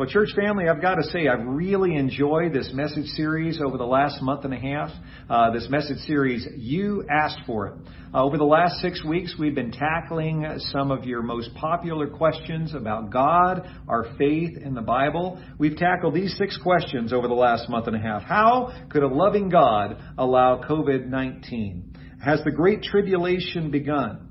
Well, 0.00 0.08
church 0.08 0.30
family, 0.34 0.66
I've 0.66 0.80
got 0.80 0.94
to 0.94 1.02
say, 1.02 1.28
I've 1.28 1.46
really 1.46 1.94
enjoyed 1.94 2.54
this 2.54 2.70
message 2.72 3.04
series 3.08 3.60
over 3.62 3.76
the 3.76 3.84
last 3.84 4.22
month 4.22 4.46
and 4.46 4.54
a 4.54 4.56
half. 4.56 4.90
Uh, 5.28 5.50
this 5.50 5.68
message 5.68 5.98
series, 6.06 6.48
You 6.56 7.04
Asked 7.10 7.40
for 7.44 7.66
It. 7.66 7.74
Uh, 8.14 8.24
over 8.24 8.38
the 8.38 8.44
last 8.44 8.80
six 8.80 9.04
weeks, 9.04 9.34
we've 9.38 9.54
been 9.54 9.72
tackling 9.72 10.46
some 10.72 10.90
of 10.90 11.04
your 11.04 11.20
most 11.20 11.52
popular 11.54 12.06
questions 12.06 12.74
about 12.74 13.10
God, 13.10 13.68
our 13.86 14.06
faith, 14.16 14.56
and 14.64 14.74
the 14.74 14.80
Bible. 14.80 15.38
We've 15.58 15.76
tackled 15.76 16.14
these 16.14 16.34
six 16.38 16.56
questions 16.62 17.12
over 17.12 17.28
the 17.28 17.34
last 17.34 17.68
month 17.68 17.86
and 17.86 17.94
a 17.94 18.00
half. 18.00 18.22
How 18.22 18.86
could 18.88 19.02
a 19.02 19.06
loving 19.06 19.50
God 19.50 20.02
allow 20.16 20.62
COVID-19? 20.62 22.22
Has 22.24 22.42
the 22.42 22.52
Great 22.52 22.84
Tribulation 22.84 23.70
begun? 23.70 24.28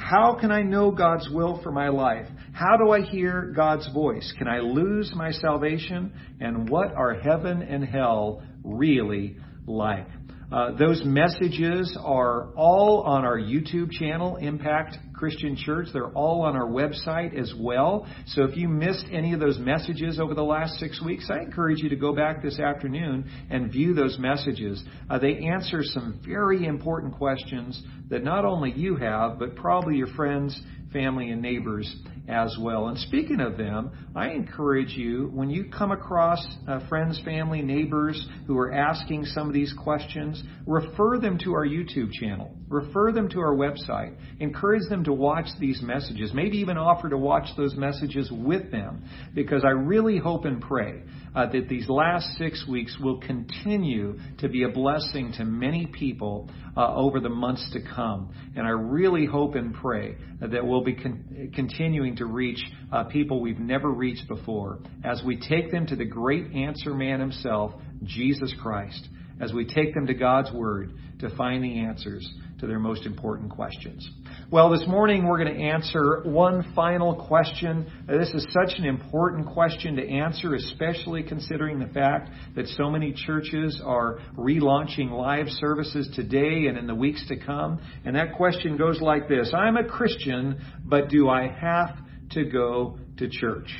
How 0.00 0.38
can 0.40 0.50
I 0.50 0.62
know 0.62 0.90
God's 0.90 1.28
will 1.28 1.60
for 1.62 1.70
my 1.70 1.90
life? 1.90 2.26
How 2.52 2.76
do 2.76 2.90
I 2.90 3.00
hear 3.00 3.52
God's 3.54 3.88
voice? 3.92 4.32
Can 4.36 4.48
I 4.48 4.58
lose 4.58 5.12
my 5.14 5.30
salvation? 5.30 6.12
And 6.40 6.68
what 6.68 6.92
are 6.94 7.14
heaven 7.14 7.62
and 7.62 7.84
hell 7.84 8.42
really 8.64 9.36
like? 9.66 10.06
Uh, 10.52 10.72
those 10.76 11.00
messages 11.04 11.96
are 12.02 12.52
all 12.56 13.02
on 13.02 13.24
our 13.24 13.38
YouTube 13.38 13.92
channel, 13.92 14.34
Impact 14.36 14.96
Christian 15.14 15.54
Church. 15.54 15.86
They're 15.92 16.08
all 16.08 16.42
on 16.42 16.56
our 16.56 16.66
website 16.66 17.38
as 17.38 17.54
well. 17.56 18.04
So 18.26 18.42
if 18.42 18.56
you 18.56 18.68
missed 18.68 19.06
any 19.12 19.32
of 19.32 19.38
those 19.38 19.58
messages 19.58 20.18
over 20.18 20.34
the 20.34 20.42
last 20.42 20.74
six 20.80 21.00
weeks, 21.04 21.30
I 21.30 21.38
encourage 21.44 21.78
you 21.78 21.88
to 21.90 21.96
go 21.96 22.12
back 22.12 22.42
this 22.42 22.58
afternoon 22.58 23.30
and 23.48 23.70
view 23.70 23.94
those 23.94 24.18
messages. 24.18 24.82
Uh, 25.08 25.20
they 25.20 25.36
answer 25.46 25.82
some 25.84 26.20
very 26.26 26.66
important 26.66 27.14
questions 27.14 27.80
that 28.08 28.24
not 28.24 28.44
only 28.44 28.72
you 28.72 28.96
have, 28.96 29.38
but 29.38 29.54
probably 29.54 29.96
your 29.96 30.12
friends, 30.14 30.60
family, 30.92 31.30
and 31.30 31.40
neighbors 31.40 31.94
as 32.28 32.56
well. 32.60 32.88
And 32.88 32.98
speaking 32.98 33.40
of 33.40 33.56
them, 33.56 33.90
I 34.14 34.30
encourage 34.30 34.90
you, 34.90 35.30
when 35.32 35.50
you 35.50 35.70
come 35.76 35.90
across 35.90 36.44
uh, 36.68 36.86
friends, 36.88 37.20
family, 37.24 37.62
neighbors 37.62 38.26
who 38.46 38.56
are 38.58 38.72
asking 38.72 39.24
some 39.26 39.48
of 39.48 39.54
these 39.54 39.74
questions, 39.82 40.42
refer 40.66 41.18
them 41.18 41.38
to 41.44 41.52
our 41.54 41.66
YouTube 41.66 42.12
channel. 42.12 42.54
Refer 42.68 43.12
them 43.12 43.28
to 43.30 43.40
our 43.40 43.54
website. 43.54 44.14
Encourage 44.38 44.88
them 44.88 45.02
to 45.04 45.12
watch 45.12 45.46
these 45.58 45.82
messages. 45.82 46.30
Maybe 46.32 46.58
even 46.58 46.78
offer 46.78 47.08
to 47.08 47.18
watch 47.18 47.48
those 47.56 47.74
messages 47.74 48.30
with 48.30 48.70
them. 48.70 49.04
Because 49.34 49.64
I 49.64 49.70
really 49.70 50.18
hope 50.18 50.44
and 50.44 50.60
pray 50.60 51.02
uh, 51.34 51.46
that 51.46 51.68
these 51.68 51.88
last 51.88 52.26
six 52.38 52.64
weeks 52.68 52.96
will 53.00 53.18
continue 53.20 54.18
to 54.38 54.48
be 54.48 54.62
a 54.64 54.68
blessing 54.68 55.32
to 55.38 55.44
many 55.44 55.86
people 55.86 56.48
uh, 56.76 56.94
over 56.94 57.20
the 57.20 57.28
months 57.28 57.68
to 57.72 57.80
come. 57.94 58.32
And 58.56 58.66
I 58.66 58.70
really 58.70 59.26
hope 59.26 59.54
and 59.54 59.74
pray 59.74 60.16
that 60.40 60.64
we'll 60.64 60.84
be 60.84 60.94
con- 60.94 61.50
continuing 61.54 62.09
to 62.16 62.26
reach 62.26 62.62
uh, 62.92 63.04
people 63.04 63.40
we've 63.40 63.58
never 63.58 63.90
reached 63.90 64.28
before. 64.28 64.80
As 65.04 65.22
we 65.24 65.36
take 65.36 65.70
them 65.70 65.86
to 65.86 65.96
the 65.96 66.04
great 66.04 66.52
answer 66.52 66.94
man 66.94 67.20
himself, 67.20 67.72
Jesus 68.04 68.54
Christ, 68.60 69.08
as 69.40 69.52
we 69.52 69.64
take 69.64 69.94
them 69.94 70.06
to 70.06 70.14
God's 70.14 70.52
Word 70.52 70.92
to 71.20 71.34
find 71.36 71.62
the 71.62 71.80
answers 71.80 72.30
to 72.60 72.66
their 72.66 72.78
most 72.78 73.06
important 73.06 73.50
questions. 73.50 74.08
Well, 74.50 74.70
this 74.70 74.86
morning 74.86 75.26
we're 75.26 75.42
going 75.42 75.56
to 75.56 75.62
answer 75.62 76.22
one 76.24 76.72
final 76.74 77.26
question. 77.26 77.90
This 78.06 78.30
is 78.30 78.46
such 78.50 78.78
an 78.78 78.84
important 78.84 79.46
question 79.46 79.96
to 79.96 80.08
answer, 80.08 80.54
especially 80.54 81.22
considering 81.22 81.78
the 81.78 81.86
fact 81.86 82.30
that 82.56 82.66
so 82.68 82.90
many 82.90 83.12
churches 83.12 83.80
are 83.84 84.18
relaunching 84.36 85.10
live 85.10 85.46
services 85.48 86.10
today 86.14 86.66
and 86.66 86.76
in 86.76 86.86
the 86.86 86.94
weeks 86.94 87.26
to 87.28 87.36
come. 87.36 87.80
And 88.04 88.14
that 88.16 88.34
question 88.36 88.76
goes 88.76 89.00
like 89.00 89.28
this 89.28 89.52
I'm 89.54 89.76
a 89.76 89.84
Christian, 89.84 90.60
but 90.84 91.08
do 91.08 91.28
I 91.28 91.48
have 91.48 91.96
to 92.32 92.44
go 92.44 92.98
to 93.18 93.28
church? 93.28 93.74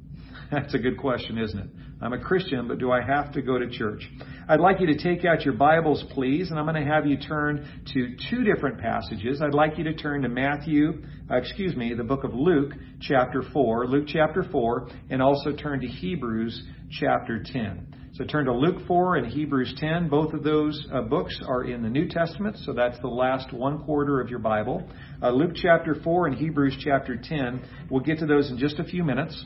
That's 0.50 0.74
a 0.74 0.78
good 0.78 0.98
question, 0.98 1.38
isn't 1.38 1.58
it? 1.58 1.68
I'm 2.02 2.12
a 2.12 2.18
Christian, 2.18 2.68
but 2.68 2.78
do 2.78 2.90
I 2.90 3.00
have 3.00 3.32
to 3.32 3.42
go 3.42 3.58
to 3.58 3.70
church? 3.70 4.08
I'd 4.48 4.60
like 4.60 4.80
you 4.80 4.86
to 4.88 4.98
take 4.98 5.24
out 5.24 5.44
your 5.44 5.54
Bibles, 5.54 6.04
please, 6.10 6.50
and 6.50 6.58
I'm 6.58 6.66
going 6.66 6.84
to 6.84 6.92
have 6.92 7.06
you 7.06 7.16
turn 7.16 7.66
to 7.94 8.16
two 8.30 8.44
different 8.44 8.80
passages. 8.80 9.40
I'd 9.40 9.54
like 9.54 9.78
you 9.78 9.84
to 9.84 9.94
turn 9.94 10.22
to 10.22 10.28
Matthew, 10.28 11.02
uh, 11.30 11.36
excuse 11.36 11.74
me, 11.76 11.94
the 11.94 12.04
book 12.04 12.24
of 12.24 12.34
Luke, 12.34 12.72
chapter 13.00 13.42
4, 13.52 13.86
Luke 13.86 14.04
chapter 14.08 14.44
4, 14.50 14.88
and 15.10 15.22
also 15.22 15.52
turn 15.52 15.80
to 15.80 15.86
Hebrews 15.86 16.64
chapter 16.90 17.42
10. 17.42 17.94
So 18.14 18.24
turn 18.24 18.44
to 18.44 18.52
Luke 18.52 18.86
4 18.86 19.16
and 19.16 19.26
Hebrews 19.26 19.74
10. 19.78 20.08
Both 20.08 20.34
of 20.34 20.44
those 20.44 20.86
uh, 20.92 21.02
books 21.02 21.36
are 21.48 21.64
in 21.64 21.82
the 21.82 21.88
New 21.88 22.08
Testament, 22.08 22.56
so 22.58 22.72
that's 22.72 22.98
the 23.00 23.08
last 23.08 23.52
one 23.52 23.82
quarter 23.84 24.20
of 24.20 24.28
your 24.28 24.38
Bible. 24.40 24.88
Uh, 25.22 25.30
Luke 25.30 25.52
chapter 25.54 25.96
4 26.04 26.28
and 26.28 26.36
Hebrews 26.36 26.76
chapter 26.84 27.16
10. 27.16 27.62
We'll 27.90 28.04
get 28.04 28.18
to 28.18 28.26
those 28.26 28.50
in 28.50 28.58
just 28.58 28.78
a 28.78 28.84
few 28.84 29.02
minutes. 29.02 29.44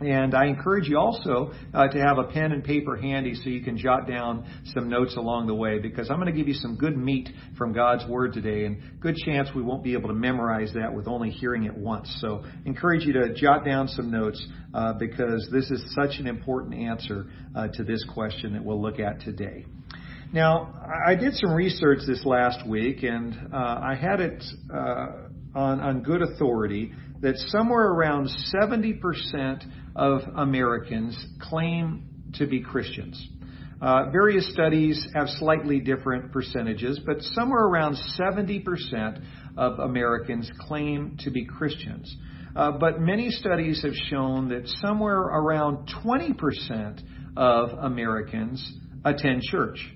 And 0.00 0.34
I 0.34 0.46
encourage 0.46 0.88
you 0.88 0.98
also 0.98 1.52
uh, 1.74 1.88
to 1.88 1.98
have 1.98 2.16
a 2.16 2.24
pen 2.24 2.52
and 2.52 2.64
paper 2.64 2.96
handy 2.96 3.34
so 3.34 3.50
you 3.50 3.62
can 3.62 3.76
jot 3.76 4.08
down 4.08 4.46
some 4.72 4.88
notes 4.88 5.14
along 5.16 5.46
the 5.46 5.54
way 5.54 5.78
because 5.78 6.10
I'm 6.10 6.16
going 6.16 6.32
to 6.32 6.36
give 6.36 6.48
you 6.48 6.54
some 6.54 6.76
good 6.76 6.96
meat 6.96 7.28
from 7.58 7.74
God's 7.74 8.06
Word 8.08 8.32
today 8.32 8.64
and 8.64 8.80
good 9.00 9.16
chance 9.16 9.50
we 9.54 9.60
won't 9.60 9.84
be 9.84 9.92
able 9.92 10.08
to 10.08 10.14
memorize 10.14 10.72
that 10.74 10.94
with 10.94 11.06
only 11.06 11.28
hearing 11.28 11.64
it 11.64 11.76
once. 11.76 12.16
So 12.22 12.44
encourage 12.64 13.04
you 13.04 13.12
to 13.12 13.34
jot 13.34 13.66
down 13.66 13.88
some 13.88 14.10
notes 14.10 14.42
uh, 14.72 14.94
because 14.94 15.46
this 15.52 15.70
is 15.70 15.84
such 15.94 16.18
an 16.18 16.26
important 16.26 16.74
answer 16.76 17.26
uh, 17.54 17.68
to 17.74 17.84
this 17.84 18.02
question 18.14 18.54
that 18.54 18.64
we'll 18.64 18.80
look 18.80 19.00
at 19.00 19.20
today. 19.20 19.66
Now, 20.32 20.80
I 21.06 21.14
did 21.14 21.34
some 21.34 21.52
research 21.52 21.98
this 22.06 22.24
last 22.24 22.66
week 22.66 23.02
and 23.02 23.34
uh, 23.52 23.56
I 23.56 23.96
had 24.00 24.20
it 24.20 24.42
uh, 24.72 25.06
on, 25.54 25.80
on 25.80 26.02
good 26.02 26.22
authority 26.22 26.92
that 27.20 27.36
somewhere 27.48 27.88
around 27.88 28.30
70% 28.54 29.00
of 30.00 30.22
Americans 30.34 31.14
claim 31.42 32.02
to 32.34 32.46
be 32.46 32.62
Christians. 32.62 33.22
Uh, 33.82 34.10
various 34.10 34.50
studies 34.50 35.06
have 35.14 35.28
slightly 35.28 35.78
different 35.78 36.32
percentages, 36.32 36.98
but 37.04 37.20
somewhere 37.20 37.64
around 37.64 37.96
70% 38.18 39.22
of 39.58 39.78
Americans 39.78 40.50
claim 40.66 41.18
to 41.20 41.30
be 41.30 41.44
Christians. 41.44 42.16
Uh, 42.56 42.72
but 42.72 42.98
many 42.98 43.30
studies 43.30 43.82
have 43.82 43.94
shown 44.08 44.48
that 44.48 44.66
somewhere 44.80 45.20
around 45.20 45.86
20% 46.02 47.02
of 47.36 47.70
Americans 47.78 48.72
attend 49.04 49.42
church. 49.42 49.86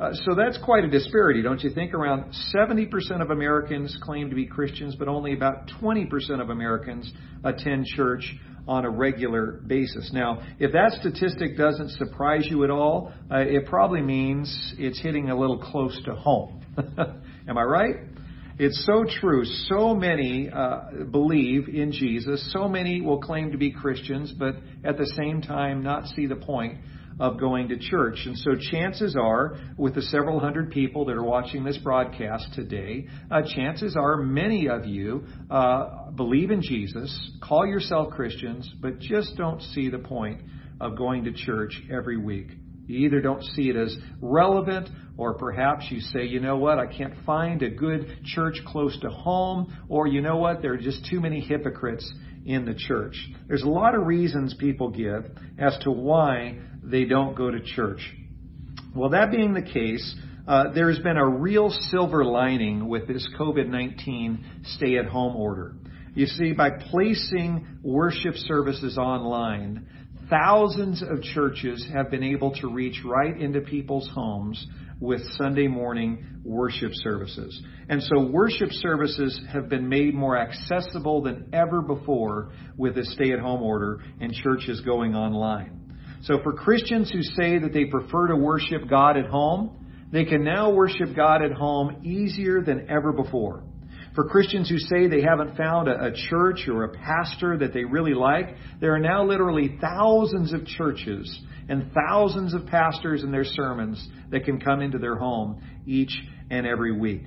Uh, 0.00 0.12
so 0.12 0.34
that's 0.34 0.58
quite 0.64 0.84
a 0.84 0.88
disparity, 0.88 1.42
don't 1.42 1.62
you 1.62 1.70
think? 1.70 1.94
Around 1.94 2.32
70% 2.52 3.22
of 3.22 3.30
Americans 3.30 3.96
claim 4.02 4.30
to 4.30 4.34
be 4.34 4.46
Christians, 4.46 4.96
but 4.96 5.06
only 5.06 5.32
about 5.32 5.68
20% 5.80 6.40
of 6.40 6.50
Americans 6.50 7.12
attend 7.44 7.86
church 7.86 8.34
on 8.66 8.84
a 8.84 8.90
regular 8.90 9.60
basis. 9.66 10.10
Now, 10.12 10.42
if 10.58 10.72
that 10.72 10.92
statistic 11.00 11.56
doesn't 11.56 11.90
surprise 11.90 12.46
you 12.48 12.64
at 12.64 12.70
all, 12.70 13.12
uh, 13.30 13.38
it 13.38 13.66
probably 13.66 14.02
means 14.02 14.74
it's 14.78 15.00
hitting 15.00 15.30
a 15.30 15.38
little 15.38 15.58
close 15.58 16.00
to 16.04 16.14
home. 16.14 16.64
Am 17.48 17.58
I 17.58 17.62
right? 17.62 17.96
It's 18.58 18.86
so 18.86 19.04
true. 19.20 19.44
So 19.44 19.94
many 19.94 20.48
uh, 20.48 21.04
believe 21.10 21.68
in 21.68 21.90
Jesus. 21.90 22.52
So 22.52 22.68
many 22.68 23.00
will 23.00 23.20
claim 23.20 23.50
to 23.50 23.58
be 23.58 23.72
Christians, 23.72 24.32
but 24.32 24.54
at 24.84 24.96
the 24.96 25.06
same 25.16 25.42
time 25.42 25.82
not 25.82 26.06
see 26.06 26.26
the 26.26 26.36
point 26.36 26.78
of 27.20 27.38
going 27.38 27.68
to 27.68 27.78
church. 27.78 28.18
And 28.26 28.36
so 28.38 28.52
chances 28.70 29.16
are, 29.20 29.56
with 29.76 29.94
the 29.94 30.02
several 30.02 30.40
hundred 30.40 30.70
people 30.70 31.04
that 31.06 31.12
are 31.12 31.22
watching 31.24 31.64
this 31.64 31.78
broadcast 31.78 32.48
today, 32.54 33.08
uh, 33.30 33.42
chances 33.54 33.96
are 33.96 34.16
many 34.16 34.68
of 34.68 34.86
you 34.86 35.24
uh, 35.50 36.10
believe 36.10 36.50
in 36.50 36.62
Jesus, 36.62 37.30
call 37.42 37.66
yourself 37.66 38.12
Christians, 38.12 38.68
but 38.80 38.98
just 38.98 39.36
don't 39.36 39.60
see 39.60 39.88
the 39.88 39.98
point 39.98 40.40
of 40.80 40.96
going 40.96 41.24
to 41.24 41.32
church 41.32 41.80
every 41.90 42.16
week. 42.16 42.48
You 42.86 43.06
either 43.06 43.20
don't 43.20 43.42
see 43.42 43.70
it 43.70 43.76
as 43.76 43.96
relevant, 44.20 44.90
or 45.16 45.34
perhaps 45.34 45.86
you 45.90 46.00
say, 46.00 46.26
you 46.26 46.40
know 46.40 46.56
what, 46.56 46.78
I 46.78 46.86
can't 46.86 47.14
find 47.24 47.62
a 47.62 47.70
good 47.70 48.24
church 48.24 48.58
close 48.66 48.98
to 49.00 49.08
home, 49.08 49.74
or 49.88 50.06
you 50.06 50.20
know 50.20 50.36
what, 50.36 50.60
there 50.60 50.74
are 50.74 50.78
just 50.78 51.06
too 51.08 51.20
many 51.20 51.40
hypocrites 51.40 52.12
in 52.44 52.66
the 52.66 52.74
church. 52.74 53.16
There's 53.48 53.62
a 53.62 53.68
lot 53.68 53.94
of 53.94 54.06
reasons 54.06 54.54
people 54.58 54.90
give 54.90 55.30
as 55.58 55.78
to 55.84 55.90
why 55.90 56.58
they 56.84 57.04
don't 57.04 57.34
go 57.34 57.50
to 57.50 57.60
church. 57.60 58.00
Well, 58.94 59.10
that 59.10 59.30
being 59.30 59.54
the 59.54 59.62
case, 59.62 60.14
uh, 60.46 60.72
there 60.72 60.88
has 60.90 60.98
been 61.00 61.16
a 61.16 61.26
real 61.26 61.70
silver 61.70 62.24
lining 62.24 62.88
with 62.88 63.08
this 63.08 63.26
COVID 63.38 63.68
19 63.68 64.62
stay 64.64 64.98
at 64.98 65.06
home 65.06 65.36
order. 65.36 65.74
You 66.14 66.26
see, 66.26 66.52
by 66.52 66.70
placing 66.70 67.80
worship 67.82 68.34
services 68.36 68.96
online, 68.98 69.88
thousands 70.30 71.02
of 71.02 71.22
churches 71.22 71.84
have 71.92 72.10
been 72.10 72.22
able 72.22 72.54
to 72.60 72.68
reach 72.68 73.00
right 73.04 73.36
into 73.36 73.60
people's 73.62 74.08
homes 74.14 74.64
with 75.00 75.20
Sunday 75.32 75.66
morning 75.66 76.40
worship 76.44 76.92
services. 76.94 77.60
And 77.88 78.02
so 78.02 78.26
worship 78.26 78.70
services 78.70 79.40
have 79.52 79.68
been 79.68 79.88
made 79.88 80.14
more 80.14 80.38
accessible 80.38 81.22
than 81.22 81.50
ever 81.52 81.82
before 81.82 82.52
with 82.76 82.94
the 82.94 83.04
stay 83.04 83.32
at 83.32 83.40
home 83.40 83.62
order 83.62 84.02
and 84.20 84.32
churches 84.32 84.80
going 84.82 85.14
online. 85.14 85.83
So 86.24 86.40
for 86.42 86.52
Christians 86.52 87.10
who 87.10 87.22
say 87.22 87.58
that 87.58 87.72
they 87.72 87.84
prefer 87.84 88.28
to 88.28 88.36
worship 88.36 88.88
God 88.88 89.16
at 89.16 89.26
home, 89.26 89.84
they 90.10 90.24
can 90.24 90.42
now 90.42 90.70
worship 90.70 91.14
God 91.14 91.42
at 91.42 91.52
home 91.52 92.02
easier 92.04 92.62
than 92.62 92.88
ever 92.88 93.12
before. 93.12 93.62
For 94.14 94.28
Christians 94.28 94.70
who 94.70 94.78
say 94.78 95.06
they 95.06 95.22
haven't 95.22 95.56
found 95.56 95.88
a, 95.88 96.06
a 96.06 96.12
church 96.30 96.68
or 96.68 96.84
a 96.84 96.88
pastor 96.96 97.58
that 97.58 97.74
they 97.74 97.84
really 97.84 98.14
like, 98.14 98.54
there 98.80 98.94
are 98.94 99.00
now 99.00 99.24
literally 99.24 99.76
thousands 99.80 100.52
of 100.52 100.64
churches 100.66 101.42
and 101.68 101.90
thousands 101.92 102.54
of 102.54 102.66
pastors 102.66 103.22
and 103.22 103.34
their 103.34 103.44
sermons 103.44 104.08
that 104.30 104.44
can 104.44 104.60
come 104.60 104.80
into 104.80 104.98
their 104.98 105.16
home 105.16 105.60
each 105.84 106.16
and 106.48 106.66
every 106.66 106.96
week. 106.96 107.22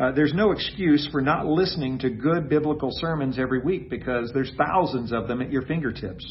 Uh, 0.00 0.12
there's 0.12 0.32
no 0.34 0.52
excuse 0.52 1.06
for 1.12 1.20
not 1.20 1.44
listening 1.44 1.98
to 1.98 2.08
good 2.08 2.48
biblical 2.48 2.90
sermons 2.92 3.38
every 3.38 3.60
week 3.60 3.90
because 3.90 4.30
there's 4.32 4.52
thousands 4.56 5.12
of 5.12 5.28
them 5.28 5.42
at 5.42 5.52
your 5.52 5.62
fingertips. 5.62 6.24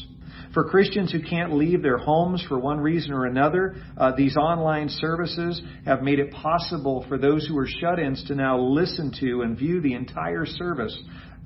For 0.52 0.64
Christians 0.64 1.12
who 1.12 1.20
can't 1.22 1.54
leave 1.54 1.80
their 1.80 1.98
homes 1.98 2.44
for 2.48 2.58
one 2.58 2.80
reason 2.80 3.12
or 3.12 3.26
another, 3.26 3.76
uh, 3.96 4.12
these 4.16 4.36
online 4.36 4.88
services 4.88 5.62
have 5.84 6.02
made 6.02 6.18
it 6.18 6.32
possible 6.32 7.04
for 7.08 7.18
those 7.18 7.46
who 7.46 7.56
are 7.56 7.68
shut 7.68 8.00
ins 8.00 8.24
to 8.24 8.34
now 8.34 8.58
listen 8.58 9.12
to 9.20 9.42
and 9.42 9.56
view 9.56 9.80
the 9.80 9.94
entire 9.94 10.46
service 10.46 10.98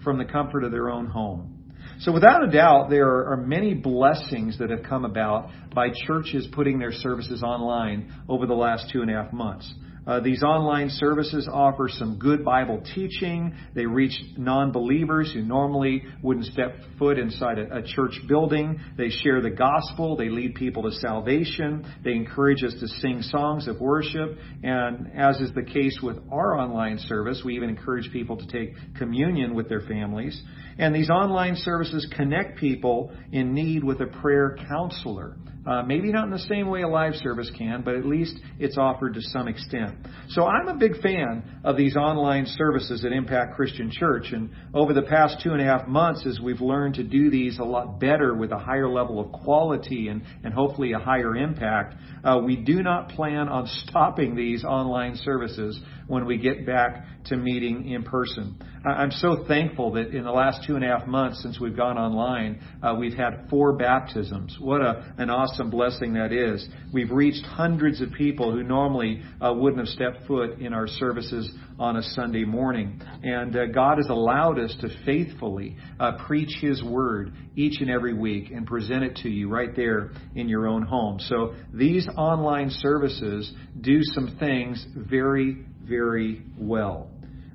from 0.03 0.17
the 0.17 0.25
comfort 0.25 0.65
of 0.65 0.73
their 0.73 0.89
own 0.89 1.07
home. 1.07 1.65
So, 2.01 2.13
without 2.13 2.43
a 2.43 2.51
doubt, 2.51 2.89
there 2.89 3.31
are 3.31 3.37
many 3.37 3.75
blessings 3.75 4.59
that 4.59 4.71
have 4.71 4.83
come 4.83 5.05
about 5.05 5.51
by 5.75 5.91
churches 6.07 6.49
putting 6.53 6.79
their 6.79 6.93
services 6.93 7.43
online 7.43 8.13
over 8.27 8.47
the 8.47 8.55
last 8.55 8.91
two 8.91 9.03
and 9.03 9.11
a 9.11 9.15
half 9.15 9.33
months. 9.33 9.73
Uh, 10.07 10.21
these 10.21 10.43
online 10.43 10.91
services 10.91 11.49
offer 11.51 11.89
some 11.89 12.19
good 12.19 12.45
Bible 12.45 12.83
teaching. 12.95 13.55
They 13.75 13.87
reach 13.87 14.13
non 14.37 14.71
believers 14.71 15.33
who 15.33 15.43
normally 15.43 16.03
wouldn't 16.23 16.47
step 16.47 16.77
foot 16.99 17.19
inside 17.19 17.59
a, 17.59 17.79
a, 17.79 17.83
church 17.83 18.21
building. 18.29 18.81
They 18.99 19.09
share 19.09 19.41
the 19.41 19.51
gospel. 19.51 20.17
They 20.17 20.29
lead 20.29 20.57
people 20.57 20.83
to 20.83 20.93
salvation. 20.93 21.87
They 22.05 22.13
encourage 22.13 22.63
us 22.63 22.75
to 22.81 22.89
sing 22.89 23.23
songs 23.23 23.67
of 23.67 23.81
worship. 23.81 24.37
And 24.63 25.11
as 25.17 25.41
is 25.41 25.53
the 25.55 25.63
case 25.63 25.99
with 26.03 26.19
our 26.31 26.59
online 26.59 26.99
service, 26.99 27.43
we 27.45 27.57
even 27.57 27.71
encourage 27.71 28.13
people 28.13 28.37
to 28.37 28.47
take 28.47 28.75
communion 28.99 29.55
with 29.55 29.69
their 29.69 29.81
families. 29.83 30.41
And 30.79 30.95
these 30.95 31.09
online 31.09 31.57
services 31.57 32.07
connect 32.15 32.59
people 32.59 33.13
in 33.33 33.55
need 33.55 33.83
with 33.83 34.01
a 34.01 34.07
prayer 34.07 34.59
counselor. 34.69 35.37
Uh, 35.67 35.83
maybe 35.83 36.13
not 36.13 36.25
in 36.25 36.31
the 36.31 36.39
same 36.41 36.69
way 36.69 36.83
a 36.83 36.89
live 36.89 37.15
service 37.15 37.51
can, 37.57 37.83
but 37.83 37.95
at 37.95 38.05
least 38.05 38.39
it's 38.59 38.77
offered 38.77 39.15
to 39.15 39.21
some 39.23 39.49
extent. 39.49 39.94
So 40.29 40.47
I'm 40.47 40.69
a 40.69 40.75
big 40.75 41.01
fan 41.01 41.43
of 41.65 41.77
these 41.77 41.97
online 41.97 42.47
services 42.47 43.05
at 43.05 43.13
Impact 43.13 43.55
Christian 43.55 43.91
Church. 43.91 44.33
And 44.33 44.51
over 44.73 44.93
the 44.93 45.03
past 45.03 45.41
two 45.43 45.53
and 45.53 45.61
a 45.61 45.65
half 45.65 45.87
months, 45.87 46.27
as 46.27 46.41
we've 46.41 46.61
learned 46.61 46.95
to 46.95 47.05
do 47.05 47.31
these 47.31 47.59
a 47.59 47.65
lot 47.65 48.01
better 48.01 48.35
with 48.35 48.53
a 48.53 48.59
higher 48.59 48.89
level 48.89 49.21
of 49.21 49.33
quality 49.33 50.09
and, 50.09 50.23
and 50.43 50.53
hopefully 50.53 50.93
a 50.93 50.99
higher 50.99 51.37
impact, 51.37 51.95
uh, 52.25 52.41
we 52.45 52.57
do 52.57 52.83
not 52.83 53.11
plan 53.11 53.49
on 53.49 53.67
stopping 53.87 54.35
these 54.35 54.65
online 54.65 55.17
services 55.17 55.81
when 56.07 56.27
we 56.27 56.39
get 56.39 56.67
back 56.67 57.05
to 57.27 57.37
meeting 57.37 57.89
in 57.89 58.03
person. 58.03 58.61
I'm 58.85 59.11
so 59.11 59.45
thankful 59.49 59.93
that 59.93 60.15
in 60.15 60.25
the 60.25 60.31
last 60.31 60.67
two 60.67 60.77
and 60.77 60.85
a 60.85 60.89
half 60.89 61.07
months 61.07 61.43
since 61.43 61.59
we've 61.59 61.77
gone 61.77 61.97
online, 61.97 62.61
uh, 62.83 62.95
we've 62.99 63.15
had 63.15 63.47
four 63.49 63.73
baptisms. 63.73 64.59
What 64.61 64.83
a, 64.83 65.15
an 65.17 65.31
awesome 65.31 65.71
blessing 65.71 66.15
that 66.15 66.33
is. 66.33 66.67
We've 66.93 67.11
reached 67.11 67.47
hundreds 67.47 68.03
of 68.03 68.13
people 68.13 68.53
who 68.53 68.63
normally 68.63 69.23
uh, 69.41 69.55
wouldn't 69.55 69.84
have 69.85 69.93
stepped 69.93 70.27
foot 70.27 70.59
in 70.61 70.73
our 70.73 70.87
services 70.87 71.51
on 71.79 71.97
a 71.97 72.03
Sunday 72.03 72.45
morning. 72.45 73.01
And 73.23 73.57
uh, 73.57 73.67
God 73.67 73.99
has 73.99 74.09
allowed 74.09 74.59
us 74.59 74.75
to 74.81 74.89
faithfully 75.05 75.77
uh, 76.01 76.19
preach 76.27 76.57
His 76.61 76.83
Word 76.83 77.33
each 77.57 77.81
and 77.81 77.91
every 77.91 78.15
week 78.15 78.51
and 78.51 78.67
present 78.67 79.05
it 79.05 79.17
to 79.23 79.29
you 79.29 79.49
right 79.49 79.75
there 79.77 80.13
in 80.35 80.49
your 80.49 80.67
own 80.67 80.83
home. 80.83 81.19
So 81.21 81.55
these 81.73 82.09
online 82.17 82.71
services 82.71 83.53
do 83.81 84.01
some 84.03 84.37
things 84.39 84.85
very, 84.97 85.65
very 85.83 86.43
well. 86.59 87.11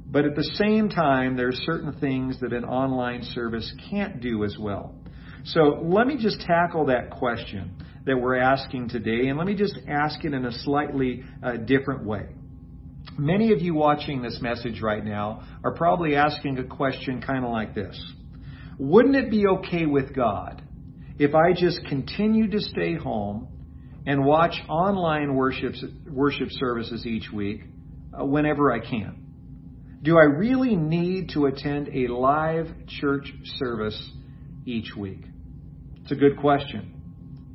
But 0.05 0.25
at 0.25 0.35
the 0.35 0.43
same 0.55 0.89
time, 0.89 1.37
there 1.37 1.49
are 1.49 1.53
certain 1.53 1.93
things 1.99 2.39
that 2.41 2.53
an 2.53 2.65
online 2.65 3.23
service 3.23 3.71
can't 3.89 4.21
do 4.21 4.43
as 4.43 4.57
well. 4.59 4.95
So 5.45 5.79
let 5.83 6.07
me 6.07 6.17
just 6.17 6.41
tackle 6.41 6.87
that 6.87 7.11
question 7.11 7.75
that 8.09 8.17
we're 8.17 8.39
asking 8.39 8.89
today, 8.89 9.27
and 9.27 9.37
let 9.37 9.45
me 9.45 9.53
just 9.53 9.77
ask 9.87 10.25
it 10.25 10.33
in 10.33 10.43
a 10.43 10.51
slightly 10.51 11.23
uh, 11.43 11.57
different 11.57 12.03
way. 12.03 12.25
Many 13.19 13.53
of 13.53 13.61
you 13.61 13.75
watching 13.75 14.23
this 14.23 14.39
message 14.41 14.81
right 14.81 15.05
now 15.05 15.43
are 15.63 15.75
probably 15.75 16.15
asking 16.15 16.57
a 16.57 16.63
question 16.63 17.21
kind 17.21 17.45
of 17.45 17.51
like 17.51 17.75
this 17.75 17.95
Wouldn't 18.79 19.15
it 19.15 19.29
be 19.29 19.45
okay 19.45 19.85
with 19.85 20.15
God 20.15 20.63
if 21.19 21.35
I 21.35 21.53
just 21.53 21.85
continue 21.85 22.49
to 22.49 22.59
stay 22.59 22.95
home 22.95 23.47
and 24.07 24.25
watch 24.25 24.55
online 24.67 25.35
worship, 25.35 25.75
worship 26.09 26.47
services 26.49 27.05
each 27.05 27.31
week 27.31 27.61
uh, 28.19 28.25
whenever 28.25 28.71
I 28.71 28.79
can? 28.79 29.99
Do 30.01 30.17
I 30.17 30.23
really 30.23 30.75
need 30.75 31.29
to 31.35 31.45
attend 31.45 31.89
a 31.89 32.07
live 32.11 32.69
church 32.87 33.31
service 33.57 34.11
each 34.65 34.95
week? 34.97 35.21
It's 36.01 36.11
a 36.11 36.15
good 36.15 36.37
question. 36.37 36.98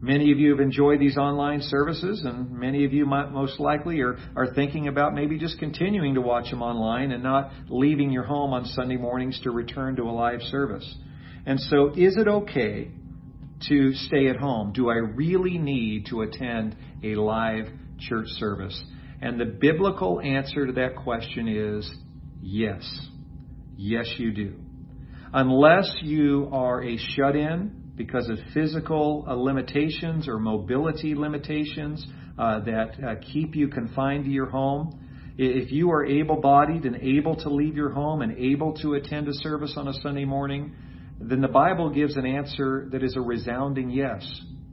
Many 0.04 0.32
of 0.32 0.38
you 0.38 0.50
have 0.50 0.60
enjoyed 0.60 1.00
these 1.00 1.16
online 1.16 1.62
services, 1.62 2.20
and 2.26 2.50
many 2.50 2.84
of 2.84 2.92
you 2.92 3.06
might 3.06 3.32
most 3.32 3.58
likely 3.58 4.02
are, 4.02 4.18
are 4.36 4.52
thinking 4.52 4.86
about 4.86 5.14
maybe 5.14 5.38
just 5.38 5.58
continuing 5.58 6.16
to 6.16 6.20
watch 6.20 6.50
them 6.50 6.60
online 6.60 7.10
and 7.10 7.22
not 7.22 7.50
leaving 7.70 8.10
your 8.10 8.24
home 8.24 8.52
on 8.52 8.66
Sunday 8.66 8.98
mornings 8.98 9.40
to 9.44 9.50
return 9.50 9.96
to 9.96 10.02
a 10.02 10.12
live 10.12 10.42
service. 10.42 10.94
And 11.46 11.58
so, 11.58 11.94
is 11.96 12.18
it 12.18 12.28
okay 12.28 12.90
to 13.68 13.94
stay 13.94 14.28
at 14.28 14.36
home? 14.36 14.74
Do 14.74 14.90
I 14.90 14.96
really 14.96 15.56
need 15.56 16.04
to 16.10 16.20
attend 16.20 16.76
a 17.02 17.14
live 17.14 17.64
church 17.98 18.26
service? 18.32 18.78
And 19.22 19.40
the 19.40 19.46
biblical 19.46 20.20
answer 20.20 20.66
to 20.66 20.72
that 20.74 20.96
question 20.96 21.48
is 21.48 21.90
Yes. 22.42 22.82
Yes, 23.74 24.12
you 24.18 24.32
do. 24.32 24.56
Unless 25.32 25.96
you 26.02 26.50
are 26.52 26.82
a 26.82 26.98
shut 26.98 27.36
in 27.36 27.83
because 27.96 28.28
of 28.28 28.38
physical 28.52 29.24
uh, 29.28 29.34
limitations 29.34 30.28
or 30.28 30.38
mobility 30.38 31.14
limitations 31.14 32.06
uh, 32.38 32.60
that 32.60 32.92
uh, 33.04 33.14
keep 33.32 33.54
you 33.54 33.68
confined 33.68 34.24
to 34.24 34.30
your 34.30 34.50
home, 34.50 35.00
if 35.36 35.72
you 35.72 35.90
are 35.90 36.04
able 36.04 36.40
bodied 36.40 36.84
and 36.84 36.96
able 36.96 37.36
to 37.36 37.48
leave 37.48 37.76
your 37.76 37.90
home 37.90 38.22
and 38.22 38.36
able 38.38 38.72
to 38.74 38.94
attend 38.94 39.28
a 39.28 39.34
service 39.34 39.74
on 39.76 39.88
a 39.88 39.92
Sunday 39.94 40.24
morning, 40.24 40.74
then 41.20 41.40
the 41.40 41.48
Bible 41.48 41.90
gives 41.90 42.16
an 42.16 42.26
answer 42.26 42.88
that 42.92 43.02
is 43.02 43.16
a 43.16 43.20
resounding 43.20 43.90
yes. 43.90 44.24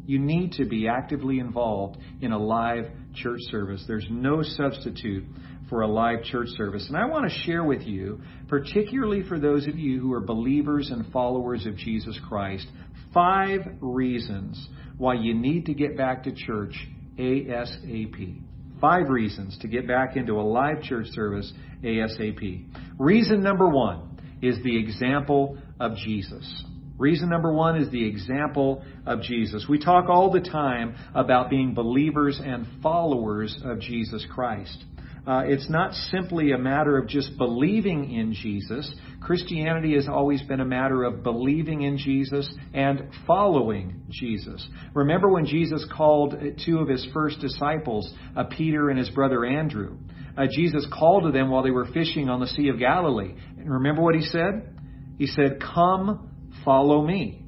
You 0.05 0.19
need 0.19 0.53
to 0.53 0.65
be 0.65 0.87
actively 0.87 1.39
involved 1.39 1.97
in 2.21 2.31
a 2.31 2.37
live 2.37 2.85
church 3.15 3.39
service. 3.49 3.83
There's 3.87 4.07
no 4.09 4.41
substitute 4.43 5.25
for 5.69 5.81
a 5.81 5.87
live 5.87 6.23
church 6.23 6.49
service. 6.57 6.85
And 6.89 6.97
I 6.97 7.05
want 7.05 7.31
to 7.31 7.37
share 7.45 7.63
with 7.63 7.83
you, 7.83 8.21
particularly 8.49 9.23
for 9.23 9.39
those 9.39 9.67
of 9.67 9.79
you 9.79 10.01
who 10.01 10.11
are 10.13 10.19
believers 10.19 10.89
and 10.91 11.11
followers 11.13 11.65
of 11.65 11.77
Jesus 11.77 12.19
Christ, 12.27 12.67
five 13.13 13.61
reasons 13.81 14.67
why 14.97 15.15
you 15.15 15.33
need 15.33 15.65
to 15.65 15.73
get 15.73 15.97
back 15.97 16.23
to 16.23 16.31
church 16.31 16.75
ASAP. 17.17 18.41
Five 18.79 19.09
reasons 19.09 19.57
to 19.59 19.67
get 19.67 19.87
back 19.87 20.15
into 20.15 20.33
a 20.33 20.41
live 20.41 20.81
church 20.81 21.07
service 21.07 21.51
ASAP. 21.83 22.65
Reason 22.97 23.41
number 23.41 23.67
one 23.67 24.19
is 24.41 24.57
the 24.63 24.77
example 24.77 25.57
of 25.79 25.95
Jesus. 25.97 26.65
Reason 26.97 27.29
number 27.29 27.51
one 27.51 27.81
is 27.81 27.89
the 27.89 28.07
example 28.07 28.83
of 29.07 29.21
Jesus. 29.21 29.65
We 29.67 29.79
talk 29.79 30.07
all 30.07 30.31
the 30.31 30.39
time 30.39 30.95
about 31.15 31.49
being 31.49 31.73
believers 31.73 32.39
and 32.43 32.67
followers 32.83 33.59
of 33.63 33.79
Jesus 33.79 34.25
Christ. 34.31 34.77
Uh, 35.25 35.43
it's 35.45 35.69
not 35.69 35.93
simply 35.93 36.51
a 36.51 36.57
matter 36.57 36.97
of 36.97 37.07
just 37.07 37.37
believing 37.37 38.11
in 38.11 38.33
Jesus. 38.33 38.91
Christianity 39.21 39.93
has 39.93 40.07
always 40.07 40.41
been 40.41 40.61
a 40.61 40.65
matter 40.65 41.03
of 41.03 41.21
believing 41.21 41.83
in 41.83 41.99
Jesus 41.99 42.51
and 42.73 43.03
following 43.27 44.01
Jesus. 44.09 44.67
Remember 44.95 45.29
when 45.29 45.45
Jesus 45.45 45.85
called 45.95 46.35
two 46.65 46.79
of 46.79 46.87
his 46.87 47.05
first 47.13 47.39
disciples, 47.39 48.11
uh, 48.35 48.45
Peter 48.45 48.89
and 48.89 48.97
his 48.97 49.11
brother 49.11 49.45
Andrew? 49.45 49.97
Uh, 50.35 50.47
Jesus 50.49 50.87
called 50.91 51.25
to 51.25 51.31
them 51.31 51.51
while 51.51 51.61
they 51.61 51.71
were 51.71 51.85
fishing 51.93 52.27
on 52.27 52.39
the 52.39 52.47
Sea 52.47 52.69
of 52.69 52.79
Galilee. 52.79 53.35
And 53.59 53.71
remember 53.71 54.01
what 54.01 54.15
he 54.15 54.21
said? 54.21 54.75
He 55.19 55.27
said, 55.27 55.59
Come, 55.61 56.51
follow 56.65 57.05
me. 57.05 57.41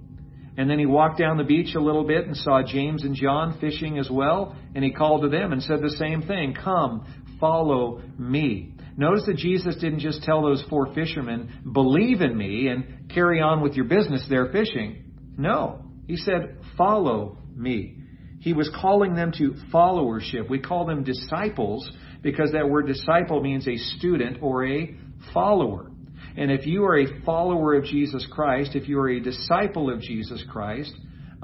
And 0.56 0.70
then 0.70 0.78
he 0.78 0.86
walked 0.86 1.18
down 1.18 1.38
the 1.38 1.44
beach 1.44 1.74
a 1.74 1.80
little 1.80 2.04
bit 2.04 2.28
and 2.28 2.38
saw 2.38 2.62
James 2.62 3.04
and 3.04 3.16
John 3.16 3.58
fishing 3.60 3.98
as 3.98 4.10
well. 4.12 4.56
And 4.76 4.84
he 4.84 4.92
called 4.92 5.24
to 5.24 5.30
them 5.30 5.52
and 5.52 5.64
said 5.64 5.82
the 5.82 5.96
same 5.98 6.22
thing 6.22 6.54
Come, 6.54 7.06
follow 7.44 8.02
me. 8.18 8.74
Notice 8.96 9.26
that 9.26 9.36
Jesus 9.36 9.76
didn't 9.76 10.00
just 10.00 10.24
tell 10.24 10.42
those 10.42 10.64
four 10.70 10.94
fishermen, 10.94 11.60
believe 11.74 12.22
in 12.22 12.38
me 12.38 12.70
and 12.70 13.12
carry 13.14 13.42
on 13.42 13.62
with 13.62 13.74
your 13.74 13.84
business 13.84 14.26
there 14.30 14.50
fishing. 14.54 15.12
No. 15.38 15.84
He 16.08 16.16
said, 16.16 16.60
follow 16.78 17.38
me. 17.54 17.98
He 18.40 18.54
was 18.54 18.72
calling 18.80 19.14
them 19.14 19.34
to 19.40 19.56
followership. 19.74 20.50
We 20.50 20.60
call 20.60 20.86
them 20.86 21.04
disciples 21.04 21.92
because 22.22 22.54
that 22.54 22.70
word 22.70 22.88
disciple 22.88 23.42
means 23.42 23.68
a 23.68 23.76
student 23.76 24.38
or 24.42 24.66
a 24.66 24.96
follower. 25.34 25.92
And 26.38 26.50
if 26.50 26.66
you 26.66 26.86
are 26.86 26.98
a 26.98 27.22
follower 27.26 27.74
of 27.74 27.84
Jesus 27.84 28.26
Christ, 28.32 28.76
if 28.76 28.88
you 28.88 29.00
are 29.00 29.10
a 29.10 29.20
disciple 29.20 29.94
of 29.94 30.00
Jesus 30.00 30.42
Christ, 30.50 30.94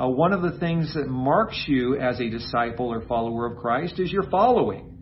uh, 0.02 0.08
one 0.08 0.32
of 0.32 0.44
the 0.44 0.58
things 0.60 0.94
that 0.94 1.08
marks 1.08 1.62
you 1.68 2.00
as 2.00 2.22
a 2.22 2.30
disciple 2.30 2.88
or 2.88 3.02
follower 3.02 3.52
of 3.52 3.58
Christ 3.58 4.00
is 4.00 4.12
your 4.14 4.30
following. 4.30 4.99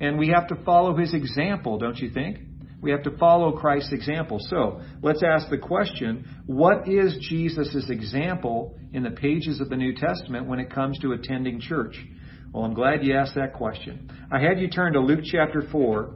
And 0.00 0.18
we 0.18 0.28
have 0.28 0.48
to 0.48 0.56
follow 0.64 0.96
his 0.96 1.12
example, 1.14 1.78
don't 1.78 1.98
you 1.98 2.10
think? 2.10 2.38
We 2.80 2.90
have 2.92 3.02
to 3.02 3.16
follow 3.18 3.52
Christ's 3.52 3.92
example. 3.92 4.38
So, 4.40 4.80
let's 5.02 5.22
ask 5.22 5.50
the 5.50 5.58
question, 5.58 6.26
what 6.46 6.88
is 6.88 7.18
Jesus' 7.20 7.90
example 7.90 8.78
in 8.92 9.02
the 9.02 9.10
pages 9.10 9.60
of 9.60 9.68
the 9.68 9.76
New 9.76 9.94
Testament 9.94 10.46
when 10.46 10.58
it 10.58 10.72
comes 10.72 10.98
to 11.00 11.12
attending 11.12 11.60
church? 11.60 11.96
Well, 12.52 12.64
I'm 12.64 12.74
glad 12.74 13.04
you 13.04 13.14
asked 13.14 13.34
that 13.34 13.52
question. 13.52 14.10
I 14.32 14.40
had 14.40 14.58
you 14.58 14.68
turn 14.68 14.94
to 14.94 15.00
Luke 15.00 15.20
chapter 15.24 15.62
4, 15.70 16.14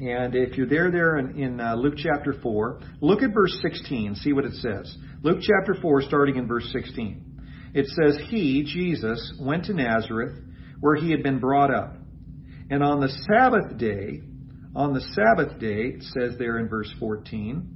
and 0.00 0.34
if 0.34 0.56
you're 0.56 0.68
there, 0.68 0.90
there 0.90 1.18
in, 1.18 1.38
in 1.38 1.60
uh, 1.60 1.74
Luke 1.74 1.94
chapter 1.96 2.34
4, 2.40 2.80
look 3.00 3.22
at 3.22 3.34
verse 3.34 3.58
16, 3.60 4.14
see 4.16 4.32
what 4.32 4.44
it 4.44 4.54
says. 4.54 4.96
Luke 5.22 5.40
chapter 5.40 5.80
4, 5.80 6.02
starting 6.02 6.36
in 6.36 6.46
verse 6.46 6.68
16. 6.72 7.72
It 7.74 7.86
says, 7.86 8.18
He, 8.28 8.62
Jesus, 8.62 9.34
went 9.40 9.64
to 9.64 9.74
Nazareth, 9.74 10.38
where 10.80 10.94
he 10.94 11.10
had 11.10 11.22
been 11.22 11.38
brought 11.38 11.74
up. 11.74 11.96
And 12.72 12.82
on 12.82 13.00
the 13.00 13.10
Sabbath 13.30 13.76
day, 13.76 14.22
on 14.74 14.94
the 14.94 15.02
Sabbath 15.12 15.60
day, 15.60 15.92
it 15.96 16.04
says 16.04 16.38
there 16.38 16.56
in 16.56 16.70
verse 16.70 16.90
14, 16.98 17.68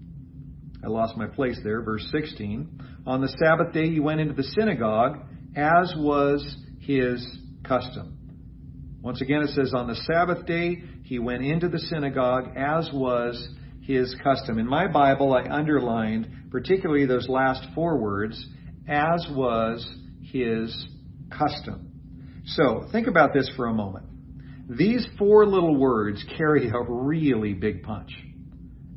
I 0.83 0.87
lost 0.89 1.19
my 1.19 1.27
place 1.27 1.61
there, 1.63 1.83
verse 1.83 2.09
16. 2.11 2.81
On 3.07 3.21
the 3.21 3.29
Sabbath 3.29 3.75
day, 3.75 3.91
he 3.91 4.01
went 4.01 4.21
into 4.21 4.33
the 4.33 4.43
synagogue, 4.59 5.19
as 5.55 5.93
was 5.99 6.57
his 6.81 7.23
custom. 7.63 8.17
Once 9.03 9.21
again, 9.21 9.43
it 9.43 9.51
says, 9.51 9.75
on 9.75 9.87
the 9.87 9.97
Sabbath 9.97 10.47
day, 10.47 10.83
he 11.05 11.19
went 11.19 11.45
into 11.45 11.69
the 11.69 11.79
synagogue, 11.79 12.57
as 12.57 12.89
was 12.91 13.51
his 13.83 14.17
custom. 14.25 14.59
In 14.59 14.67
my 14.67 14.91
Bible, 14.91 15.35
I 15.35 15.43
underlined 15.43 16.27
particularly 16.51 17.05
those 17.05 17.29
last 17.29 17.63
four 17.75 17.99
words, 17.99 18.43
as 18.89 19.29
was 19.31 19.87
his 20.23 20.89
custom. 21.31 21.93
So, 22.47 22.89
think 22.93 23.09
about 23.09 23.35
this 23.35 23.51
for 23.57 23.67
a 23.67 23.75
moment. 23.75 24.07
These 24.69 25.07
four 25.19 25.47
little 25.47 25.77
words 25.77 26.25
carry 26.37 26.69
a 26.69 26.83
really 26.83 27.55
big 27.55 27.83
punch, 27.83 28.11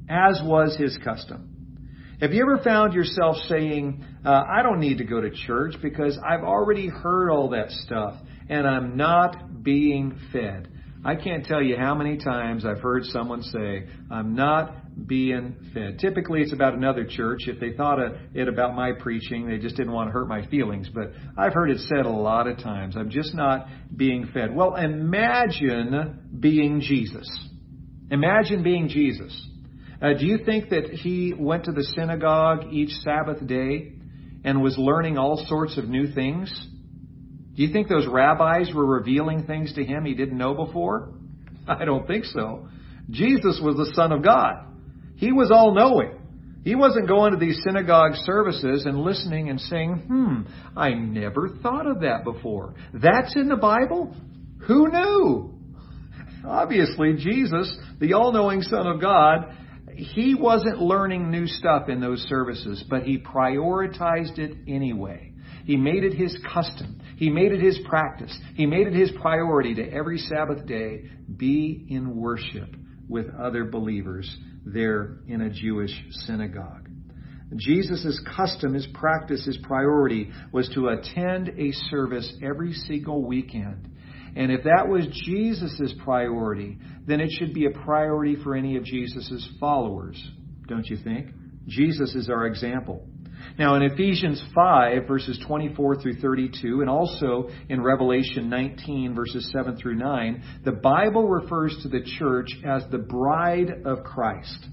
as 0.10 0.42
was 0.44 0.76
his 0.78 0.98
custom. 1.04 1.50
Have 2.22 2.34
you 2.34 2.42
ever 2.42 2.62
found 2.64 2.94
yourself 2.94 3.38
saying, 3.48 4.04
uh, 4.26 4.44
I 4.50 4.62
don't 4.64 4.80
need 4.80 4.98
to 4.98 5.06
go 5.06 5.22
to 5.22 5.30
church 5.30 5.76
because 5.82 6.18
I've 6.28 6.44
already 6.44 6.88
heard 6.88 7.30
all 7.30 7.50
that 7.52 7.70
stuff 7.70 8.16
and 8.50 8.68
I'm 8.68 8.98
not 8.98 9.64
being 9.64 10.20
fed? 10.34 10.68
I 11.04 11.16
can't 11.16 11.46
tell 11.46 11.62
you 11.62 11.78
how 11.78 11.96
many 11.96 12.18
times 12.18 12.66
I've 12.66 12.82
heard 12.82 13.06
someone 13.06 13.42
say, 13.42 13.88
I'm 14.12 14.36
not 14.36 15.08
being 15.08 15.56
fed. 15.74 15.98
Typically, 16.00 16.42
it's 16.42 16.52
about 16.52 16.74
another 16.74 17.06
church. 17.06 17.44
If 17.48 17.60
they 17.60 17.72
thought 17.72 18.00
it 18.34 18.48
about 18.50 18.76
my 18.76 18.92
preaching, 18.92 19.48
they 19.48 19.60
just 19.60 19.78
didn't 19.78 19.94
want 19.94 20.10
to 20.10 20.12
hurt 20.12 20.28
my 20.28 20.46
feelings. 20.48 20.90
But 20.94 21.14
I've 21.38 21.54
heard 21.54 21.72
it 21.72 21.80
said 21.80 22.06
a 22.06 22.10
lot 22.10 22.48
of 22.48 22.58
times, 22.58 22.98
I'm 22.98 23.10
just 23.10 23.34
not 23.34 23.68
being 23.96 24.28
fed. 24.34 24.54
Well, 24.54 24.76
imagine 24.76 26.20
being 26.38 26.82
Jesus. 26.82 27.30
Imagine 28.12 28.62
being 28.62 28.90
Jesus. 28.90 29.48
Uh, 30.02 30.14
do 30.14 30.26
you 30.26 30.40
think 30.46 30.70
that 30.70 30.86
he 30.86 31.34
went 31.38 31.66
to 31.66 31.72
the 31.72 31.84
synagogue 31.84 32.74
each 32.74 32.92
Sabbath 33.04 33.46
day 33.46 33.94
and 34.44 34.62
was 34.62 34.78
learning 34.78 35.18
all 35.18 35.46
sorts 35.48 35.78
of 35.78 35.88
new 35.88 36.14
things? 36.14 36.52
Do 37.60 37.66
you 37.66 37.74
think 37.74 37.90
those 37.90 38.08
rabbis 38.08 38.72
were 38.74 38.86
revealing 38.86 39.44
things 39.44 39.74
to 39.74 39.84
him 39.84 40.06
he 40.06 40.14
didn't 40.14 40.38
know 40.38 40.54
before? 40.54 41.10
I 41.68 41.84
don't 41.84 42.08
think 42.08 42.24
so. 42.24 42.70
Jesus 43.10 43.60
was 43.62 43.76
the 43.76 43.92
Son 43.96 44.14
of 44.14 44.24
God. 44.24 44.64
He 45.18 45.34
was 45.34 45.52
all 45.52 45.76
knowing. 45.76 46.22
He 46.64 46.76
wasn't 46.76 47.10
going 47.10 47.34
to 47.34 47.38
these 47.38 47.60
synagogue 47.68 48.14
services 48.24 48.86
and 48.86 49.02
listening 49.02 49.50
and 49.50 49.60
saying, 49.60 50.04
hmm, 50.08 50.42
I 50.78 50.94
never 50.94 51.50
thought 51.62 51.86
of 51.86 52.00
that 52.00 52.24
before. 52.24 52.76
That's 52.94 53.36
in 53.36 53.50
the 53.50 53.58
Bible? 53.58 54.16
Who 54.66 54.88
knew? 54.90 55.54
Obviously, 56.48 57.16
Jesus, 57.18 57.78
the 58.00 58.14
all 58.14 58.32
knowing 58.32 58.62
Son 58.62 58.88
of 58.88 59.02
God, 59.02 59.54
he 59.96 60.34
wasn't 60.34 60.80
learning 60.80 61.30
new 61.30 61.46
stuff 61.46 61.90
in 61.90 62.00
those 62.00 62.22
services, 62.30 62.86
but 62.90 63.04
he 63.04 63.18
prioritized 63.18 64.40
it 64.40 64.56
anyway. 64.66 65.34
He 65.66 65.76
made 65.76 66.06
it 66.06 66.14
his 66.14 66.38
custom. 66.54 66.99
He 67.20 67.30
made 67.30 67.52
it 67.52 67.60
his 67.60 67.78
practice. 67.86 68.36
He 68.56 68.66
made 68.66 68.88
it 68.88 68.94
his 68.94 69.12
priority 69.20 69.76
to 69.76 69.92
every 69.92 70.20
Sabbath 70.20 70.66
day 70.66 71.04
be 71.36 71.86
in 71.90 72.16
worship 72.16 72.74
with 73.10 73.26
other 73.38 73.66
believers 73.66 74.34
there 74.66 75.18
in 75.28 75.42
a 75.42 75.50
Jewish 75.50 75.92
synagogue. 76.12 76.88
Jesus' 77.58 78.22
custom, 78.38 78.74
his 78.74 78.88
practice, 78.94 79.44
his 79.46 79.58
priority 79.64 80.32
was 80.54 80.70
to 80.76 80.88
attend 80.88 81.50
a 81.58 81.74
service 81.90 82.32
every 82.42 82.72
single 82.72 83.26
weekend. 83.26 83.90
And 84.38 84.50
if 84.50 84.64
that 84.64 84.88
was 84.88 85.06
Jesus' 85.26 85.94
priority, 86.06 86.78
then 87.06 87.20
it 87.20 87.32
should 87.32 87.54
be 87.54 87.66
a 87.66 87.72
priority 87.72 88.38
for 88.42 88.56
any 88.56 88.78
of 88.78 88.86
Jesus' 88.86 89.46
followers, 89.60 90.24
don't 90.68 90.86
you 90.88 90.96
think? 90.96 91.32
Jesus 91.68 92.16
is 92.16 92.30
our 92.30 92.46
example. 92.46 93.06
Now, 93.58 93.76
in 93.76 93.84
Ephesians 93.84 94.42
5, 94.56 95.08
verses 95.08 95.40
24 95.46 96.02
through 96.02 96.16
32, 96.22 96.82
and 96.82 96.90
also 96.90 97.50
in 97.68 97.82
Revelation 97.82 98.50
19, 98.50 99.14
verses 99.16 99.50
7 99.52 99.78
through 99.78 99.96
9, 99.96 100.44
the 100.66 100.72
Bible 100.72 101.28
refers 101.28 101.78
to 101.84 101.90
the 101.90 102.04
church 102.18 102.50
as 102.66 102.84
the 102.92 102.98
bride 102.98 103.84
of 103.86 104.04
Christ. 104.04 104.66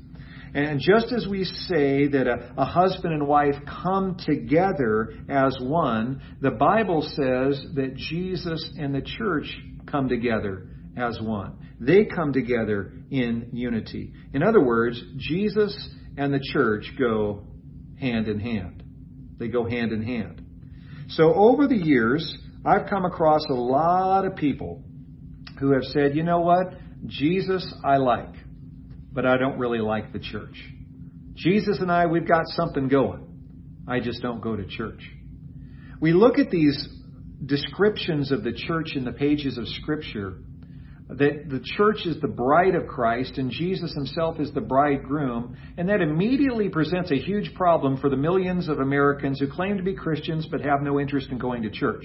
And 0.55 0.81
just 0.81 1.13
as 1.13 1.27
we 1.29 1.45
say 1.45 2.09
that 2.09 2.27
a, 2.27 2.55
a, 2.57 2.65
husband 2.65 3.13
and 3.13 3.27
wife 3.27 3.57
come 3.83 4.17
together 4.25 5.13
as 5.29 5.55
one, 5.61 6.23
the 6.41 6.53
Bible 6.53 7.03
says 7.03 7.63
that 7.75 7.95
Jesus 7.95 8.71
and 8.79 8.95
the 8.95 9.03
church 9.03 9.55
come 9.87 10.09
together 10.09 10.69
as 10.97 11.21
one. 11.21 11.59
They 11.79 12.07
come 12.07 12.33
together 12.33 12.93
in 13.11 13.51
unity. 13.53 14.13
In 14.33 14.43
other 14.43 14.65
words, 14.65 14.99
Jesus 15.19 15.77
and 16.17 16.33
the 16.33 16.41
church 16.53 16.91
go 16.99 17.43
hand 18.01 18.29
in 18.29 18.41
hand. 18.41 18.83
They 19.39 19.49
go 19.49 19.69
hand 19.69 19.93
in 19.93 20.03
hand. 20.03 20.43
So 21.09 21.35
over 21.35 21.69
the 21.69 21.77
years, 21.77 22.37
I've 22.65 22.89
come 22.89 23.05
across 23.05 23.45
a 23.49 23.55
lot 23.55 24.25
of 24.25 24.37
people 24.37 24.83
who 25.61 25.73
have 25.73 25.85
said, 25.85 26.17
you 26.17 26.23
know 26.23 26.41
what? 26.41 26.75
Jesus 27.07 27.73
I 27.85 27.99
like, 27.99 28.35
but 29.13 29.25
I 29.25 29.37
don't 29.37 29.59
really 29.59 29.79
like 29.79 30.13
the 30.13 30.19
church. 30.19 30.57
Jesus 31.35 31.79
and 31.81 31.93
I, 31.93 32.07
we've 32.07 32.27
got 32.27 32.47
something 32.49 32.89
going. 32.89 33.23
I 33.87 34.01
just 34.01 34.23
don't 34.23 34.41
go 34.41 34.57
to 34.57 34.67
church. 34.67 35.01
We 36.01 36.13
look 36.13 36.39
at 36.39 36.51
these 36.51 36.89
descriptions 37.45 38.33
of 38.33 38.43
the 38.43 38.53
church 38.53 38.97
in 38.97 39.05
the 39.05 39.13
pages 39.13 39.59
of 39.59 39.69
Scripture 39.69 40.39
that 41.09 41.49
the 41.49 41.63
church 41.77 42.05
is 42.05 42.21
the 42.21 42.29
bride 42.29 42.75
of 42.75 42.89
Christ 42.89 43.39
and 43.39 43.51
Jesus 43.51 43.93
himself 43.95 44.41
is 44.41 44.53
the 44.53 44.61
bridegroom, 44.61 45.57
and 45.79 45.89
that 45.89 46.01
immediately 46.01 46.69
presents 46.69 47.13
a 47.13 47.17
huge 47.17 47.55
problem 47.55 47.99
for 47.99 48.11
the 48.11 48.17
millions 48.17 48.69
of 48.69 48.81
Americans 48.81 49.39
who 49.39 49.51
claim 49.51 49.77
to 49.77 49.85
be 49.85 49.95
Christians 49.95 50.49
but 50.51 50.63
have 50.63 50.83
no 50.83 50.99
interest 50.99 51.29
in 51.31 51.39
going 51.39 51.63
to 51.63 51.71
church. 51.71 52.05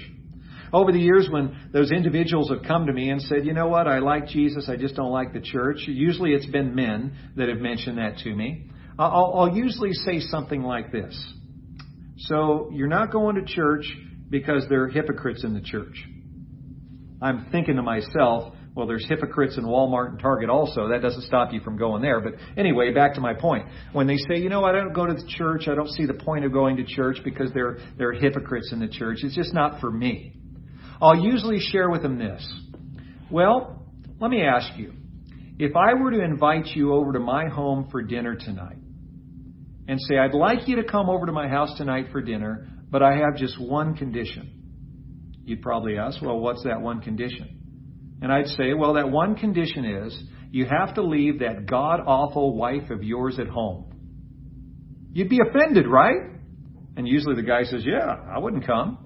Over 0.72 0.92
the 0.92 1.00
years, 1.00 1.28
when 1.30 1.70
those 1.74 1.92
individuals 1.92 2.50
have 2.50 2.64
come 2.64 2.86
to 2.86 2.94
me 2.94 3.10
and 3.10 3.22
said, 3.24 3.46
you 3.46 3.54
know 3.54 3.68
what, 3.68 3.88
I 3.88 4.00
like 4.00 4.28
Jesus, 4.28 4.70
I 4.70 4.78
just 4.78 4.96
don't 4.96 5.12
like 5.12 5.34
the 5.34 5.42
church, 5.42 5.80
usually 5.88 6.34
it's 6.34 6.46
been 6.46 6.76
men 6.76 7.14
that 7.36 7.50
have 7.50 7.58
mentioned 7.58 7.98
that 7.98 8.20
to 8.20 8.34
me. 8.34 8.70
I'll, 9.00 9.34
I'll 9.36 9.56
usually 9.56 9.94
say 9.94 10.20
something 10.20 10.62
like 10.62 10.92
this. 10.92 11.34
So, 12.18 12.70
you're 12.72 12.88
not 12.88 13.12
going 13.12 13.36
to 13.36 13.46
church 13.52 13.86
because 14.30 14.66
there 14.70 14.84
are 14.84 14.90
hypocrites 14.90 15.44
in 15.44 15.56
the 15.56 15.62
church. 15.62 16.06
I'm 17.22 17.48
thinking 17.52 17.76
to 17.76 17.82
myself, 17.82 18.54
well, 18.74 18.88
there's 18.88 19.06
hypocrites 19.08 19.58
in 19.58 19.66
Walmart 19.66 20.10
and 20.12 20.20
Target 20.20 20.50
also. 20.50 20.88
That 20.88 21.02
doesn't 21.02 21.24
stop 21.24 21.52
you 21.52 21.60
from 21.60 21.78
going 21.78 22.02
there. 22.02 22.22
But 22.22 22.36
anyway, 22.56 22.94
back 22.94 23.16
to 23.16 23.22
my 23.22 23.34
point. 23.34 23.66
When 23.92 24.08
they 24.08 24.16
say, 24.16 24.38
you 24.38 24.48
know, 24.48 24.64
I 24.64 24.72
don't 24.72 24.94
go 24.94 25.06
to 25.06 25.14
the 25.14 25.28
church, 25.28 25.68
I 25.68 25.76
don't 25.76 25.90
see 25.90 26.06
the 26.06 26.14
point 26.14 26.46
of 26.46 26.54
going 26.54 26.78
to 26.78 26.86
church 26.86 27.18
because 27.24 27.52
there, 27.54 27.80
there 27.98 28.10
are 28.10 28.14
hypocrites 28.14 28.72
in 28.72 28.80
the 28.80 28.88
church. 28.88 29.20
It's 29.24 29.36
just 29.36 29.54
not 29.54 29.82
for 29.82 29.92
me. 29.92 30.36
I'll 31.02 31.20
usually 31.20 31.60
share 31.60 31.90
with 31.90 32.02
them 32.02 32.18
this. 32.18 32.50
Well, 33.30 33.86
let 34.20 34.32
me 34.32 34.42
ask 34.44 34.78
you. 34.78 34.94
If 35.60 35.76
I 35.76 35.94
were 35.94 36.12
to 36.12 36.24
invite 36.24 36.68
you 36.68 36.94
over 36.94 37.12
to 37.14 37.20
my 37.20 37.50
home 37.50 37.90
for 37.92 38.02
dinner 38.02 38.36
tonight 38.36 38.78
and 39.88 40.00
say, 40.00 40.18
I'd 40.18 40.34
like 40.34 40.68
you 40.68 40.78
to 40.78 40.84
come 40.84 41.10
over 41.10 41.26
to 41.26 41.32
my 41.34 41.50
house 41.50 41.78
tonight 41.78 42.08
for 42.12 42.22
dinner, 42.22 42.70
but 42.90 43.04
I 43.04 43.18
have 43.18 43.36
just 43.36 43.60
one 43.60 43.96
condition. 43.96 45.42
You'd 45.44 45.62
probably 45.62 45.98
ask, 45.98 46.22
well, 46.22 46.40
what's 46.40 46.64
that 46.64 46.80
one 46.80 47.02
condition? 47.02 47.61
And 48.22 48.32
I'd 48.32 48.48
say, 48.48 48.74
well, 48.74 48.94
that 48.94 49.10
one 49.10 49.36
condition 49.36 49.84
is 49.84 50.24
you 50.52 50.66
have 50.66 50.96
to 50.96 51.02
leave 51.02 51.40
that 51.40 51.66
god 51.66 52.02
awful 52.06 52.56
wife 52.56 52.90
of 52.90 53.04
yours 53.04 53.40
at 53.40 53.48
home. 53.48 53.86
You'd 55.12 55.30
be 55.30 55.40
offended, 55.40 55.88
right? 55.88 56.22
And 56.96 57.08
usually 57.08 57.36
the 57.36 57.44
guy 57.44 57.64
says, 57.64 57.84
yeah, 57.86 58.16
I 58.34 58.40
wouldn't 58.40 58.66
come. 58.66 58.98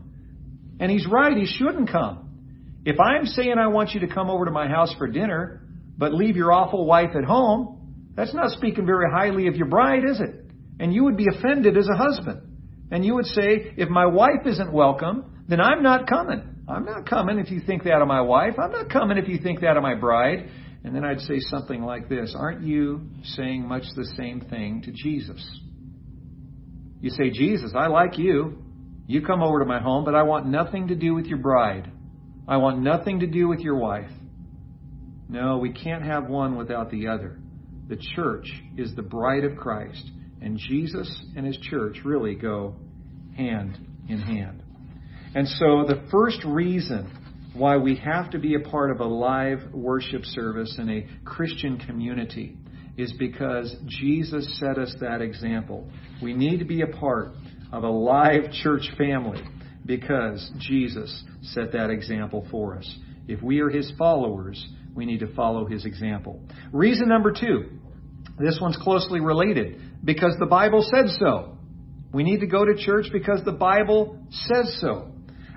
And 0.79 0.91
he's 0.91 1.07
right, 1.09 1.35
he 1.35 1.45
shouldn't 1.45 1.89
come. 1.89 2.81
If 2.85 2.99
I'm 2.99 3.25
saying 3.25 3.55
I 3.57 3.67
want 3.67 3.91
you 3.91 4.01
to 4.01 4.07
come 4.07 4.29
over 4.29 4.45
to 4.45 4.51
my 4.51 4.67
house 4.67 4.93
for 4.97 5.07
dinner, 5.07 5.61
but 5.97 6.13
leave 6.13 6.35
your 6.35 6.51
awful 6.51 6.85
wife 6.85 7.11
at 7.17 7.23
home, 7.23 8.11
that's 8.15 8.33
not 8.33 8.51
speaking 8.51 8.85
very 8.85 9.09
highly 9.11 9.47
of 9.47 9.55
your 9.55 9.67
bride, 9.67 10.03
is 10.03 10.19
it? 10.19 10.45
And 10.79 10.93
you 10.93 11.05
would 11.05 11.17
be 11.17 11.27
offended 11.33 11.77
as 11.77 11.87
a 11.87 11.97
husband. 11.97 12.41
And 12.91 13.03
you 13.03 13.15
would 13.15 13.25
say, 13.25 13.73
if 13.77 13.89
my 13.89 14.05
wife 14.05 14.45
isn't 14.45 14.71
welcome, 14.71 15.43
then 15.47 15.61
I'm 15.61 15.81
not 15.81 16.07
coming. 16.07 16.54
I'm 16.67 16.85
not 16.85 17.07
coming 17.07 17.37
if 17.39 17.51
you 17.51 17.61
think 17.65 17.83
that 17.83 18.01
of 18.01 18.07
my 18.07 18.21
wife. 18.21 18.53
I'm 18.61 18.71
not 18.71 18.89
coming 18.89 19.17
if 19.17 19.27
you 19.27 19.37
think 19.37 19.61
that 19.61 19.77
of 19.77 19.83
my 19.83 19.95
bride. 19.95 20.49
And 20.83 20.95
then 20.95 21.03
I'd 21.03 21.21
say 21.21 21.39
something 21.39 21.81
like 21.81 22.09
this 22.09 22.35
Aren't 22.37 22.63
you 22.63 23.09
saying 23.23 23.67
much 23.67 23.83
the 23.95 24.05
same 24.17 24.41
thing 24.41 24.81
to 24.83 24.91
Jesus? 24.91 25.43
You 27.01 27.09
say, 27.11 27.29
Jesus, 27.29 27.73
I 27.75 27.87
like 27.87 28.17
you. 28.17 28.63
You 29.07 29.21
come 29.21 29.43
over 29.43 29.59
to 29.59 29.65
my 29.65 29.79
home, 29.79 30.05
but 30.05 30.15
I 30.15 30.23
want 30.23 30.47
nothing 30.47 30.87
to 30.87 30.95
do 30.95 31.13
with 31.13 31.25
your 31.25 31.37
bride. 31.37 31.91
I 32.47 32.57
want 32.57 32.79
nothing 32.79 33.19
to 33.19 33.27
do 33.27 33.47
with 33.47 33.59
your 33.59 33.77
wife. 33.77 34.09
No, 35.29 35.57
we 35.57 35.71
can't 35.71 36.03
have 36.03 36.27
one 36.27 36.55
without 36.55 36.89
the 36.89 37.07
other. 37.07 37.39
The 37.87 37.97
church 38.15 38.51
is 38.77 38.95
the 38.95 39.03
bride 39.03 39.43
of 39.43 39.57
Christ, 39.57 40.09
and 40.41 40.57
Jesus 40.57 41.25
and 41.35 41.45
his 41.45 41.57
church 41.57 41.97
really 42.03 42.35
go 42.35 42.75
hand 43.35 43.77
in 44.07 44.19
hand. 44.19 44.63
And 45.35 45.47
so 45.47 45.83
the 45.85 46.07
first 46.11 46.43
reason 46.45 47.11
why 47.53 47.75
we 47.75 47.97
have 47.97 48.31
to 48.31 48.39
be 48.39 48.55
a 48.55 48.59
part 48.61 48.89
of 48.89 49.01
a 49.01 49.05
live 49.05 49.59
worship 49.73 50.23
service 50.23 50.75
in 50.79 50.89
a 50.89 51.07
Christian 51.25 51.77
community 51.77 52.57
is 52.97 53.13
because 53.19 53.75
Jesus 53.85 54.59
set 54.59 54.77
us 54.77 54.95
that 55.01 55.21
example. 55.21 55.89
We 56.23 56.33
need 56.33 56.59
to 56.59 56.65
be 56.65 56.81
a 56.81 56.87
part 56.87 57.33
of 57.73 57.83
a 57.83 57.89
live 57.89 58.53
church 58.63 58.89
family 58.97 59.43
because 59.85 60.49
Jesus 60.57 61.23
set 61.41 61.73
that 61.73 61.89
example 61.89 62.47
for 62.49 62.77
us. 62.77 62.97
If 63.27 63.41
we 63.41 63.59
are 63.59 63.69
his 63.69 63.91
followers, 63.97 64.65
we 64.95 65.05
need 65.05 65.19
to 65.19 65.33
follow 65.35 65.65
his 65.65 65.83
example. 65.83 66.39
Reason 66.71 67.09
number 67.09 67.33
two 67.33 67.71
this 68.37 68.57
one's 68.61 68.77
closely 68.77 69.19
related 69.21 69.81
because 70.03 70.35
the 70.39 70.45
Bible 70.45 70.85
said 70.89 71.09
so. 71.19 71.57
We 72.13 72.23
need 72.23 72.39
to 72.41 72.47
go 72.47 72.65
to 72.65 72.75
church 72.75 73.07
because 73.11 73.41
the 73.43 73.53
Bible 73.53 74.17
says 74.29 74.77
so. 74.81 75.14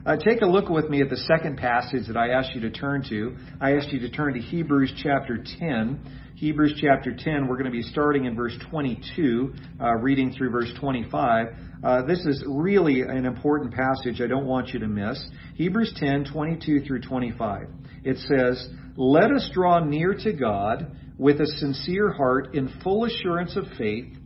Uh, 0.08 0.16
take 0.16 0.40
a 0.40 0.46
look 0.46 0.70
with 0.70 0.88
me 0.88 1.02
at 1.02 1.10
the 1.10 1.18
second 1.18 1.58
passage 1.58 2.06
that 2.06 2.16
I 2.16 2.30
asked 2.30 2.54
you 2.54 2.62
to 2.62 2.70
turn 2.70 3.04
to. 3.10 3.36
I 3.60 3.72
asked 3.72 3.92
you 3.92 4.00
to 4.00 4.08
turn 4.08 4.32
to 4.32 4.40
Hebrews 4.40 4.94
chapter 5.02 5.36
10. 5.36 6.32
Hebrews 6.34 6.80
chapter 6.80 7.14
10, 7.14 7.46
we're 7.46 7.58
going 7.58 7.66
to 7.66 7.70
be 7.70 7.82
starting 7.82 8.24
in 8.24 8.34
verse 8.34 8.56
22, 8.70 9.52
uh, 9.78 9.96
reading 9.96 10.32
through 10.32 10.48
verse 10.48 10.72
25. 10.80 11.48
Uh, 11.84 12.06
this 12.06 12.20
is 12.20 12.42
really 12.48 13.02
an 13.02 13.26
important 13.26 13.74
passage 13.74 14.22
I 14.22 14.26
don't 14.28 14.46
want 14.46 14.68
you 14.68 14.78
to 14.78 14.88
miss. 14.88 15.22
Hebrews 15.56 15.92
10, 15.96 16.32
22 16.32 16.86
through 16.86 17.02
25. 17.02 17.68
It 18.02 18.16
says, 18.16 18.66
Let 18.96 19.30
us 19.30 19.50
draw 19.52 19.84
near 19.84 20.14
to 20.14 20.32
God 20.32 20.90
with 21.18 21.38
a 21.38 21.46
sincere 21.58 22.14
heart 22.14 22.54
in 22.54 22.80
full 22.82 23.04
assurance 23.04 23.56
of 23.56 23.64
faith, 23.76 24.16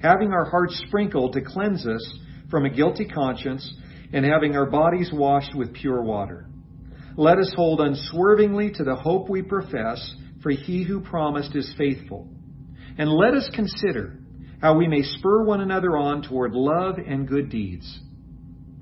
having 0.00 0.32
our 0.32 0.48
hearts 0.48 0.82
sprinkled 0.86 1.34
to 1.34 1.42
cleanse 1.42 1.86
us 1.86 2.18
from 2.50 2.64
a 2.64 2.70
guilty 2.70 3.04
conscience, 3.04 3.70
and 4.12 4.24
having 4.24 4.56
our 4.56 4.66
bodies 4.66 5.10
washed 5.12 5.54
with 5.54 5.74
pure 5.74 6.02
water. 6.02 6.46
Let 7.16 7.38
us 7.38 7.52
hold 7.54 7.80
unswervingly 7.80 8.72
to 8.72 8.84
the 8.84 8.96
hope 8.96 9.28
we 9.28 9.42
profess, 9.42 10.14
for 10.42 10.50
he 10.50 10.82
who 10.82 11.00
promised 11.00 11.54
is 11.54 11.72
faithful. 11.78 12.28
And 12.98 13.10
let 13.10 13.34
us 13.34 13.48
consider 13.54 14.18
how 14.60 14.76
we 14.76 14.88
may 14.88 15.02
spur 15.02 15.44
one 15.44 15.60
another 15.60 15.96
on 15.96 16.22
toward 16.22 16.52
love 16.52 16.96
and 16.98 17.28
good 17.28 17.50
deeds. 17.50 18.00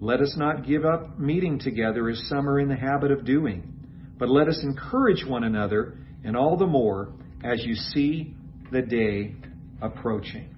Let 0.00 0.20
us 0.20 0.34
not 0.36 0.66
give 0.66 0.84
up 0.84 1.18
meeting 1.18 1.58
together 1.58 2.08
as 2.08 2.20
some 2.28 2.48
are 2.48 2.58
in 2.58 2.68
the 2.68 2.76
habit 2.76 3.10
of 3.10 3.24
doing, 3.24 3.72
but 4.18 4.28
let 4.28 4.48
us 4.48 4.60
encourage 4.62 5.24
one 5.26 5.44
another, 5.44 5.98
and 6.24 6.36
all 6.36 6.56
the 6.56 6.66
more 6.66 7.12
as 7.44 7.64
you 7.64 7.74
see 7.74 8.34
the 8.70 8.82
day 8.82 9.34
approaching. 9.80 10.51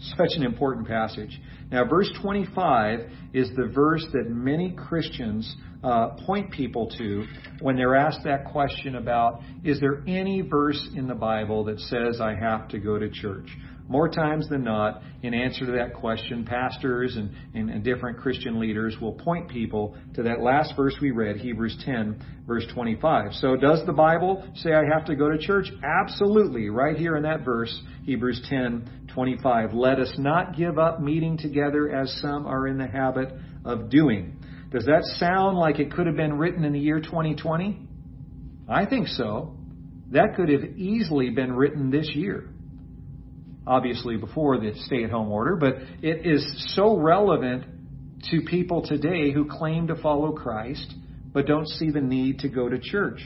Such 0.00 0.30
an 0.36 0.44
important 0.44 0.86
passage. 0.86 1.40
Now, 1.72 1.84
verse 1.84 2.10
25 2.22 3.00
is 3.32 3.50
the 3.56 3.66
verse 3.74 4.06
that 4.12 4.30
many 4.30 4.72
Christians 4.72 5.56
uh, 5.82 6.10
point 6.24 6.50
people 6.50 6.88
to 6.98 7.24
when 7.60 7.76
they're 7.76 7.96
asked 7.96 8.20
that 8.24 8.44
question 8.46 8.96
about 8.96 9.42
is 9.64 9.80
there 9.80 10.02
any 10.06 10.40
verse 10.40 10.88
in 10.96 11.06
the 11.06 11.14
Bible 11.14 11.64
that 11.64 11.78
says 11.80 12.20
I 12.20 12.34
have 12.34 12.68
to 12.68 12.78
go 12.78 12.98
to 12.98 13.08
church? 13.10 13.48
More 13.88 14.10
times 14.10 14.46
than 14.50 14.64
not, 14.64 15.02
in 15.22 15.32
answer 15.32 15.64
to 15.64 15.72
that 15.72 15.94
question, 15.94 16.44
pastors 16.44 17.16
and, 17.16 17.30
and, 17.54 17.70
and, 17.70 17.82
different 17.82 18.18
Christian 18.18 18.60
leaders 18.60 18.94
will 19.00 19.14
point 19.14 19.48
people 19.48 19.96
to 20.14 20.22
that 20.24 20.40
last 20.40 20.74
verse 20.76 20.94
we 21.00 21.10
read, 21.10 21.38
Hebrews 21.38 21.82
10, 21.86 22.22
verse 22.46 22.66
25. 22.74 23.32
So, 23.32 23.56
does 23.56 23.84
the 23.86 23.94
Bible 23.94 24.46
say 24.56 24.74
I 24.74 24.82
have 24.92 25.06
to 25.06 25.16
go 25.16 25.30
to 25.30 25.38
church? 25.38 25.68
Absolutely. 25.82 26.68
Right 26.68 26.98
here 26.98 27.16
in 27.16 27.22
that 27.22 27.46
verse, 27.46 27.80
Hebrews 28.04 28.46
10, 28.50 29.08
25. 29.14 29.72
Let 29.72 29.98
us 29.98 30.12
not 30.18 30.54
give 30.54 30.78
up 30.78 31.00
meeting 31.00 31.38
together 31.38 31.90
as 31.90 32.12
some 32.20 32.46
are 32.46 32.68
in 32.68 32.76
the 32.76 32.86
habit 32.86 33.32
of 33.64 33.88
doing. 33.88 34.36
Does 34.70 34.84
that 34.84 35.02
sound 35.18 35.56
like 35.56 35.78
it 35.78 35.90
could 35.92 36.06
have 36.06 36.16
been 36.16 36.36
written 36.36 36.62
in 36.62 36.74
the 36.74 36.78
year 36.78 37.00
2020? 37.00 37.80
I 38.68 38.84
think 38.84 39.08
so. 39.08 39.56
That 40.10 40.34
could 40.36 40.50
have 40.50 40.76
easily 40.76 41.30
been 41.30 41.52
written 41.52 41.90
this 41.90 42.10
year 42.14 42.50
obviously 43.68 44.16
before 44.16 44.58
the 44.58 44.72
stay 44.86 45.04
at 45.04 45.10
home 45.10 45.30
order, 45.30 45.54
but 45.54 45.74
it 46.02 46.26
is 46.26 46.74
so 46.74 46.96
relevant 46.96 47.64
to 48.30 48.40
people 48.42 48.82
today 48.86 49.30
who 49.30 49.46
claim 49.48 49.86
to 49.88 49.96
follow 49.96 50.32
Christ 50.32 50.94
but 51.32 51.46
don't 51.46 51.68
see 51.68 51.90
the 51.90 52.00
need 52.00 52.40
to 52.40 52.48
go 52.48 52.68
to 52.68 52.78
church. 52.78 53.20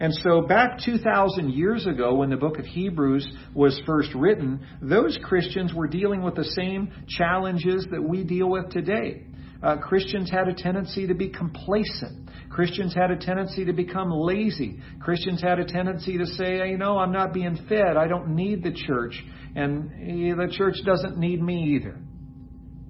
And 0.00 0.12
so 0.22 0.42
back 0.42 0.78
2,000 0.84 1.50
years 1.52 1.86
ago 1.86 2.14
when 2.14 2.30
the 2.30 2.36
book 2.36 2.58
of 2.58 2.64
Hebrews 2.64 3.26
was 3.54 3.80
first 3.84 4.14
written, 4.14 4.66
those 4.80 5.18
Christians 5.24 5.72
were 5.74 5.88
dealing 5.88 6.22
with 6.22 6.34
the 6.34 6.44
same 6.44 6.92
challenges 7.08 7.86
that 7.90 8.02
we 8.02 8.22
deal 8.22 8.48
with 8.48 8.70
today. 8.70 9.24
Uh, 9.62 9.76
Christians 9.76 10.30
had 10.30 10.48
a 10.48 10.54
tendency 10.54 11.06
to 11.06 11.14
be 11.14 11.28
complacent. 11.28 12.30
Christians 12.48 12.94
had 12.94 13.10
a 13.10 13.16
tendency 13.16 13.64
to 13.64 13.72
become 13.72 14.10
lazy. 14.10 14.78
Christians 15.00 15.42
had 15.42 15.58
a 15.58 15.64
tendency 15.64 16.16
to 16.18 16.26
say, 16.26 16.68
you 16.70 16.78
know, 16.78 16.98
I'm 16.98 17.12
not 17.12 17.32
being 17.32 17.58
fed. 17.68 17.96
I 17.96 18.06
don't 18.06 18.34
need 18.34 18.62
the 18.62 18.72
church. 18.72 19.22
And 19.56 19.90
the 20.38 20.48
church 20.50 20.76
doesn't 20.84 21.18
need 21.18 21.42
me 21.42 21.76
either. 21.76 21.98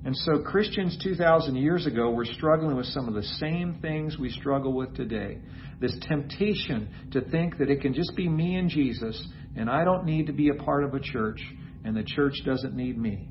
And 0.05 0.17
so 0.17 0.39
Christians 0.43 0.97
2,000 1.03 1.57
years 1.57 1.87
ago 1.87 2.11
were 2.11 2.25
struggling 2.25 2.77
with 2.77 2.87
some 2.87 3.09
of 3.09 3.15
the 3.15 3.23
same 3.23 3.79
things 3.83 4.17
we 4.19 4.31
struggle 4.31 4.73
with 4.73 4.95
today. 4.95 5.39
This 5.81 5.97
temptation 6.03 6.89
to 7.13 7.21
think 7.23 7.59
that 7.59 7.69
it 7.69 7.81
can 7.81 7.95
just 7.95 8.15
be 8.17 8.29
me 8.29 8.57
and 8.57 8.71
Jesus, 8.71 9.21
and 9.57 9.69
I 9.69 9.85
don't 9.85 10.05
need 10.05 10.27
to 10.27 10.33
be 10.33 10.51
a 10.51 10.55
part 10.55 10.85
of 10.85 10.95
a 10.95 11.01
church, 11.01 11.41
and 11.85 11.97
the 11.97 12.05
church 12.05 12.35
doesn't 12.45 12.75
need 12.75 12.97
me. 12.97 13.29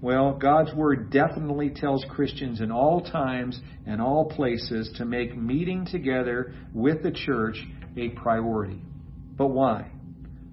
Well, 0.00 0.34
God's 0.34 0.72
Word 0.74 1.10
definitely 1.10 1.70
tells 1.70 2.04
Christians 2.10 2.60
in 2.60 2.70
all 2.70 3.00
times 3.00 3.58
and 3.84 4.00
all 4.00 4.26
places 4.26 4.92
to 4.98 5.04
make 5.04 5.36
meeting 5.36 5.86
together 5.90 6.54
with 6.72 7.02
the 7.02 7.10
church 7.10 7.56
a 7.96 8.10
priority. 8.10 8.80
But 9.36 9.48
why? 9.48 9.90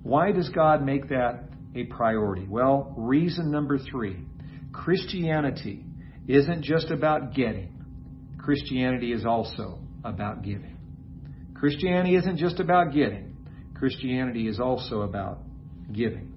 Why 0.02 0.32
does 0.32 0.50
God 0.50 0.84
make 0.84 1.10
that 1.10 1.44
a 1.76 1.84
priority? 1.84 2.48
Well, 2.48 2.94
reason 2.98 3.52
number 3.52 3.78
three 3.78 4.18
Christianity 4.74 5.84
isn't 6.28 6.64
just 6.64 6.90
about 6.90 7.36
getting, 7.36 7.84
Christianity 8.40 9.12
is 9.12 9.26
also 9.26 9.80
about 10.04 10.42
giving. 10.42 10.78
Christianity 11.54 12.16
isn't 12.16 12.38
just 12.38 12.60
about 12.60 12.94
getting, 12.94 13.36
Christianity 13.76 14.48
is 14.48 14.60
also 14.60 15.02
about 15.02 15.40
giving. 15.92 16.35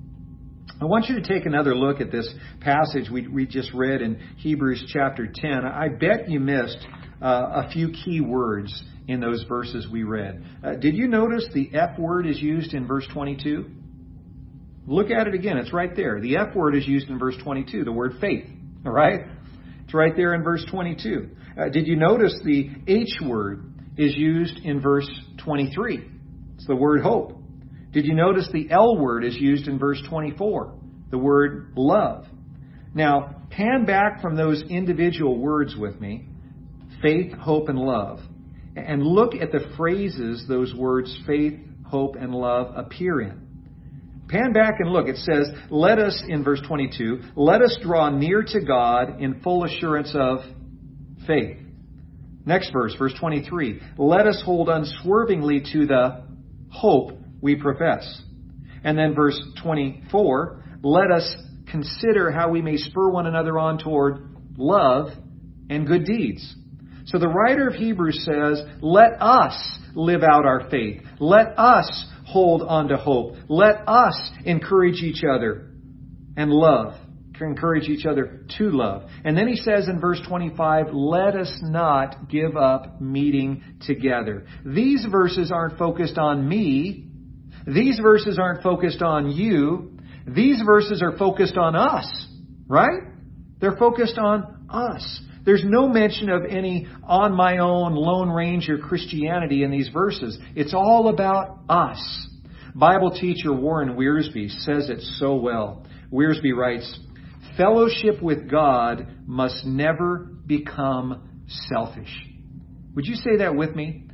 I 0.81 0.85
want 0.85 1.09
you 1.09 1.21
to 1.21 1.23
take 1.23 1.45
another 1.45 1.75
look 1.75 2.01
at 2.01 2.13
this 2.13 2.29
passage 2.61 3.11
we, 3.11 3.27
we 3.27 3.47
just 3.47 3.73
read 3.75 4.01
in 4.01 4.21
Hebrews 4.37 4.85
chapter 4.93 5.27
10. 5.33 5.65
I 5.65 5.89
bet 5.89 6.31
you 6.31 6.39
missed 6.39 6.79
uh, 7.21 7.65
a 7.67 7.71
few 7.73 7.91
key 7.91 8.21
words 8.21 8.83
in 9.09 9.21
those 9.21 9.45
verses 9.49 9.89
we 9.91 10.05
read. 10.05 10.45
Uh, 10.63 10.75
did 10.75 10.95
you 10.95 11.09
notice 11.09 11.49
the 11.53 11.71
F 11.75 11.99
word 11.99 12.27
is 12.27 12.41
used 12.41 12.75
in 12.75 12.87
verse 12.87 13.07
22? 13.13 13.67
Look 14.87 15.11
at 15.11 15.27
it 15.27 15.35
again. 15.35 15.57
It's 15.57 15.73
right 15.73 15.95
there. 15.97 16.21
The 16.21 16.37
F 16.37 16.55
word 16.55 16.77
is 16.77 16.87
used 16.87 17.09
in 17.09 17.19
verse 17.19 17.37
22, 17.43 17.85
the 17.85 17.93
word 17.93 18.15
faith. 18.21 18.47
All 18.87 18.93
right? 18.93 19.23
It's 19.85 19.95
right 19.95 20.15
there 20.15 20.35
in 20.35 20.45
verse 20.45 20.65
22. 20.71 21.31
Uh, 21.59 21.69
did 21.71 21.87
you 21.89 21.97
notice 21.97 22.39
the 22.45 22.71
H 22.87 23.19
word 23.25 23.73
is 23.97 24.15
used 24.17 24.59
in 24.65 24.81
verse 24.81 25.11
23? 25.39 26.09
It's 26.55 26.67
the 26.67 26.77
word 26.77 27.03
hope. 27.03 27.38
Did 27.93 28.05
you 28.05 28.15
notice 28.15 28.49
the 28.53 28.71
L 28.71 28.97
word 28.97 29.25
is 29.25 29.37
used 29.37 29.67
in 29.67 29.79
verse 29.79 30.03
24? 30.09 30.75
The 31.11 31.19
word 31.19 31.73
love. 31.77 32.27
Now, 32.95 33.43
pan 33.51 33.87
back 33.87 34.21
from 34.21 34.37
those 34.37 34.63
individual 34.69 35.39
words 35.39 35.75
with 35.77 36.01
me 36.01 36.27
faith, 37.01 37.33
hope, 37.33 37.69
and 37.69 37.79
love 37.79 38.21
and 38.87 39.03
look 39.03 39.35
at 39.35 39.53
the 39.53 39.73
phrases 39.77 40.45
those 40.49 40.75
words 40.75 41.17
faith, 41.27 41.59
hope, 41.87 42.17
and 42.17 42.35
love 42.35 42.73
appear 42.77 43.21
in. 43.21 43.47
Pan 44.29 44.53
back 44.53 44.75
and 44.79 44.91
look. 44.91 45.09
It 45.09 45.17
says, 45.17 45.49
Let 45.71 45.99
us, 45.99 46.23
in 46.29 46.45
verse 46.45 46.61
22, 46.67 47.21
let 47.35 47.63
us 47.63 47.79
draw 47.83 48.11
near 48.11 48.43
to 48.43 48.61
God 48.61 49.21
in 49.21 49.41
full 49.41 49.65
assurance 49.65 50.13
of 50.15 50.41
faith. 51.27 51.57
Next 52.45 52.71
verse, 52.73 52.95
verse 52.99 53.15
23, 53.19 53.81
let 53.97 54.27
us 54.27 54.43
hold 54.45 54.69
unswervingly 54.69 55.63
to 55.73 55.87
the 55.87 56.25
hope 56.71 57.18
we 57.41 57.57
profess. 57.57 58.23
And 58.85 58.97
then 58.97 59.15
verse 59.15 59.41
24, 59.63 60.65
let 60.83 61.11
us 61.11 61.37
consider 61.71 62.31
how 62.31 62.51
we 62.51 62.63
may 62.63 62.77
spur 62.77 63.11
one 63.11 63.27
another 63.27 63.59
on 63.59 63.79
toward 63.79 64.37
love 64.57 65.09
and 65.69 65.87
good 65.87 66.05
deeds. 66.05 66.55
So 67.07 67.19
the 67.19 67.29
writer 67.29 67.69
of 67.69 67.75
Hebrews 67.75 68.25
says, 68.25 68.63
let 68.81 69.21
us 69.21 69.55
live 69.95 70.23
out 70.23 70.45
our 70.45 70.69
faith. 70.71 71.03
Let 71.19 71.59
us 71.59 72.07
hold 72.27 72.63
on 72.63 72.89
to 72.89 72.97
hope. 72.97 73.37
Let 73.49 73.89
us 73.89 74.31
encourage 74.45 75.03
each 75.03 75.23
other 75.25 75.71
and 76.37 76.51
love. 76.51 76.95
Encourage 77.41 77.89
each 77.89 78.05
other 78.05 78.45
to 78.59 78.65
love. 78.65 79.09
And 79.25 79.37
then 79.37 79.47
he 79.47 79.55
says 79.55 79.89
in 79.89 80.01
verse 80.01 80.21
25, 80.29 80.87
let 80.93 81.37
us 81.37 81.57
not 81.63 82.29
give 82.29 82.57
up 82.57 83.01
meeting 83.01 83.63
together. 83.87 84.45
These 84.67 85.07
verses 85.11 85.53
aren't 85.53 85.79
focused 85.79 86.19
on 86.19 86.49
me. 86.49 87.08
These 87.67 87.99
verses 88.01 88.39
aren't 88.39 88.63
focused 88.63 89.03
on 89.03 89.31
you. 89.31 89.99
These 90.27 90.63
verses 90.65 91.03
are 91.03 91.17
focused 91.17 91.57
on 91.57 91.75
us, 91.77 92.07
right? 92.67 93.03
They're 93.61 93.77
focused 93.77 94.19
on 94.19 94.67
us. 94.69 95.23
There's 95.45 95.65
no 95.65 95.89
mention 95.89 96.29
of 96.29 96.45
any 96.45 96.87
on 97.05 97.33
my 97.33 97.59
own 97.59 97.95
Lone 97.95 98.29
Ranger 98.29 98.79
Christianity 98.79 99.63
in 99.63 99.71
these 99.71 99.89
verses. 99.89 100.39
It's 100.55 100.75
all 100.75 101.09
about 101.09 101.61
us. 101.69 102.27
Bible 102.75 103.11
teacher 103.11 103.53
Warren 103.53 103.97
Wiersbe 103.97 104.51
says 104.61 104.91
it 104.91 105.01
so 105.19 105.37
well. 105.37 105.87
Wiersbe 106.13 106.55
writes, 106.55 106.99
Fellowship 107.57 108.23
with 108.23 108.51
God 108.51 109.09
must 109.27 109.65
never 109.65 110.29
become 110.47 111.45
selfish. 111.69 112.15
Would 112.95 113.07
you 113.07 113.15
say 113.15 113.39
that 113.39 113.55
with 113.55 113.75
me? 113.75 114.05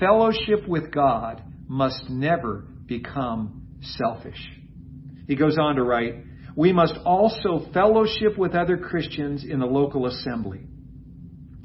Fellowship 0.00 0.66
with 0.66 0.90
God 0.90 1.42
must 1.68 2.08
never 2.08 2.64
become 2.86 3.62
selfish. 3.80 4.40
He 5.26 5.36
goes 5.36 5.56
on 5.58 5.76
to 5.76 5.82
write, 5.82 6.16
we 6.56 6.72
must 6.72 6.94
also 7.04 7.66
fellowship 7.72 8.38
with 8.38 8.54
other 8.54 8.76
Christians 8.76 9.44
in 9.44 9.58
the 9.58 9.66
local 9.66 10.06
assembly. 10.06 10.60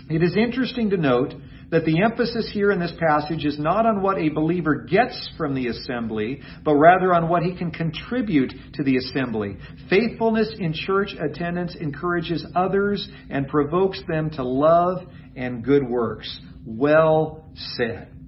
It 0.10 0.24
is 0.24 0.36
interesting 0.36 0.90
to 0.90 0.98
note 0.98 1.34
that 1.72 1.86
the 1.86 2.02
emphasis 2.02 2.50
here 2.52 2.72
in 2.72 2.80
this 2.80 2.94
passage 3.00 3.46
is 3.46 3.60
not 3.60 3.86
on 3.86 4.02
what 4.02 4.18
a 4.18 4.30
believer 4.30 4.86
gets 4.90 5.30
from 5.38 5.54
the 5.54 5.68
assembly, 5.68 6.42
but 6.66 6.74
rather 6.74 7.14
on 7.14 7.30
what 7.30 7.44
he 7.44 7.56
can 7.56 7.70
contribute 7.70 8.52
to 8.74 8.84
the 8.84 8.98
assembly. 8.98 9.58
Faithfulness 9.90 10.52
in 10.58 10.74
church 10.74 11.14
attendance 11.20 11.76
encourages 11.80 12.44
others 12.56 13.08
and 13.30 13.48
provokes 13.48 14.02
them 14.08 14.32
to 14.32 14.44
love 14.44 15.08
and 15.36 15.64
good 15.64 15.88
works. 15.88 16.40
Well 16.66 17.46
said. 17.78 18.19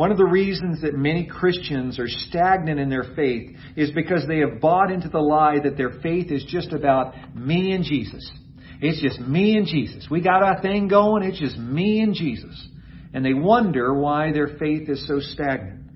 One 0.00 0.10
of 0.10 0.16
the 0.16 0.24
reasons 0.24 0.80
that 0.80 0.94
many 0.94 1.26
Christians 1.26 1.98
are 1.98 2.08
stagnant 2.08 2.80
in 2.80 2.88
their 2.88 3.04
faith 3.14 3.54
is 3.76 3.90
because 3.90 4.26
they 4.26 4.38
have 4.38 4.58
bought 4.58 4.90
into 4.90 5.10
the 5.10 5.18
lie 5.18 5.58
that 5.62 5.76
their 5.76 5.90
faith 6.02 6.32
is 6.32 6.42
just 6.48 6.72
about 6.72 7.12
me 7.36 7.72
and 7.72 7.84
Jesus. 7.84 8.32
It's 8.80 9.02
just 9.02 9.20
me 9.20 9.58
and 9.58 9.66
Jesus. 9.66 10.08
We 10.10 10.22
got 10.22 10.42
our 10.42 10.62
thing 10.62 10.88
going. 10.88 11.24
It's 11.24 11.38
just 11.38 11.58
me 11.58 12.00
and 12.00 12.14
Jesus. 12.14 12.66
And 13.12 13.22
they 13.22 13.34
wonder 13.34 13.92
why 13.92 14.32
their 14.32 14.56
faith 14.56 14.88
is 14.88 15.06
so 15.06 15.20
stagnant. 15.20 15.90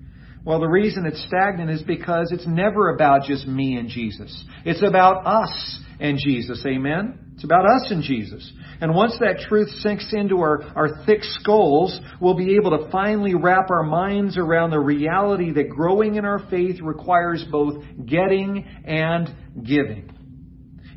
Well, 0.45 0.59
the 0.59 0.67
reason 0.67 1.07
it's 1.07 1.25
stagnant 1.25 1.71
is 1.71 1.81
because 1.81 2.31
it's 2.31 2.45
never 2.45 2.93
about 2.93 3.23
just 3.23 3.47
me 3.47 3.75
and 3.75 3.89
Jesus. 3.89 4.45
It's 4.65 4.83
about 4.83 5.25
us 5.25 5.79
and 5.99 6.19
Jesus. 6.23 6.63
Amen? 6.63 7.24
It's 7.35 7.43
about 7.43 7.65
us 7.65 7.91
and 7.91 8.01
Jesus. 8.01 8.49
And 8.79 8.95
once 8.95 9.17
that 9.19 9.45
truth 9.47 9.69
sinks 9.79 10.13
into 10.13 10.39
our, 10.39 10.63
our 10.73 11.05
thick 11.05 11.19
skulls, 11.21 11.99
we'll 12.21 12.37
be 12.37 12.55
able 12.55 12.77
to 12.77 12.89
finally 12.89 13.35
wrap 13.35 13.69
our 13.69 13.83
minds 13.83 14.37
around 14.37 14.71
the 14.71 14.79
reality 14.79 15.51
that 15.51 15.69
growing 15.69 16.15
in 16.15 16.23
our 16.23 16.39
faith 16.49 16.79
requires 16.81 17.43
both 17.51 17.83
getting 18.05 18.65
and 18.85 19.35
giving. 19.65 20.11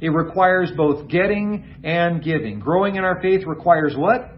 It 0.00 0.10
requires 0.10 0.70
both 0.76 1.08
getting 1.08 1.82
and 1.82 2.22
giving. 2.22 2.60
Growing 2.60 2.94
in 2.94 3.02
our 3.02 3.20
faith 3.20 3.44
requires 3.44 3.94
what? 3.96 4.30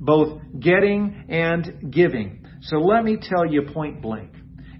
Both 0.00 0.42
getting 0.58 1.26
and 1.28 1.92
giving. 1.92 2.46
So 2.62 2.78
let 2.78 3.04
me 3.04 3.16
tell 3.20 3.46
you 3.46 3.62
point 3.72 4.02
blank. 4.02 4.32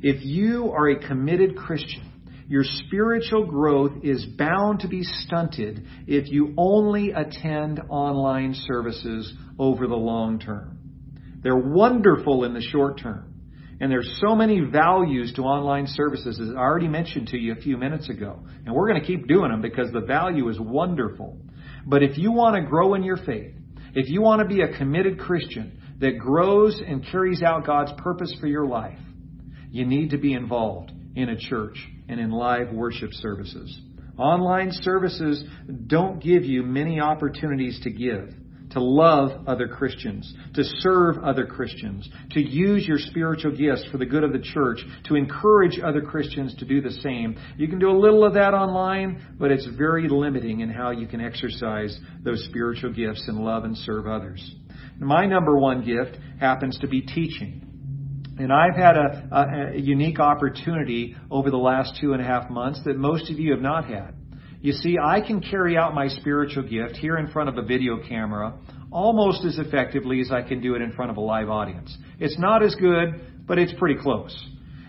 If 0.03 0.25
you 0.25 0.73
are 0.73 0.89
a 0.89 1.07
committed 1.07 1.57
Christian, 1.57 2.11
your 2.49 2.65
spiritual 2.65 3.47
growth 3.47 3.93
is 4.03 4.25
bound 4.25 4.81
to 4.81 4.89
be 4.89 5.03
stunted 5.03 5.87
if 6.07 6.31
you 6.31 6.55
only 6.59 7.13
attend 7.13 7.81
online 7.89 8.55
services 8.55 9.33
over 9.59 9.87
the 9.87 9.97
long 9.97 10.39
term. 10.39 10.79
They're 11.43 11.57
wonderful 11.57 12.45
in 12.45 12.55
the 12.55 12.61
short 12.61 12.99
term. 12.99 13.31
And 13.81 13.91
there's 13.91 14.21
so 14.25 14.35
many 14.35 14.61
values 14.61 15.33
to 15.35 15.43
online 15.43 15.87
services, 15.89 16.39
as 16.41 16.51
I 16.51 16.59
already 16.59 16.89
mentioned 16.89 17.29
to 17.29 17.39
you 17.39 17.53
a 17.53 17.57
few 17.57 17.77
minutes 17.77 18.09
ago. 18.09 18.41
And 18.65 18.75
we're 18.75 18.89
going 18.89 19.01
to 19.01 19.07
keep 19.07 19.27
doing 19.27 19.51
them 19.51 19.61
because 19.61 19.91
the 19.93 20.01
value 20.01 20.49
is 20.49 20.61
wonderful. 20.61 21.39
But 21.87 22.03
if 22.03 22.17
you 22.17 22.31
want 22.31 22.57
to 22.57 22.63
grow 22.63 22.95
in 22.95 23.03
your 23.03 23.17
faith, 23.17 23.53
if 23.95 24.09
you 24.09 24.23
want 24.23 24.43
to 24.43 24.49
be 24.49 24.61
a 24.63 24.77
committed 24.79 25.19
Christian 25.19 25.81
that 26.01 26.19
grows 26.19 26.81
and 26.85 27.05
carries 27.11 27.43
out 27.43 27.67
God's 27.67 27.93
purpose 27.99 28.35
for 28.41 28.47
your 28.47 28.67
life, 28.67 28.99
you 29.71 29.85
need 29.85 30.11
to 30.11 30.19
be 30.19 30.35
involved 30.35 30.93
in 31.17 31.29
a 31.29 31.39
church 31.39 31.77
and 32.09 32.21
in 32.21 32.31
live 32.31 32.73
worship 32.73 33.13
services. 33.13 33.81
Online 34.19 34.71
services 34.71 35.45
don't 35.87 36.23
give 36.23 36.45
you 36.45 36.63
many 36.63 37.01
opportunities 37.01 37.81
to 37.83 37.91
give 37.91 38.35
to 38.75 38.81
love 38.81 39.47
other 39.47 39.69
Christians, 39.69 40.35
to 40.55 40.65
serve 40.81 41.23
other 41.23 41.47
Christians, 41.47 42.09
to 42.33 42.41
use 42.41 42.87
your 42.87 42.99
spiritual 42.99 43.57
gifts 43.57 43.85
for 43.91 43.99
the 43.99 44.07
good 44.07 44.25
of 44.25 44.33
the 44.33 44.41
church, 44.41 44.81
to 45.05 45.15
encourage 45.15 45.79
other 45.79 46.03
Christians 46.03 46.55
to 46.57 46.65
do 46.65 46.81
the 46.81 46.91
same. 46.91 47.39
You 47.57 47.69
can 47.69 47.79
do 47.79 47.91
a 47.91 47.97
little 47.97 48.25
of 48.25 48.35
that 48.35 48.53
online, 48.53 49.37
but 49.39 49.53
it's 49.53 49.67
very 49.79 50.09
limiting 50.09 50.61
in 50.61 50.71
how 50.71 50.91
you 50.91 51.07
can 51.07 51.21
exercise 51.21 51.97
those 52.25 52.45
spiritual 52.51 52.93
gifts 52.93 53.25
and 53.29 53.39
love 53.39 53.65
and 53.65 53.77
serve 53.79 54.09
others. 54.09 54.55
My 54.99 55.25
number 55.25 55.57
one 55.57 55.85
gift 55.85 56.19
happens 56.41 56.77
to 56.81 56.89
be 56.89 57.03
teaching. 57.03 57.64
And 58.39 58.53
I've 58.53 58.75
had 58.75 58.97
a, 58.97 59.29
a, 59.31 59.77
a, 59.77 59.79
unique 59.79 60.19
opportunity 60.19 61.15
over 61.31 61.51
the 61.51 61.57
last 61.57 61.99
two 62.01 62.15
and 62.15 62.21
a 62.21 62.25
half 62.25 62.51
months 62.51 62.81
that 62.85 62.97
most 62.97 63.31
of 63.31 63.39
you 63.39 63.53
have 63.53 63.63
not 63.63 63.85
had. 63.85 64.15
You 64.61 64.73
see, 64.73 64.97
I 65.01 65.21
can 65.21 65.41
carry 65.41 65.77
out 65.77 65.95
my 65.95 66.09
spiritual 66.09 66.65
gift 66.65 66.97
here 66.97 67.17
in 67.19 67.31
front 67.31 67.49
of 67.49 67.59
a 67.59 67.63
video 67.63 67.99
camera 68.09 68.59
almost 68.95 69.45
as 69.45 69.59
effectively 69.59 70.21
as 70.21 70.31
I 70.31 70.43
can 70.43 70.61
do 70.61 70.77
it 70.77 70.81
in 70.81 70.93
front 70.93 71.11
of 71.11 71.17
a 71.17 71.21
live 71.21 71.51
audience. 71.51 71.95
It's 72.21 72.39
not 72.39 72.63
as 72.63 72.77
good, 72.77 73.45
but 73.47 73.59
it's 73.59 73.73
pretty 73.77 74.01
close. 74.01 74.35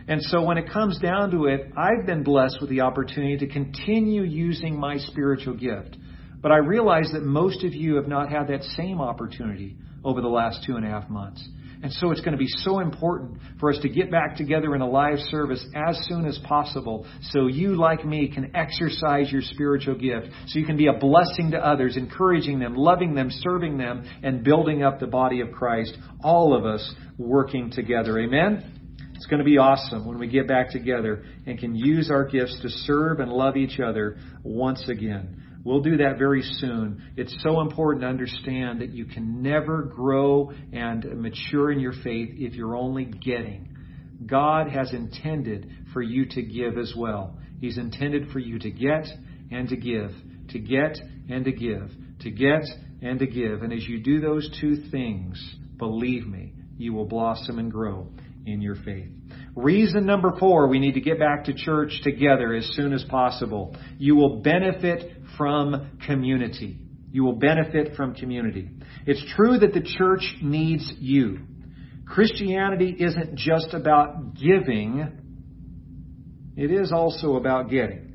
And 0.08 0.22
so 0.22 0.44
when 0.44 0.60
it 0.60 0.70
comes 0.70 1.00
down 1.00 1.32
to 1.32 1.46
it, 1.46 1.72
I've 1.76 2.06
been 2.06 2.24
blessed 2.24 2.60
with 2.62 2.70
the 2.70 2.82
opportunity 2.82 3.38
to 3.38 3.48
continue 3.48 4.22
using 4.22 4.80
my 4.80 4.98
spiritual 4.98 5.56
gift. 5.56 5.98
But 6.40 6.52
I 6.52 6.58
realize 6.58 7.10
that 7.14 7.24
most 7.24 7.64
of 7.64 7.74
you 7.74 7.96
have 7.96 8.08
not 8.08 8.30
had 8.30 8.48
that 8.50 8.64
same 8.78 9.02
opportunity 9.02 9.76
over 10.04 10.22
the 10.22 10.28
last 10.28 10.64
two 10.68 10.76
and 10.76 10.86
a 10.86 10.90
half 10.90 11.10
months. 11.10 11.44
And 11.84 11.92
so 11.94 12.12
it's 12.12 12.22
going 12.22 12.32
to 12.32 12.38
be 12.38 12.48
so 12.48 12.80
important 12.80 13.40
for 13.60 13.70
us 13.72 13.80
to 13.82 13.90
get 13.90 14.12
back 14.12 14.38
together 14.38 14.76
in 14.76 14.82
a 14.82 14.90
live 14.90 15.20
service 15.30 15.64
as 15.76 15.98
soon 16.08 16.26
as 16.26 16.40
possible 16.48 17.06
so 17.32 17.48
you, 17.48 17.76
like 17.76 18.06
me, 18.06 18.28
can 18.28 18.56
exercise 18.56 19.32
your 19.32 19.42
spiritual 19.42 19.96
gift. 19.96 20.28
So 20.48 20.60
you 20.60 20.66
can 20.66 20.78
be 20.78 20.88
a 20.88 20.94
blessing 20.94 21.52
to 21.52 21.58
others, 21.58 21.98
encouraging 21.98 22.60
them, 22.60 22.76
loving 22.76 23.16
them, 23.16 23.30
serving 23.32 23.78
them, 23.78 24.06
and 24.24 24.44
building 24.44 24.84
up 24.84 25.00
the 25.00 25.08
body 25.08 25.42
of 25.42 25.52
Christ. 25.52 25.98
All 26.24 26.56
of 26.56 26.66
us 26.66 26.94
working 27.18 27.72
together. 27.72 28.20
Amen? 28.20 28.72
It's 29.16 29.28
going 29.28 29.40
to 29.40 29.46
be 29.46 29.58
awesome 29.58 30.06
when 30.06 30.20
we 30.20 30.28
get 30.28 30.48
back 30.48 30.72
together 30.72 31.24
and 31.46 31.58
can 31.58 31.74
use 31.74 32.12
our 32.12 32.26
gifts 32.26 32.60
to 32.62 32.70
serve 32.70 33.20
and 33.22 33.32
love 33.32 33.56
each 33.56 33.80
other 33.80 34.18
once 34.44 34.88
again. 34.90 35.42
We'll 35.66 35.82
do 35.82 35.98
that 35.98 36.20
very 36.20 36.44
soon. 36.44 37.02
It's 37.18 37.36
so 37.42 37.60
important 37.60 38.04
to 38.04 38.08
understand 38.08 38.82
that 38.82 38.92
you 38.92 39.06
can 39.06 39.42
never 39.42 39.82
grow 39.82 40.52
and 40.72 41.04
mature 41.20 41.72
in 41.72 41.80
your 41.80 41.94
faith 42.04 42.36
if 42.38 42.54
you're 42.54 42.78
only 42.78 43.06
getting. 43.06 43.76
God 44.26 44.70
has 44.70 44.94
intended 44.94 45.70
for 45.92 46.04
you 46.04 46.28
to 46.28 46.44
give 46.44 46.78
as 46.78 46.94
well. 46.96 47.40
He's 47.60 47.80
intended 47.80 48.30
for 48.32 48.38
you 48.38 48.60
to 48.60 48.70
get 48.70 49.08
and 49.52 49.68
to 49.70 49.76
give, 49.76 50.12
to 50.50 50.60
get 50.60 51.00
and 51.30 51.44
to 51.46 51.52
give, 51.52 51.90
to 52.20 52.30
get 52.30 52.64
and 53.02 53.18
to 53.18 53.26
give. 53.26 53.64
And 53.64 53.74
as 53.74 53.88
you 53.88 54.04
do 54.04 54.22
those 54.22 54.48
two 54.62 54.88
things, 54.92 55.56
believe 55.78 56.28
me, 56.28 56.54
you 56.78 56.94
will 56.94 57.06
blossom 57.06 57.58
and 57.58 57.72
grow 57.72 58.08
in 58.46 58.62
your 58.62 58.76
faith. 58.76 59.10
Reason 59.56 60.06
number 60.06 60.34
four, 60.38 60.68
we 60.68 60.80
need 60.80 60.96
to 60.96 61.02
get 61.02 61.18
back 61.18 61.46
to 61.46 61.54
church 61.54 62.02
together 62.04 62.54
as 62.54 62.68
soon 62.74 62.92
as 62.92 63.04
possible. 63.06 63.76
You 63.98 64.16
will 64.16 64.42
benefit 64.42 65.10
from 65.38 65.98
community. 66.06 66.78
You 67.12 67.24
will 67.24 67.38
benefit 67.38 67.96
from 67.96 68.14
community. 68.16 68.70
It's 69.06 69.24
true 69.36 69.58
that 69.60 69.74
the 69.74 69.82
church 69.98 70.36
needs 70.42 70.92
you. 71.00 71.40
Christianity 72.06 72.96
isn't 73.00 73.36
just 73.36 73.74
about 73.74 74.36
giving, 74.36 75.22
it 76.58 76.72
is 76.72 76.92
also 76.92 77.36
about 77.36 77.70
getting. 77.70 78.06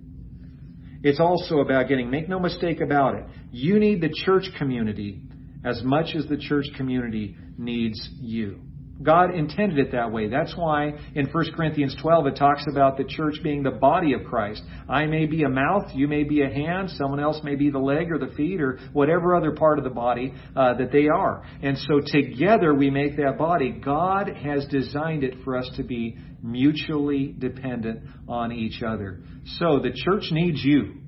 It's 1.03 1.21
also 1.21 1.61
about 1.61 1.89
getting. 1.89 2.11
Make 2.11 2.29
no 2.29 2.39
mistake 2.39 2.83
about 2.83 3.15
it. 3.15 3.25
You 3.51 3.79
need 3.79 4.03
the 4.03 4.13
church 4.25 4.45
community 4.59 5.23
as 5.65 5.83
much 5.83 6.15
as 6.15 6.27
the 6.27 6.37
church 6.37 6.67
community 6.77 7.37
needs 7.57 8.11
you. 8.19 8.61
God 9.03 9.35
intended 9.35 9.79
it 9.79 9.93
that 9.93 10.13
way. 10.13 10.29
That's 10.29 10.55
why 10.57 10.93
in 11.15 11.27
1 11.27 11.53
Corinthians 11.55 11.97
12 12.01 12.27
it 12.29 12.37
talks 12.37 12.65
about 12.71 12.97
the 12.97 13.05
church 13.05 13.37
being 13.43 13.63
the 13.63 13.71
body 13.71 14.13
of 14.13 14.25
Christ. 14.25 14.63
I 14.89 15.07
may 15.07 15.27
be 15.27 15.45
a 15.45 15.49
mouth, 15.49 15.91
you 15.95 16.07
may 16.07 16.25
be 16.25 16.43
a 16.43 16.49
hand, 16.49 16.91
someone 16.91 17.21
else 17.21 17.41
may 17.43 17.55
be 17.55 17.71
the 17.71 17.79
leg 17.79 18.11
or 18.11 18.19
the 18.19 18.35
feet 18.35 18.61
or 18.61 18.79
whatever 18.93 19.35
other 19.35 19.53
part 19.53 19.79
of 19.79 19.85
the 19.85 19.91
body 19.91 20.35
uh, 20.55 20.75
that 20.75 20.93
they 20.93 21.09
are. 21.09 21.45
And 21.63 21.79
so 21.79 22.01
together 22.05 22.75
we 22.75 22.91
make 22.91 23.17
that 23.17 23.39
body. 23.39 23.71
God 23.71 24.29
has 24.29 24.67
designed 24.67 25.25
it 25.25 25.43
for 25.45 25.57
us 25.57 25.71
to 25.77 25.83
be 25.83 26.19
mutually 26.43 27.35
dependent 27.39 28.05
on 28.29 28.53
each 28.53 28.83
other. 28.83 29.21
So 29.59 29.81
the 29.81 29.93
church 29.95 30.25
needs 30.31 30.63
you. 30.63 31.00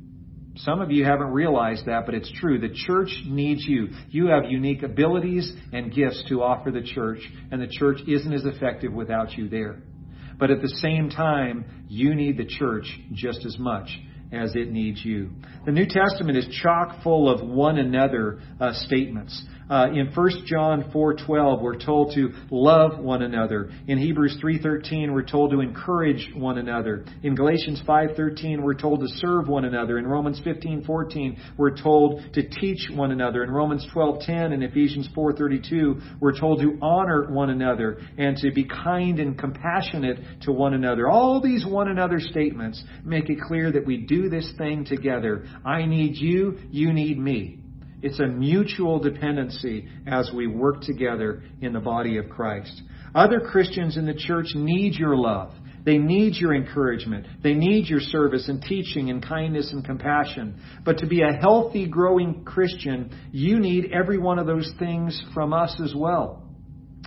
Some 0.57 0.81
of 0.81 0.91
you 0.91 1.05
haven't 1.05 1.33
realized 1.33 1.87
that, 1.87 2.05
but 2.05 2.15
it's 2.15 2.31
true. 2.41 2.59
The 2.59 2.75
church 2.87 3.11
needs 3.27 3.65
you. 3.67 3.88
You 4.11 4.27
have 4.27 4.51
unique 4.51 4.83
abilities 4.83 5.51
and 5.73 5.93
gifts 5.93 6.23
to 6.29 6.43
offer 6.43 6.71
the 6.71 6.83
church, 6.83 7.21
and 7.51 7.61
the 7.61 7.69
church 7.69 8.01
isn't 8.07 8.33
as 8.33 8.45
effective 8.45 8.93
without 8.93 9.33
you 9.33 9.49
there. 9.49 9.79
But 10.38 10.51
at 10.51 10.61
the 10.61 10.69
same 10.69 11.09
time, 11.09 11.87
you 11.88 12.15
need 12.15 12.37
the 12.37 12.45
church 12.45 12.85
just 13.12 13.47
as 13.47 13.59
much 13.59 13.88
as 14.33 14.55
it 14.55 14.71
needs 14.71 15.05
you. 15.05 15.31
The 15.65 15.73
New 15.73 15.87
Testament 15.87 16.37
is 16.37 16.49
chock 16.62 17.03
full 17.03 17.31
of 17.31 17.47
one 17.47 17.79
another 17.79 18.41
uh, 18.61 18.73
statements. 18.73 19.45
Uh, 19.72 19.88
in 19.94 20.12
1 20.14 20.30
John 20.44 20.85
4:12, 20.92 21.62
we're 21.62 21.78
told 21.78 22.12
to 22.14 22.30
love 22.50 22.98
one 22.98 23.22
another. 23.22 23.70
In 23.87 23.96
Hebrews 23.96 24.37
3:13, 24.38 25.14
we're 25.14 25.22
told 25.22 25.50
to 25.52 25.61
encourage 25.61 26.30
one 26.35 26.58
another. 26.58 27.06
In 27.22 27.35
Galatians 27.35 27.80
5:13, 27.87 28.61
we're 28.61 28.74
told 28.74 29.00
to 29.00 29.08
serve 29.08 29.48
one 29.48 29.64
another. 29.64 29.96
In 29.96 30.06
Romans 30.06 30.38
15:14, 30.40 31.38
we're 31.56 31.74
told 31.74 32.20
to 32.35 32.42
teach 32.42 32.90
one 32.94 33.12
another. 33.12 33.44
In 33.44 33.50
Romans 33.50 33.87
12:10 33.94 34.52
and 34.52 34.62
Ephesians 34.62 35.08
4:32, 35.14 35.98
we're 36.20 36.38
told 36.38 36.61
to 36.61 36.76
honor 36.82 37.32
one 37.32 37.48
another 37.48 37.96
and 38.18 38.37
to 38.37 38.50
be 38.50 38.64
kind 38.64 39.20
and 39.20 39.38
compassionate 39.38 40.18
to 40.42 40.52
one 40.52 40.74
another. 40.74 41.08
All 41.08 41.40
these 41.40 41.64
one 41.64 41.88
another 41.88 42.20
statements 42.20 42.85
make 43.06 43.30
it 43.30 43.40
clear 43.40 43.72
that 43.72 43.87
we 43.87 44.04
do 44.04 44.28
this 44.28 44.52
thing 44.58 44.85
together. 44.85 45.44
I 45.64 45.87
need 45.87 46.18
you, 46.18 46.58
you 46.70 46.92
need 46.92 47.18
me. 47.18 47.62
It's 48.03 48.21
a 48.21 48.27
mutual 48.27 48.99
dependency 48.99 49.88
as 50.07 50.31
we 50.35 50.47
work 50.49 50.83
together 50.83 51.43
in 51.61 51.73
the 51.73 51.81
body 51.81 52.19
of 52.19 52.29
Christ. 52.29 52.83
Other 53.15 53.41
Christians 53.41 53.97
in 53.97 54.07
the 54.07 54.15
church 54.15 54.49
need 54.55 54.95
your 54.95 55.17
love. 55.17 55.53
They 55.85 55.99
need 55.99 56.37
your 56.37 56.55
encouragement. 56.55 57.27
They 57.43 57.55
need 57.55 57.87
your 57.87 58.01
service 58.01 58.49
and 58.49 58.62
teaching 58.62 59.11
and 59.11 59.23
kindness 59.23 59.73
and 59.73 59.85
compassion. 59.85 60.61
But 60.85 60.99
to 60.99 61.07
be 61.07 61.23
a 61.23 61.33
healthy, 61.33 61.88
growing 61.88 62.45
Christian, 62.45 63.17
you 63.33 63.59
need 63.59 63.91
every 63.93 64.19
one 64.19 64.38
of 64.38 64.47
those 64.47 64.73
things 64.79 65.21
from 65.35 65.53
us 65.53 65.81
as 65.83 65.95
well. 65.95 66.43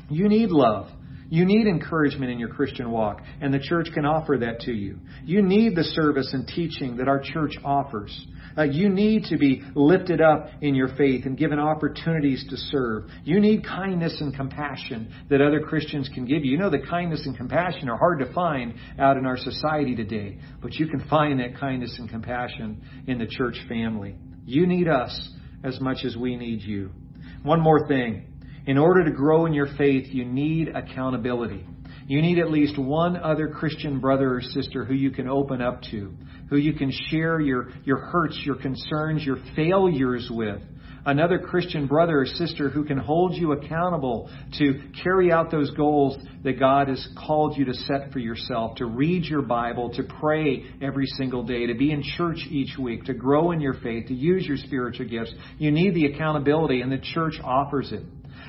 You 0.10 0.28
need 0.28 0.50
love. 0.50 0.90
You 1.30 1.46
need 1.46 1.66
encouragement 1.68 2.32
in 2.32 2.38
your 2.38 2.50
Christian 2.50 2.92
walk, 2.92 3.22
and 3.42 3.52
the 3.52 3.60
church 3.60 3.88
can 3.94 4.06
offer 4.06 4.38
that 4.42 4.60
to 4.62 4.72
you. 4.72 5.00
You 5.24 5.42
need 5.42 5.76
the 5.76 5.84
service 5.84 6.30
and 6.34 6.48
teaching 6.48 6.98
that 6.98 7.08
our 7.08 7.20
church 7.20 7.56
offers. 7.64 8.28
Uh, 8.58 8.64
you 8.64 8.90
need 8.90 9.26
to 9.26 9.38
be 9.38 9.62
lifted 9.76 10.22
up 10.22 10.50
in 10.62 10.76
your 10.76 10.90
faith 10.96 11.26
and 11.26 11.38
given 11.38 11.60
opportunities 11.60 12.46
to 12.50 12.58
serve. 12.58 13.10
You 13.24 13.40
need 13.40 13.66
kindness 13.66 14.18
and 14.22 14.34
compassion 14.34 15.14
that 15.30 15.42
other 15.42 15.60
Christians 15.60 16.10
can 16.14 16.26
give 16.26 16.46
you. 16.46 16.52
You 16.52 16.58
know 16.58 16.70
that 16.70 16.88
kindness 16.90 17.26
and 17.26 17.36
compassion 17.36 17.90
are 17.90 17.98
hard 17.98 18.20
to 18.20 18.34
find 18.34 18.76
out 18.98 19.18
in 19.18 19.26
our 19.26 19.38
society 19.38 19.96
today, 19.96 20.38
but 20.62 20.74
you 20.74 20.88
can 20.88 21.08
find 21.10 21.40
that 21.40 21.60
kindness 21.60 21.96
and 22.00 22.10
compassion 22.10 22.82
in 23.08 23.18
the 23.18 23.28
church 23.28 23.58
family. 23.68 24.16
You 24.46 24.66
need 24.68 24.88
us 24.88 25.30
as 25.64 25.80
much 25.82 26.06
as 26.06 26.16
we 26.16 26.36
need 26.36 26.62
you. 26.62 26.92
One 27.44 27.60
more 27.60 27.88
thing. 27.88 28.28
In 28.68 28.78
order 28.78 29.04
to 29.06 29.12
grow 29.12 29.46
in 29.46 29.54
your 29.54 29.68
faith, 29.78 30.06
you 30.08 30.26
need 30.26 30.70
accountability. 30.70 31.66
You 32.08 32.22
need 32.22 32.38
at 32.38 32.52
least 32.52 32.78
one 32.78 33.18
other 33.18 33.48
Christian 33.48 34.00
brother 34.00 34.36
or 34.36 34.42
sister 34.42 34.86
who 34.86 34.94
you 34.94 35.10
can 35.10 35.28
open 35.28 35.62
up 35.62 35.82
to, 35.90 36.14
who 36.50 36.58
you 36.58 36.74
can 36.74 36.92
share 37.10 37.40
your, 37.40 37.70
your 37.84 37.98
hurts, 37.98 38.40
your 38.46 38.56
concerns, 38.56 39.24
your 39.24 39.38
failures 39.56 40.30
with. 40.32 40.62
Another 41.08 41.38
Christian 41.38 41.86
brother 41.86 42.22
or 42.22 42.26
sister 42.26 42.68
who 42.68 42.84
can 42.84 42.98
hold 42.98 43.36
you 43.36 43.52
accountable 43.52 44.28
to 44.58 44.82
carry 45.04 45.32
out 45.32 45.52
those 45.52 45.70
goals 45.72 46.18
that 46.44 46.60
God 46.60 46.88
has 46.88 47.08
called 47.16 47.56
you 47.58 47.66
to 47.66 47.76
set 47.76 48.12
for 48.12 48.18
yourself, 48.18 48.78
to 48.78 48.88
read 48.88 49.24
your 49.26 49.44
Bible, 49.44 49.94
to 49.94 50.04
pray 50.20 50.66
every 50.82 51.06
single 51.06 51.44
day, 51.44 51.68
to 51.68 51.76
be 51.76 51.92
in 51.92 52.02
church 52.18 52.40
each 52.50 52.76
week, 52.80 53.04
to 53.04 53.14
grow 53.14 53.52
in 53.52 53.62
your 53.62 53.76
faith, 53.76 54.08
to 54.08 54.16
use 54.16 54.48
your 54.48 54.58
spiritual 54.58 55.08
gifts. 55.08 55.32
You 55.60 55.70
need 55.70 55.94
the 55.94 56.08
accountability, 56.08 56.82
and 56.82 56.92
the 56.92 56.98
church 57.14 57.36
offers 57.44 57.92
it. 57.92 58.02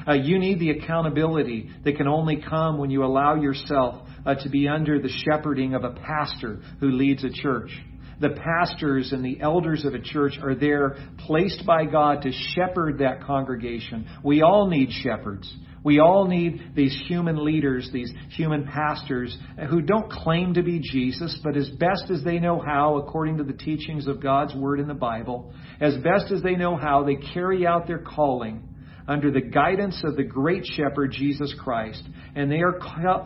Uh, 0.08 0.14
you 0.14 0.38
need 0.38 0.58
the 0.58 0.70
accountability 0.70 1.68
that 1.84 1.96
can 1.96 2.08
only 2.08 2.40
come 2.40 2.78
when 2.78 2.88
you 2.88 3.04
allow 3.04 3.34
yourself 3.34 4.06
uh, 4.24 4.34
to 4.34 4.48
be 4.48 4.66
under 4.66 5.00
the 5.00 5.10
shepherding 5.24 5.74
of 5.74 5.84
a 5.84 5.90
pastor 5.90 6.60
who 6.80 6.90
leads 6.90 7.22
a 7.22 7.30
church. 7.30 7.70
The 8.20 8.30
pastors 8.30 9.12
and 9.12 9.24
the 9.24 9.40
elders 9.40 9.84
of 9.84 9.94
a 9.94 10.00
church 10.00 10.38
are 10.42 10.54
there 10.54 10.96
placed 11.18 11.66
by 11.66 11.84
God 11.84 12.22
to 12.22 12.32
shepherd 12.54 12.98
that 12.98 13.22
congregation. 13.24 14.06
We 14.24 14.42
all 14.42 14.68
need 14.68 14.90
shepherds. 14.90 15.52
We 15.84 16.00
all 16.00 16.26
need 16.26 16.72
these 16.74 17.00
human 17.06 17.44
leaders, 17.44 17.90
these 17.92 18.12
human 18.30 18.66
pastors 18.66 19.38
who 19.70 19.80
don't 19.80 20.10
claim 20.10 20.54
to 20.54 20.62
be 20.62 20.80
Jesus, 20.80 21.38
but 21.44 21.56
as 21.56 21.68
best 21.70 22.10
as 22.10 22.24
they 22.24 22.40
know 22.40 22.60
how, 22.60 22.96
according 22.96 23.36
to 23.36 23.44
the 23.44 23.52
teachings 23.52 24.08
of 24.08 24.20
God's 24.20 24.52
Word 24.52 24.80
in 24.80 24.88
the 24.88 24.94
Bible, 24.94 25.54
as 25.80 25.94
best 25.98 26.32
as 26.32 26.42
they 26.42 26.56
know 26.56 26.76
how, 26.76 27.04
they 27.04 27.14
carry 27.14 27.66
out 27.68 27.86
their 27.86 28.00
calling 28.00 28.65
under 29.08 29.30
the 29.30 29.40
guidance 29.40 30.00
of 30.04 30.16
the 30.16 30.24
great 30.24 30.64
shepherd 30.64 31.12
Jesus 31.12 31.54
Christ. 31.62 32.02
And 32.34 32.50
they 32.50 32.60
are 32.60 32.78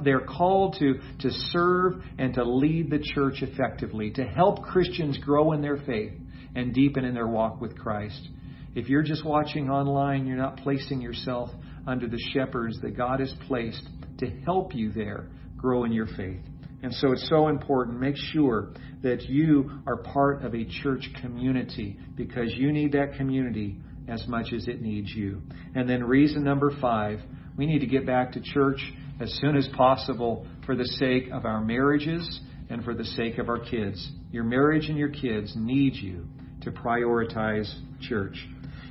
they're 0.05 0.21
called 0.21 0.77
to, 0.79 1.01
to 1.21 1.31
serve 1.31 2.03
and 2.19 2.35
to 2.35 2.45
lead 2.45 2.90
the 2.90 2.99
church 3.14 3.43
effectively, 3.43 4.11
to 4.12 4.25
help 4.25 4.62
Christians 4.62 5.19
grow 5.19 5.53
in 5.53 5.62
their 5.62 5.79
faith 5.79 6.12
and 6.55 6.75
deepen 6.75 7.05
in 7.05 7.14
their 7.14 7.29
walk 7.29 7.61
with 7.61 7.79
Christ. 7.79 8.29
If 8.75 8.88
you're 8.88 9.03
just 9.03 9.25
watching 9.25 9.69
online, 9.69 10.27
you're 10.27 10.37
not 10.37 10.59
placing 10.59 11.01
yourself 11.01 11.51
under 11.87 12.07
the 12.07 12.21
shepherds 12.33 12.81
that 12.83 12.97
God 12.97 13.21
has 13.21 13.33
placed 13.49 13.88
to 14.19 14.31
help 14.45 14.75
you 14.75 14.93
there 14.93 15.27
grow 15.57 15.85
in 15.85 15.93
your 15.93 16.07
faith. 16.07 16.40
And 16.83 16.95
so 16.95 17.12
it's 17.12 17.29
so 17.29 17.49
important. 17.49 18.01
Make 18.01 18.16
sure 18.16 18.73
that 19.03 19.23
you 19.25 19.71
are 19.87 19.97
part 19.97 20.45
of 20.45 20.55
a 20.55 20.64
church 20.83 21.09
community 21.21 21.99
because 22.16 22.53
you 22.55 22.73
need 22.73 22.93
that 22.93 23.14
community 23.16 23.79
as 24.11 24.27
much 24.27 24.53
as 24.53 24.66
it 24.68 24.83
needs 24.83 25.11
you. 25.14 25.40
And 25.75 25.88
then 25.88 26.03
reason 26.05 26.42
number 26.42 26.73
five, 26.81 27.20
we 27.57 27.66
need 27.66 27.79
to 27.81 27.87
get 27.87 28.05
back 28.05 28.33
to 28.33 28.40
church 28.40 28.81
as 29.20 29.33
soon 29.40 29.57
as 29.57 29.68
possible 29.77 30.46
for 30.66 30.75
the 30.75 30.85
sake 30.85 31.29
of 31.33 31.44
our 31.44 31.62
marriages 31.62 32.40
and 32.68 32.85
for 32.85 32.94
the 32.94 33.05
sake 33.05 33.38
of 33.38 33.49
our 33.49 33.59
kids. 33.59 34.11
Your 34.33 34.44
marriage 34.44 34.88
and 34.88 34.99
your 34.99 35.11
kids 35.11 35.53
need 35.57 35.94
you 35.94 36.27
to 36.62 36.70
prioritize 36.70 37.73
church. 38.01 38.37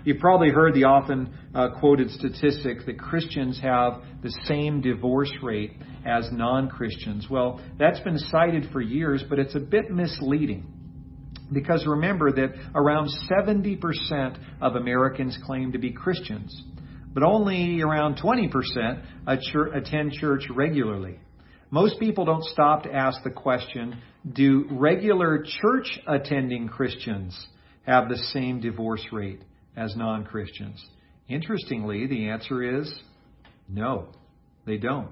You've 0.05 0.19
probably 0.19 0.49
heard 0.49 0.73
the 0.73 0.85
often 0.85 1.33
uh, 1.53 1.69
quoted 1.79 2.09
statistic 2.11 2.85
that 2.85 2.97
Christians 2.97 3.59
have 3.61 4.01
the 4.23 4.33
same 4.45 4.81
divorce 4.81 5.31
rate 5.43 5.73
as 6.05 6.29
non 6.31 6.69
Christians. 6.69 7.27
Well, 7.29 7.61
that's 7.77 7.99
been 7.99 8.17
cited 8.17 8.69
for 8.71 8.81
years, 8.81 9.23
but 9.29 9.39
it's 9.39 9.55
a 9.55 9.59
bit 9.59 9.91
misleading. 9.91 10.78
Because 11.51 11.85
remember 11.87 12.31
that 12.31 12.53
around 12.75 13.09
70% 13.29 14.37
of 14.61 14.75
Americans 14.75 15.37
claim 15.45 15.71
to 15.71 15.79
be 15.79 15.91
Christians, 15.91 16.63
but 17.13 17.23
only 17.23 17.81
around 17.81 18.17
20% 18.17 19.03
attend 19.73 20.11
church 20.13 20.43
regularly. 20.53 21.19
Most 21.71 21.99
people 21.99 22.25
don't 22.25 22.43
stop 22.43 22.83
to 22.83 22.93
ask 22.93 23.23
the 23.23 23.29
question 23.29 23.97
do 24.33 24.67
regular 24.71 25.45
church 25.61 25.99
attending 26.07 26.67
Christians 26.67 27.47
have 27.85 28.09
the 28.09 28.17
same 28.33 28.59
divorce 28.59 29.05
rate 29.11 29.41
as 29.77 29.95
non 29.95 30.25
Christians? 30.25 30.83
Interestingly, 31.27 32.07
the 32.07 32.29
answer 32.29 32.79
is 32.79 32.93
no, 33.67 34.07
they 34.65 34.77
don't. 34.77 35.09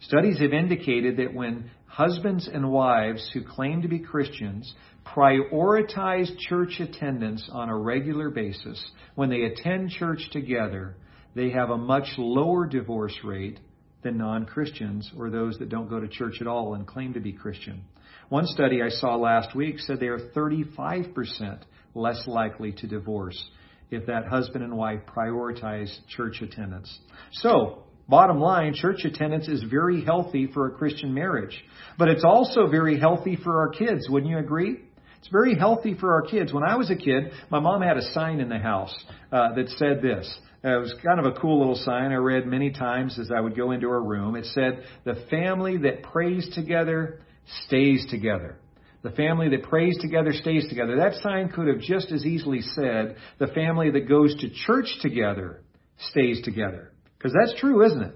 Studies 0.00 0.40
have 0.40 0.52
indicated 0.52 1.16
that 1.16 1.34
when 1.34 1.70
husbands 1.88 2.48
and 2.52 2.70
wives 2.70 3.28
who 3.32 3.42
claim 3.42 3.82
to 3.82 3.88
be 3.88 3.98
Christians 3.98 4.74
prioritize 5.04 6.30
church 6.38 6.80
attendance 6.80 7.48
on 7.50 7.68
a 7.68 7.76
regular 7.76 8.30
basis, 8.30 8.82
when 9.14 9.30
they 9.30 9.42
attend 9.42 9.90
church 9.90 10.28
together, 10.32 10.94
they 11.34 11.50
have 11.50 11.70
a 11.70 11.76
much 11.76 12.06
lower 12.18 12.66
divorce 12.66 13.16
rate 13.24 13.58
than 14.02 14.18
non 14.18 14.44
Christians 14.46 15.10
or 15.16 15.30
those 15.30 15.58
that 15.58 15.68
don't 15.70 15.88
go 15.88 15.98
to 15.98 16.08
church 16.08 16.40
at 16.40 16.46
all 16.46 16.74
and 16.74 16.86
claim 16.86 17.14
to 17.14 17.20
be 17.20 17.32
Christian. 17.32 17.82
One 18.28 18.46
study 18.46 18.82
I 18.82 18.90
saw 18.90 19.16
last 19.16 19.56
week 19.56 19.78
said 19.80 19.98
they 19.98 20.08
are 20.08 20.30
35% 20.36 21.62
less 21.94 22.22
likely 22.26 22.72
to 22.72 22.86
divorce 22.86 23.42
if 23.90 24.06
that 24.06 24.26
husband 24.26 24.62
and 24.62 24.76
wife 24.76 25.00
prioritize 25.06 25.90
church 26.08 26.42
attendance. 26.42 26.98
So, 27.32 27.84
Bottom 28.08 28.40
line, 28.40 28.72
church 28.74 29.04
attendance 29.04 29.48
is 29.48 29.62
very 29.64 30.02
healthy 30.02 30.46
for 30.46 30.66
a 30.66 30.70
Christian 30.70 31.12
marriage. 31.12 31.62
But 31.98 32.08
it's 32.08 32.24
also 32.24 32.66
very 32.66 32.98
healthy 32.98 33.36
for 33.36 33.58
our 33.60 33.68
kids, 33.68 34.08
wouldn't 34.08 34.30
you 34.30 34.38
agree? 34.38 34.80
It's 35.18 35.28
very 35.28 35.54
healthy 35.54 35.94
for 35.94 36.14
our 36.14 36.22
kids. 36.22 36.52
When 36.52 36.62
I 36.62 36.76
was 36.76 36.90
a 36.90 36.96
kid, 36.96 37.32
my 37.50 37.58
mom 37.58 37.82
had 37.82 37.98
a 37.98 38.12
sign 38.12 38.40
in 38.40 38.48
the 38.48 38.58
house 38.58 38.94
uh, 39.30 39.54
that 39.54 39.68
said 39.76 40.00
this. 40.00 40.38
Uh, 40.64 40.78
it 40.78 40.80
was 40.80 40.94
kind 41.04 41.20
of 41.20 41.26
a 41.26 41.38
cool 41.38 41.58
little 41.58 41.74
sign 41.74 42.12
I 42.12 42.16
read 42.16 42.46
many 42.46 42.70
times 42.70 43.18
as 43.18 43.30
I 43.30 43.40
would 43.40 43.56
go 43.56 43.72
into 43.72 43.88
her 43.88 44.02
room. 44.02 44.36
It 44.36 44.46
said, 44.46 44.84
The 45.04 45.26
family 45.30 45.76
that 45.78 46.02
prays 46.02 46.48
together 46.54 47.20
stays 47.66 48.06
together. 48.08 48.56
The 49.02 49.10
family 49.10 49.50
that 49.50 49.64
prays 49.64 49.96
together 50.00 50.32
stays 50.32 50.66
together. 50.68 50.96
That 50.96 51.14
sign 51.22 51.50
could 51.50 51.68
have 51.68 51.80
just 51.80 52.10
as 52.10 52.24
easily 52.24 52.62
said, 52.62 53.16
The 53.38 53.48
family 53.48 53.90
that 53.90 54.08
goes 54.08 54.34
to 54.36 54.50
church 54.66 54.88
together 55.02 55.60
stays 56.10 56.40
together. 56.42 56.92
Because 57.18 57.34
that's 57.38 57.58
true, 57.60 57.84
isn't 57.84 58.02
it? 58.02 58.14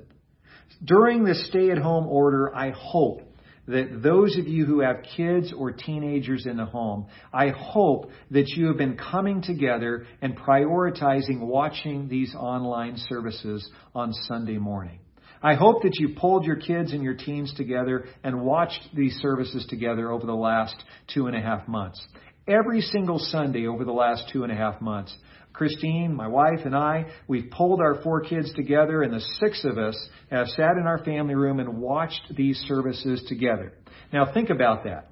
During 0.84 1.24
this 1.24 1.46
stay 1.48 1.70
at 1.70 1.78
home 1.78 2.06
order, 2.06 2.54
I 2.54 2.70
hope 2.70 3.22
that 3.68 4.02
those 4.02 4.36
of 4.36 4.48
you 4.48 4.64
who 4.64 4.80
have 4.80 5.04
kids 5.16 5.52
or 5.56 5.70
teenagers 5.70 6.46
in 6.46 6.56
the 6.56 6.64
home, 6.64 7.06
I 7.32 7.48
hope 7.48 8.10
that 8.30 8.48
you 8.48 8.66
have 8.66 8.76
been 8.76 8.96
coming 8.96 9.42
together 9.42 10.06
and 10.20 10.36
prioritizing 10.36 11.40
watching 11.40 12.08
these 12.08 12.34
online 12.34 12.94
services 12.96 13.68
on 13.94 14.12
Sunday 14.26 14.58
morning. 14.58 14.98
I 15.42 15.54
hope 15.54 15.82
that 15.82 15.96
you 15.98 16.14
pulled 16.16 16.44
your 16.44 16.56
kids 16.56 16.92
and 16.92 17.02
your 17.02 17.14
teens 17.14 17.52
together 17.54 18.06
and 18.22 18.42
watched 18.42 18.80
these 18.94 19.14
services 19.16 19.66
together 19.68 20.10
over 20.10 20.24
the 20.24 20.34
last 20.34 20.76
two 21.12 21.26
and 21.26 21.36
a 21.36 21.40
half 21.40 21.66
months. 21.66 22.04
Every 22.46 22.80
single 22.80 23.18
Sunday 23.18 23.66
over 23.66 23.84
the 23.84 23.92
last 23.92 24.28
two 24.32 24.42
and 24.44 24.52
a 24.52 24.56
half 24.56 24.80
months, 24.80 25.16
Christine, 25.52 26.14
my 26.14 26.28
wife, 26.28 26.60
and 26.64 26.74
I, 26.74 27.06
we've 27.28 27.50
pulled 27.50 27.80
our 27.80 28.02
four 28.02 28.22
kids 28.22 28.52
together, 28.54 29.02
and 29.02 29.12
the 29.12 29.24
six 29.40 29.64
of 29.64 29.78
us 29.78 29.96
have 30.30 30.48
sat 30.48 30.76
in 30.78 30.86
our 30.86 31.04
family 31.04 31.34
room 31.34 31.60
and 31.60 31.78
watched 31.78 32.34
these 32.34 32.58
services 32.66 33.22
together. 33.28 33.72
Now, 34.12 34.32
think 34.32 34.50
about 34.50 34.84
that. 34.84 35.10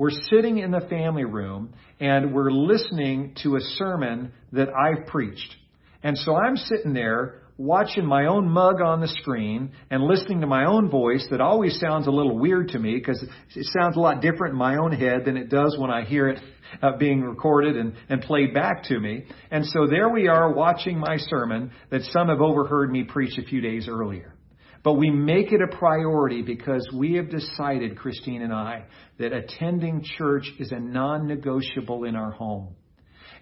We're 0.00 0.10
sitting 0.30 0.58
in 0.58 0.70
the 0.70 0.80
family 0.88 1.26
room 1.26 1.74
and 2.00 2.32
we're 2.32 2.50
listening 2.50 3.36
to 3.42 3.56
a 3.56 3.60
sermon 3.60 4.32
that 4.52 4.68
I've 4.70 5.06
preached. 5.06 5.54
And 6.02 6.16
so 6.16 6.36
I'm 6.36 6.56
sitting 6.56 6.94
there 6.94 7.42
watching 7.60 8.06
my 8.06 8.24
own 8.24 8.48
mug 8.48 8.80
on 8.80 9.02
the 9.02 9.08
screen 9.20 9.70
and 9.90 10.02
listening 10.02 10.40
to 10.40 10.46
my 10.46 10.64
own 10.64 10.88
voice 10.88 11.26
that 11.30 11.42
always 11.42 11.78
sounds 11.78 12.06
a 12.06 12.10
little 12.10 12.38
weird 12.38 12.68
to 12.68 12.78
me 12.78 12.94
because 12.94 13.22
it 13.54 13.66
sounds 13.78 13.98
a 13.98 14.00
lot 14.00 14.22
different 14.22 14.52
in 14.52 14.58
my 14.58 14.76
own 14.76 14.92
head 14.92 15.26
than 15.26 15.36
it 15.36 15.50
does 15.50 15.76
when 15.78 15.90
I 15.90 16.06
hear 16.06 16.30
it 16.30 16.40
uh, 16.80 16.96
being 16.96 17.20
recorded 17.20 17.76
and, 17.76 17.92
and 18.08 18.22
played 18.22 18.54
back 18.54 18.84
to 18.84 18.98
me. 18.98 19.26
And 19.50 19.66
so 19.66 19.86
there 19.86 20.08
we 20.08 20.26
are 20.26 20.50
watching 20.50 20.98
my 20.98 21.18
sermon 21.18 21.70
that 21.90 22.00
some 22.04 22.28
have 22.28 22.40
overheard 22.40 22.90
me 22.90 23.04
preach 23.04 23.36
a 23.36 23.42
few 23.42 23.60
days 23.60 23.88
earlier. 23.88 24.34
But 24.82 24.94
we 24.94 25.10
make 25.10 25.52
it 25.52 25.60
a 25.60 25.76
priority 25.76 26.40
because 26.40 26.88
we 26.94 27.16
have 27.16 27.28
decided, 27.28 27.98
Christine 27.98 28.40
and 28.40 28.54
I, 28.54 28.84
that 29.18 29.34
attending 29.34 30.02
church 30.16 30.46
is 30.58 30.72
a 30.72 30.80
non-negotiable 30.80 32.04
in 32.04 32.16
our 32.16 32.30
home. 32.30 32.74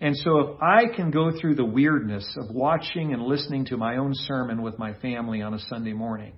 And 0.00 0.16
so 0.16 0.38
if 0.38 0.62
I 0.62 0.94
can 0.94 1.10
go 1.10 1.32
through 1.38 1.56
the 1.56 1.64
weirdness 1.64 2.36
of 2.36 2.54
watching 2.54 3.12
and 3.12 3.22
listening 3.22 3.64
to 3.66 3.76
my 3.76 3.96
own 3.96 4.12
sermon 4.14 4.62
with 4.62 4.78
my 4.78 4.94
family 4.94 5.42
on 5.42 5.54
a 5.54 5.58
Sunday 5.58 5.92
morning, 5.92 6.34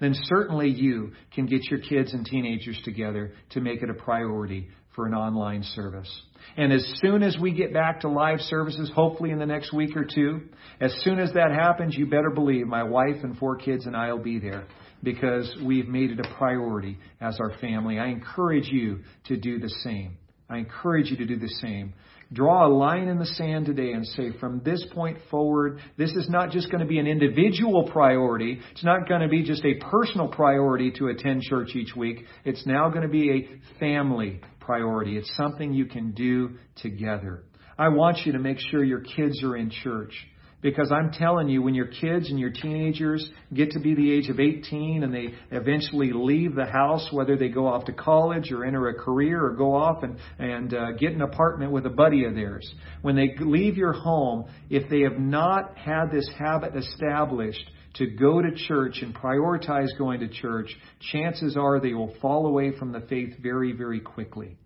then 0.00 0.14
certainly 0.24 0.68
you 0.68 1.12
can 1.34 1.46
get 1.46 1.64
your 1.70 1.80
kids 1.80 2.12
and 2.12 2.24
teenagers 2.24 2.78
together 2.84 3.32
to 3.50 3.60
make 3.60 3.82
it 3.82 3.90
a 3.90 3.94
priority 3.94 4.68
for 4.96 5.06
an 5.06 5.14
online 5.14 5.62
service. 5.62 6.10
And 6.56 6.72
as 6.72 6.84
soon 7.00 7.22
as 7.22 7.36
we 7.40 7.52
get 7.52 7.72
back 7.72 8.00
to 8.00 8.08
live 8.08 8.40
services, 8.40 8.90
hopefully 8.94 9.30
in 9.30 9.38
the 9.38 9.46
next 9.46 9.72
week 9.72 9.96
or 9.96 10.04
two, 10.04 10.48
as 10.80 10.92
soon 11.02 11.18
as 11.18 11.32
that 11.34 11.50
happens, 11.50 11.96
you 11.96 12.06
better 12.06 12.30
believe 12.30 12.66
my 12.66 12.82
wife 12.82 13.22
and 13.22 13.38
four 13.38 13.56
kids 13.56 13.86
and 13.86 13.96
I 13.96 14.12
will 14.12 14.22
be 14.22 14.38
there 14.38 14.64
because 15.02 15.54
we've 15.64 15.88
made 15.88 16.10
it 16.10 16.20
a 16.20 16.34
priority 16.36 16.98
as 17.20 17.38
our 17.40 17.56
family. 17.58 17.98
I 17.98 18.08
encourage 18.08 18.68
you 18.68 19.00
to 19.26 19.36
do 19.36 19.58
the 19.58 19.70
same. 19.82 20.18
I 20.50 20.58
encourage 20.58 21.10
you 21.10 21.16
to 21.18 21.26
do 21.26 21.38
the 21.38 21.52
same. 21.60 21.94
Draw 22.32 22.66
a 22.66 22.68
line 22.68 23.08
in 23.08 23.18
the 23.18 23.26
sand 23.26 23.66
today 23.66 23.92
and 23.92 24.06
say, 24.06 24.30
from 24.40 24.62
this 24.64 24.82
point 24.94 25.18
forward, 25.30 25.80
this 25.98 26.12
is 26.12 26.28
not 26.30 26.50
just 26.50 26.70
going 26.70 26.80
to 26.80 26.86
be 26.86 26.98
an 26.98 27.06
individual 27.06 27.90
priority. 27.92 28.58
It's 28.70 28.84
not 28.84 29.06
going 29.08 29.20
to 29.20 29.28
be 29.28 29.42
just 29.42 29.64
a 29.64 29.74
personal 29.90 30.28
priority 30.28 30.92
to 30.92 31.08
attend 31.08 31.42
church 31.42 31.74
each 31.74 31.94
week. 31.94 32.24
It's 32.44 32.64
now 32.64 32.88
going 32.88 33.02
to 33.02 33.08
be 33.08 33.30
a 33.30 33.78
family 33.78 34.40
priority. 34.60 35.18
It's 35.18 35.34
something 35.36 35.74
you 35.74 35.86
can 35.86 36.12
do 36.12 36.56
together. 36.76 37.42
I 37.78 37.88
want 37.88 38.18
you 38.24 38.32
to 38.32 38.38
make 38.38 38.58
sure 38.58 38.82
your 38.82 39.00
kids 39.00 39.42
are 39.42 39.56
in 39.56 39.70
church. 39.70 40.14
Because 40.62 40.92
I'm 40.92 41.10
telling 41.10 41.48
you, 41.48 41.60
when 41.60 41.74
your 41.74 41.88
kids 41.88 42.30
and 42.30 42.38
your 42.38 42.50
teenagers 42.50 43.28
get 43.52 43.72
to 43.72 43.80
be 43.80 43.96
the 43.96 44.12
age 44.12 44.28
of 44.28 44.38
18 44.38 45.02
and 45.02 45.12
they 45.12 45.34
eventually 45.50 46.12
leave 46.12 46.54
the 46.54 46.64
house, 46.64 47.08
whether 47.10 47.36
they 47.36 47.48
go 47.48 47.66
off 47.66 47.84
to 47.86 47.92
college 47.92 48.52
or 48.52 48.64
enter 48.64 48.88
a 48.88 48.94
career 48.94 49.44
or 49.44 49.56
go 49.56 49.74
off 49.74 50.04
and, 50.04 50.16
and 50.38 50.72
uh, 50.72 50.92
get 50.92 51.12
an 51.12 51.22
apartment 51.22 51.72
with 51.72 51.84
a 51.84 51.90
buddy 51.90 52.24
of 52.24 52.36
theirs, 52.36 52.72
when 53.02 53.16
they 53.16 53.34
leave 53.40 53.76
your 53.76 53.92
home, 53.92 54.44
if 54.70 54.88
they 54.88 55.00
have 55.00 55.18
not 55.18 55.76
had 55.76 56.12
this 56.12 56.30
habit 56.38 56.76
established, 56.76 57.68
to 57.94 58.06
go 58.06 58.40
to 58.40 58.50
church 58.68 59.00
and 59.02 59.14
prioritize 59.14 59.88
going 59.98 60.20
to 60.20 60.28
church, 60.28 60.74
chances 61.12 61.56
are 61.56 61.80
they 61.80 61.92
will 61.92 62.14
fall 62.22 62.46
away 62.46 62.76
from 62.78 62.92
the 62.92 63.00
faith 63.00 63.34
very, 63.42 63.72
very 63.72 64.00
quickly. 64.00 64.56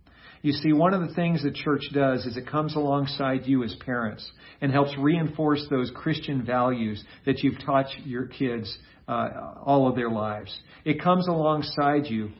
You 0.46 0.52
see, 0.52 0.72
one 0.72 0.94
of 0.94 1.00
the 1.00 1.12
things 1.12 1.42
the 1.42 1.50
church 1.50 1.82
does 1.92 2.24
is 2.24 2.36
it 2.36 2.46
comes 2.46 2.76
alongside 2.76 3.46
you 3.46 3.64
as 3.64 3.74
parents 3.84 4.24
and 4.60 4.70
helps 4.70 4.96
reinforce 4.96 5.66
those 5.68 5.90
Christian 5.92 6.46
values 6.46 7.02
that 7.24 7.40
you've 7.40 7.58
taught 7.66 7.86
your 8.04 8.26
kids 8.26 8.78
uh, 9.08 9.28
all 9.64 9.88
of 9.88 9.96
their 9.96 10.08
lives. 10.08 10.56
It 10.84 11.02
comes 11.02 11.26
alongside 11.26 12.06
you 12.06 12.30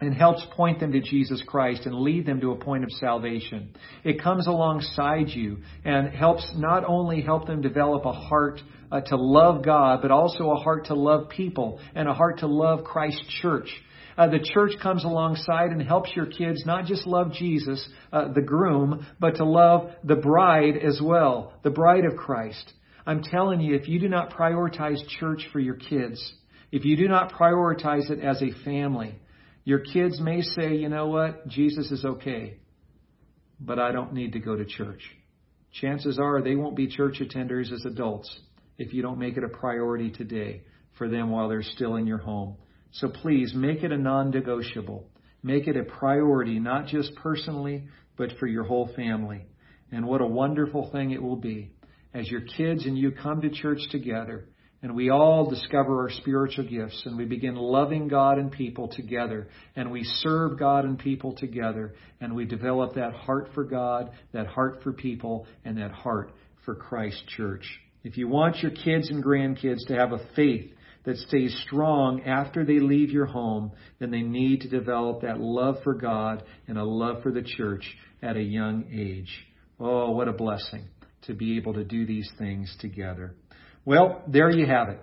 and 0.00 0.14
helps 0.14 0.46
point 0.52 0.78
them 0.78 0.92
to 0.92 1.00
Jesus 1.00 1.42
Christ 1.44 1.84
and 1.84 1.96
lead 1.96 2.26
them 2.26 2.40
to 2.42 2.52
a 2.52 2.56
point 2.56 2.84
of 2.84 2.92
salvation. 2.92 3.74
It 4.04 4.22
comes 4.22 4.46
alongside 4.46 5.30
you 5.30 5.58
and 5.84 6.14
helps 6.14 6.48
not 6.54 6.84
only 6.84 7.22
help 7.22 7.48
them 7.48 7.60
develop 7.60 8.04
a 8.04 8.12
heart 8.12 8.60
uh, 8.92 9.00
to 9.00 9.16
love 9.16 9.64
God, 9.64 9.98
but 10.00 10.12
also 10.12 10.52
a 10.52 10.60
heart 10.60 10.86
to 10.86 10.94
love 10.94 11.28
people 11.28 11.80
and 11.96 12.08
a 12.08 12.14
heart 12.14 12.38
to 12.38 12.46
love 12.46 12.84
Christ 12.84 13.20
Church. 13.40 13.68
Uh, 14.16 14.28
the 14.28 14.38
church 14.54 14.72
comes 14.82 15.04
alongside 15.04 15.70
and 15.70 15.82
helps 15.82 16.10
your 16.14 16.26
kids 16.26 16.64
not 16.66 16.84
just 16.84 17.06
love 17.06 17.32
Jesus, 17.32 17.88
uh, 18.12 18.28
the 18.32 18.42
groom, 18.42 19.06
but 19.18 19.36
to 19.36 19.44
love 19.44 19.90
the 20.04 20.16
bride 20.16 20.76
as 20.76 21.00
well, 21.02 21.54
the 21.62 21.70
bride 21.70 22.04
of 22.04 22.16
Christ. 22.16 22.72
I'm 23.06 23.22
telling 23.22 23.60
you, 23.60 23.74
if 23.74 23.88
you 23.88 23.98
do 23.98 24.08
not 24.08 24.30
prioritize 24.30 25.06
church 25.18 25.48
for 25.52 25.58
your 25.58 25.74
kids, 25.74 26.32
if 26.70 26.84
you 26.84 26.96
do 26.96 27.08
not 27.08 27.32
prioritize 27.32 28.10
it 28.10 28.20
as 28.20 28.42
a 28.42 28.64
family, 28.64 29.16
your 29.64 29.80
kids 29.80 30.20
may 30.20 30.42
say, 30.42 30.74
you 30.74 30.88
know 30.88 31.06
what, 31.06 31.46
Jesus 31.48 31.90
is 31.90 32.04
okay, 32.04 32.58
but 33.60 33.78
I 33.78 33.92
don't 33.92 34.12
need 34.12 34.32
to 34.32 34.40
go 34.40 34.56
to 34.56 34.64
church. 34.64 35.02
Chances 35.72 36.18
are 36.18 36.42
they 36.42 36.54
won't 36.54 36.76
be 36.76 36.86
church 36.86 37.20
attenders 37.20 37.72
as 37.72 37.84
adults 37.84 38.40
if 38.78 38.92
you 38.92 39.02
don't 39.02 39.18
make 39.18 39.36
it 39.36 39.44
a 39.44 39.48
priority 39.48 40.10
today 40.10 40.62
for 40.98 41.08
them 41.08 41.30
while 41.30 41.48
they're 41.48 41.62
still 41.62 41.96
in 41.96 42.06
your 42.06 42.18
home. 42.18 42.56
So 42.92 43.08
please 43.08 43.52
make 43.54 43.82
it 43.82 43.92
a 43.92 43.98
non 43.98 44.30
negotiable. 44.30 45.08
Make 45.42 45.66
it 45.66 45.76
a 45.76 45.82
priority, 45.82 46.58
not 46.58 46.86
just 46.86 47.14
personally, 47.16 47.84
but 48.16 48.30
for 48.38 48.46
your 48.46 48.64
whole 48.64 48.90
family. 48.94 49.46
And 49.90 50.06
what 50.06 50.20
a 50.20 50.26
wonderful 50.26 50.90
thing 50.92 51.10
it 51.10 51.22
will 51.22 51.36
be 51.36 51.72
as 52.14 52.30
your 52.30 52.42
kids 52.42 52.86
and 52.86 52.96
you 52.96 53.10
come 53.10 53.40
to 53.42 53.50
church 53.50 53.80
together 53.90 54.44
and 54.82 54.96
we 54.96 55.10
all 55.10 55.48
discover 55.48 56.00
our 56.02 56.10
spiritual 56.10 56.68
gifts 56.68 57.02
and 57.06 57.16
we 57.16 57.24
begin 57.24 57.54
loving 57.54 58.08
God 58.08 58.38
and 58.38 58.50
people 58.50 58.88
together 58.88 59.48
and 59.76 59.90
we 59.90 60.02
serve 60.02 60.58
God 60.58 60.84
and 60.84 60.98
people 60.98 61.34
together 61.36 61.94
and 62.20 62.34
we 62.34 62.44
develop 62.44 62.94
that 62.94 63.12
heart 63.12 63.50
for 63.54 63.64
God, 63.64 64.10
that 64.32 64.48
heart 64.48 64.80
for 64.82 64.92
people, 64.92 65.46
and 65.64 65.78
that 65.78 65.92
heart 65.92 66.32
for 66.64 66.74
Christ 66.74 67.22
Church. 67.36 67.64
If 68.02 68.16
you 68.16 68.26
want 68.26 68.58
your 68.58 68.72
kids 68.72 69.08
and 69.08 69.22
grandkids 69.22 69.86
to 69.86 69.94
have 69.94 70.12
a 70.12 70.26
faith 70.34 70.72
that 71.04 71.16
stays 71.16 71.54
strong 71.66 72.22
after 72.22 72.64
they 72.64 72.78
leave 72.78 73.10
your 73.10 73.26
home, 73.26 73.72
then 73.98 74.10
they 74.10 74.22
need 74.22 74.60
to 74.60 74.68
develop 74.68 75.22
that 75.22 75.40
love 75.40 75.76
for 75.82 75.94
God 75.94 76.44
and 76.68 76.78
a 76.78 76.84
love 76.84 77.22
for 77.22 77.32
the 77.32 77.42
church 77.42 77.84
at 78.22 78.36
a 78.36 78.42
young 78.42 78.84
age. 78.92 79.32
Oh, 79.80 80.10
what 80.10 80.28
a 80.28 80.32
blessing 80.32 80.84
to 81.22 81.34
be 81.34 81.56
able 81.56 81.74
to 81.74 81.84
do 81.84 82.06
these 82.06 82.30
things 82.38 82.74
together. 82.80 83.34
Well, 83.84 84.22
there 84.28 84.50
you 84.50 84.66
have 84.66 84.88
it. 84.88 85.00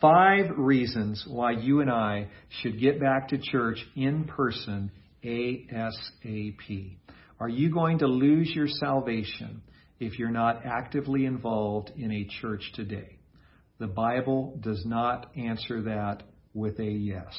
Five 0.00 0.56
reasons 0.56 1.24
why 1.28 1.52
you 1.52 1.80
and 1.80 1.90
I 1.90 2.28
should 2.60 2.80
get 2.80 3.00
back 3.00 3.28
to 3.28 3.38
church 3.38 3.78
in 3.94 4.24
person 4.24 4.90
ASAP. 5.22 6.96
Are 7.40 7.48
you 7.48 7.70
going 7.70 7.98
to 7.98 8.06
lose 8.06 8.50
your 8.54 8.68
salvation 8.68 9.62
if 10.00 10.18
you're 10.18 10.30
not 10.30 10.64
actively 10.64 11.26
involved 11.26 11.92
in 11.96 12.10
a 12.10 12.26
church 12.40 12.72
today? 12.74 13.18
The 13.78 13.86
Bible 13.88 14.58
does 14.60 14.84
not 14.86 15.36
answer 15.36 15.82
that 15.82 16.22
with 16.52 16.78
a 16.78 16.90
yes. 16.90 17.34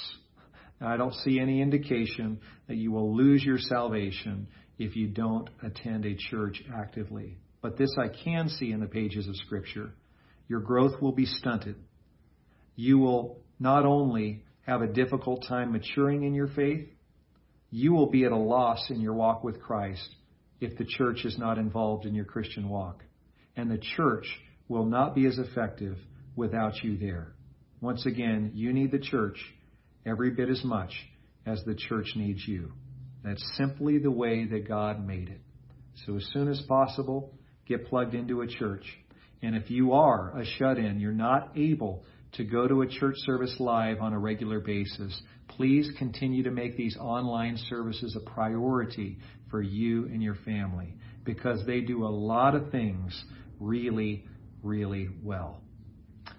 Now, 0.82 0.90
I 0.90 0.98
don't 0.98 1.14
see 1.14 1.40
any 1.40 1.62
indication 1.62 2.40
that 2.68 2.76
you 2.76 2.92
will 2.92 3.16
lose 3.16 3.44
your 3.44 3.58
salvation 3.58 4.48
if 4.78 4.96
you 4.96 5.08
don't 5.08 5.50
attend 5.64 6.06
a 6.06 6.16
church 6.16 6.62
actively. 6.74 7.38
But 7.62 7.78
this 7.78 7.96
I 7.98 8.10
can 8.10 8.50
see 8.50 8.72
in 8.72 8.82
the 8.82 8.88
pages 8.88 9.28
of 9.28 9.36
Scripture. 9.38 9.92
Your 10.48 10.60
growth 10.60 11.02
will 11.02 11.14
be 11.14 11.26
stunted. 11.26 11.76
You 12.76 12.98
will 13.00 13.40
not 13.58 13.86
only 13.86 14.44
have 14.68 14.82
a 14.82 14.88
difficult 14.88 15.46
time 15.48 15.72
maturing 15.72 16.24
in 16.24 16.34
your 16.34 16.50
faith, 16.50 16.90
you 17.72 17.94
will 17.94 18.10
be 18.10 18.26
at 18.26 18.32
a 18.32 18.38
loss 18.38 18.90
in 18.90 19.00
your 19.00 19.14
walk 19.14 19.44
with 19.44 19.62
Christ 19.62 20.16
if 20.60 20.78
the 20.78 20.86
church 20.86 21.24
is 21.24 21.38
not 21.38 21.58
involved 21.58 22.06
in 22.06 22.14
your 22.14 22.26
Christian 22.26 22.68
walk. 22.68 23.04
And 23.56 23.72
the 23.72 23.82
church 23.96 24.28
will 24.68 24.86
not 24.86 25.16
be 25.16 25.26
as 25.26 25.38
effective 25.38 25.98
without 26.36 26.84
you 26.84 26.98
there. 26.98 27.34
Once 27.82 28.06
again, 28.06 28.52
you 28.54 28.74
need 28.74 28.92
the 28.92 29.00
church 29.00 29.38
every 30.06 30.32
bit 30.32 30.50
as 30.50 30.64
much 30.64 30.92
as 31.46 31.64
the 31.66 31.76
church 31.76 32.14
needs 32.16 32.48
you. 32.48 32.72
That's 33.24 33.44
simply 33.58 33.98
the 33.98 34.12
way 34.12 34.46
that 34.46 34.68
God 34.68 35.06
made 35.06 35.30
it. 35.30 35.42
So 36.06 36.18
as 36.18 36.28
soon 36.34 36.48
as 36.48 36.62
possible, 36.68 37.34
get 37.68 37.88
plugged 37.88 38.14
into 38.14 38.42
a 38.42 38.48
church. 38.48 38.86
And 39.42 39.56
if 39.56 39.70
you 39.70 39.94
are 39.94 40.38
a 40.38 40.46
shut 40.46 40.78
in, 40.78 41.00
you're 41.00 41.12
not 41.12 41.52
able 41.56 42.04
to 42.34 42.44
go 42.44 42.68
to 42.68 42.82
a 42.82 42.88
church 42.88 43.16
service 43.20 43.56
live 43.60 44.02
on 44.02 44.14
a 44.14 44.20
regular 44.20 44.60
basis, 44.60 45.22
please 45.48 45.90
continue 45.98 46.44
to 46.44 46.52
make 46.52 46.76
these 46.76 46.98
online 46.98 47.58
services 47.70 48.16
a 48.16 48.30
priority 48.30 49.18
for 49.50 49.62
you 49.62 50.06
and 50.06 50.22
your 50.22 50.36
family 50.36 50.96
because 51.24 51.66
they 51.66 51.82
do 51.82 52.06
a 52.06 52.10
lot 52.10 52.56
of 52.56 52.72
things 52.72 53.24
really, 53.60 54.26
really 54.62 55.08
well. 55.24 55.62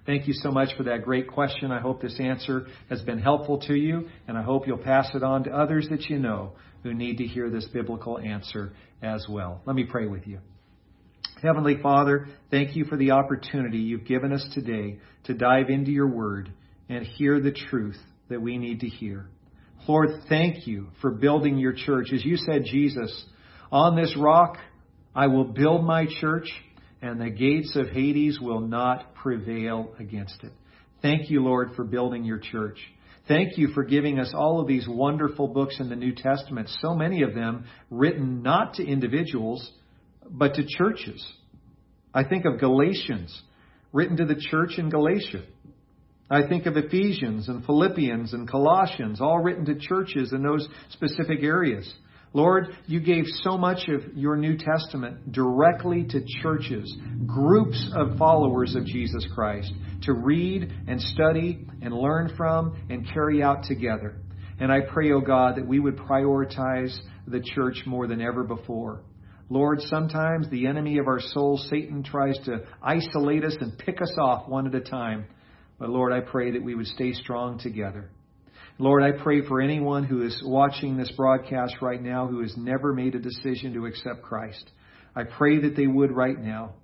Thank 0.06 0.28
you 0.28 0.34
so 0.34 0.52
much 0.52 0.76
for 0.76 0.84
that 0.84 1.02
great 1.02 1.26
question. 1.26 1.72
I 1.72 1.80
hope 1.80 2.00
this 2.00 2.18
answer 2.20 2.66
has 2.88 3.02
been 3.02 3.18
helpful 3.18 3.58
to 3.66 3.74
you, 3.74 4.08
and 4.28 4.38
I 4.38 4.42
hope 4.42 4.66
you'll 4.66 4.78
pass 4.78 5.10
it 5.14 5.24
on 5.24 5.42
to 5.44 5.50
others 5.50 5.88
that 5.90 6.04
you 6.04 6.20
know 6.20 6.52
who 6.84 6.94
need 6.94 7.18
to 7.18 7.24
hear 7.24 7.50
this 7.50 7.66
biblical 7.66 8.16
answer 8.16 8.72
as 9.02 9.26
well. 9.28 9.60
Let 9.66 9.74
me 9.74 9.84
pray 9.84 10.06
with 10.06 10.24
you. 10.28 10.38
Heavenly 11.42 11.82
Father, 11.82 12.28
thank 12.52 12.76
you 12.76 12.84
for 12.84 12.96
the 12.96 13.10
opportunity 13.10 13.78
you've 13.78 14.06
given 14.06 14.32
us 14.32 14.46
today 14.54 15.00
to 15.24 15.34
dive 15.34 15.70
into 15.70 15.90
your 15.90 16.08
word 16.08 16.52
and 16.88 17.04
hear 17.04 17.40
the 17.40 17.52
truth 17.52 17.98
that 18.28 18.40
we 18.40 18.58
need 18.58 18.80
to 18.80 18.88
hear. 18.88 19.26
Lord, 19.88 20.22
thank 20.28 20.68
you 20.68 20.88
for 21.00 21.10
building 21.10 21.58
your 21.58 21.72
church. 21.72 22.12
As 22.14 22.24
you 22.24 22.36
said, 22.36 22.64
Jesus, 22.64 23.24
on 23.72 23.96
this 23.96 24.16
rock 24.16 24.56
I 25.16 25.26
will 25.28 25.44
build 25.44 25.84
my 25.84 26.06
church, 26.20 26.48
and 27.02 27.20
the 27.20 27.30
gates 27.30 27.76
of 27.76 27.88
Hades 27.88 28.40
will 28.40 28.60
not 28.60 29.14
prevail 29.14 29.94
against 29.98 30.42
it. 30.42 30.52
Thank 31.02 31.30
you, 31.30 31.42
Lord, 31.42 31.72
for 31.76 31.84
building 31.84 32.24
your 32.24 32.38
church. 32.38 32.78
Thank 33.28 33.58
you 33.58 33.68
for 33.68 33.84
giving 33.84 34.18
us 34.18 34.32
all 34.34 34.60
of 34.60 34.68
these 34.68 34.86
wonderful 34.88 35.48
books 35.48 35.80
in 35.80 35.88
the 35.88 35.96
New 35.96 36.14
Testament, 36.14 36.68
so 36.80 36.94
many 36.94 37.22
of 37.22 37.34
them 37.34 37.66
written 37.90 38.42
not 38.42 38.74
to 38.74 38.86
individuals, 38.86 39.72
but 40.30 40.54
to 40.54 40.64
churches. 40.64 41.24
I 42.14 42.24
think 42.24 42.44
of 42.44 42.60
Galatians, 42.60 43.42
written 43.92 44.16
to 44.18 44.24
the 44.24 44.40
church 44.40 44.78
in 44.78 44.90
Galatia. 44.90 45.42
I 46.30 46.46
think 46.48 46.66
of 46.66 46.76
Ephesians 46.76 47.48
and 47.48 47.64
Philippians 47.64 48.32
and 48.32 48.48
Colossians, 48.48 49.20
all 49.20 49.40
written 49.40 49.64
to 49.66 49.78
churches 49.78 50.32
in 50.32 50.42
those 50.42 50.66
specific 50.90 51.42
areas. 51.42 51.92
Lord, 52.36 52.76
you 52.86 53.00
gave 53.00 53.24
so 53.44 53.56
much 53.56 53.88
of 53.88 54.14
your 54.14 54.36
New 54.36 54.58
Testament 54.58 55.32
directly 55.32 56.04
to 56.10 56.22
churches, 56.42 56.94
groups 57.24 57.90
of 57.94 58.18
followers 58.18 58.74
of 58.74 58.84
Jesus 58.84 59.26
Christ, 59.34 59.72
to 60.02 60.12
read 60.12 60.70
and 60.86 61.00
study 61.00 61.66
and 61.80 61.94
learn 61.94 62.34
from 62.36 62.78
and 62.90 63.08
carry 63.10 63.42
out 63.42 63.64
together. 63.64 64.16
And 64.60 64.70
I 64.70 64.80
pray, 64.82 65.12
O 65.12 65.14
oh 65.16 65.20
God, 65.22 65.56
that 65.56 65.66
we 65.66 65.80
would 65.80 65.96
prioritize 65.96 66.94
the 67.26 67.40
church 67.40 67.84
more 67.86 68.06
than 68.06 68.20
ever 68.20 68.44
before. 68.44 69.00
Lord, 69.48 69.80
sometimes 69.80 70.50
the 70.50 70.66
enemy 70.66 70.98
of 70.98 71.06
our 71.06 71.20
souls, 71.20 71.66
Satan, 71.70 72.02
tries 72.02 72.36
to 72.44 72.66
isolate 72.82 73.44
us 73.44 73.56
and 73.62 73.78
pick 73.78 74.02
us 74.02 74.12
off 74.20 74.46
one 74.46 74.66
at 74.66 74.74
a 74.74 74.82
time. 74.82 75.24
But 75.78 75.88
Lord, 75.88 76.12
I 76.12 76.20
pray 76.20 76.50
that 76.50 76.62
we 76.62 76.74
would 76.74 76.88
stay 76.88 77.14
strong 77.14 77.58
together. 77.58 78.10
Lord, 78.78 79.02
I 79.02 79.22
pray 79.22 79.40
for 79.46 79.62
anyone 79.62 80.04
who 80.04 80.22
is 80.22 80.42
watching 80.44 80.98
this 80.98 81.10
broadcast 81.16 81.76
right 81.80 82.02
now 82.02 82.26
who 82.26 82.42
has 82.42 82.54
never 82.58 82.92
made 82.92 83.14
a 83.14 83.18
decision 83.18 83.72
to 83.72 83.86
accept 83.86 84.20
Christ. 84.20 84.70
I 85.14 85.22
pray 85.24 85.60
that 85.60 85.76
they 85.76 85.86
would 85.86 86.12
right 86.12 86.38
now, 86.38 86.74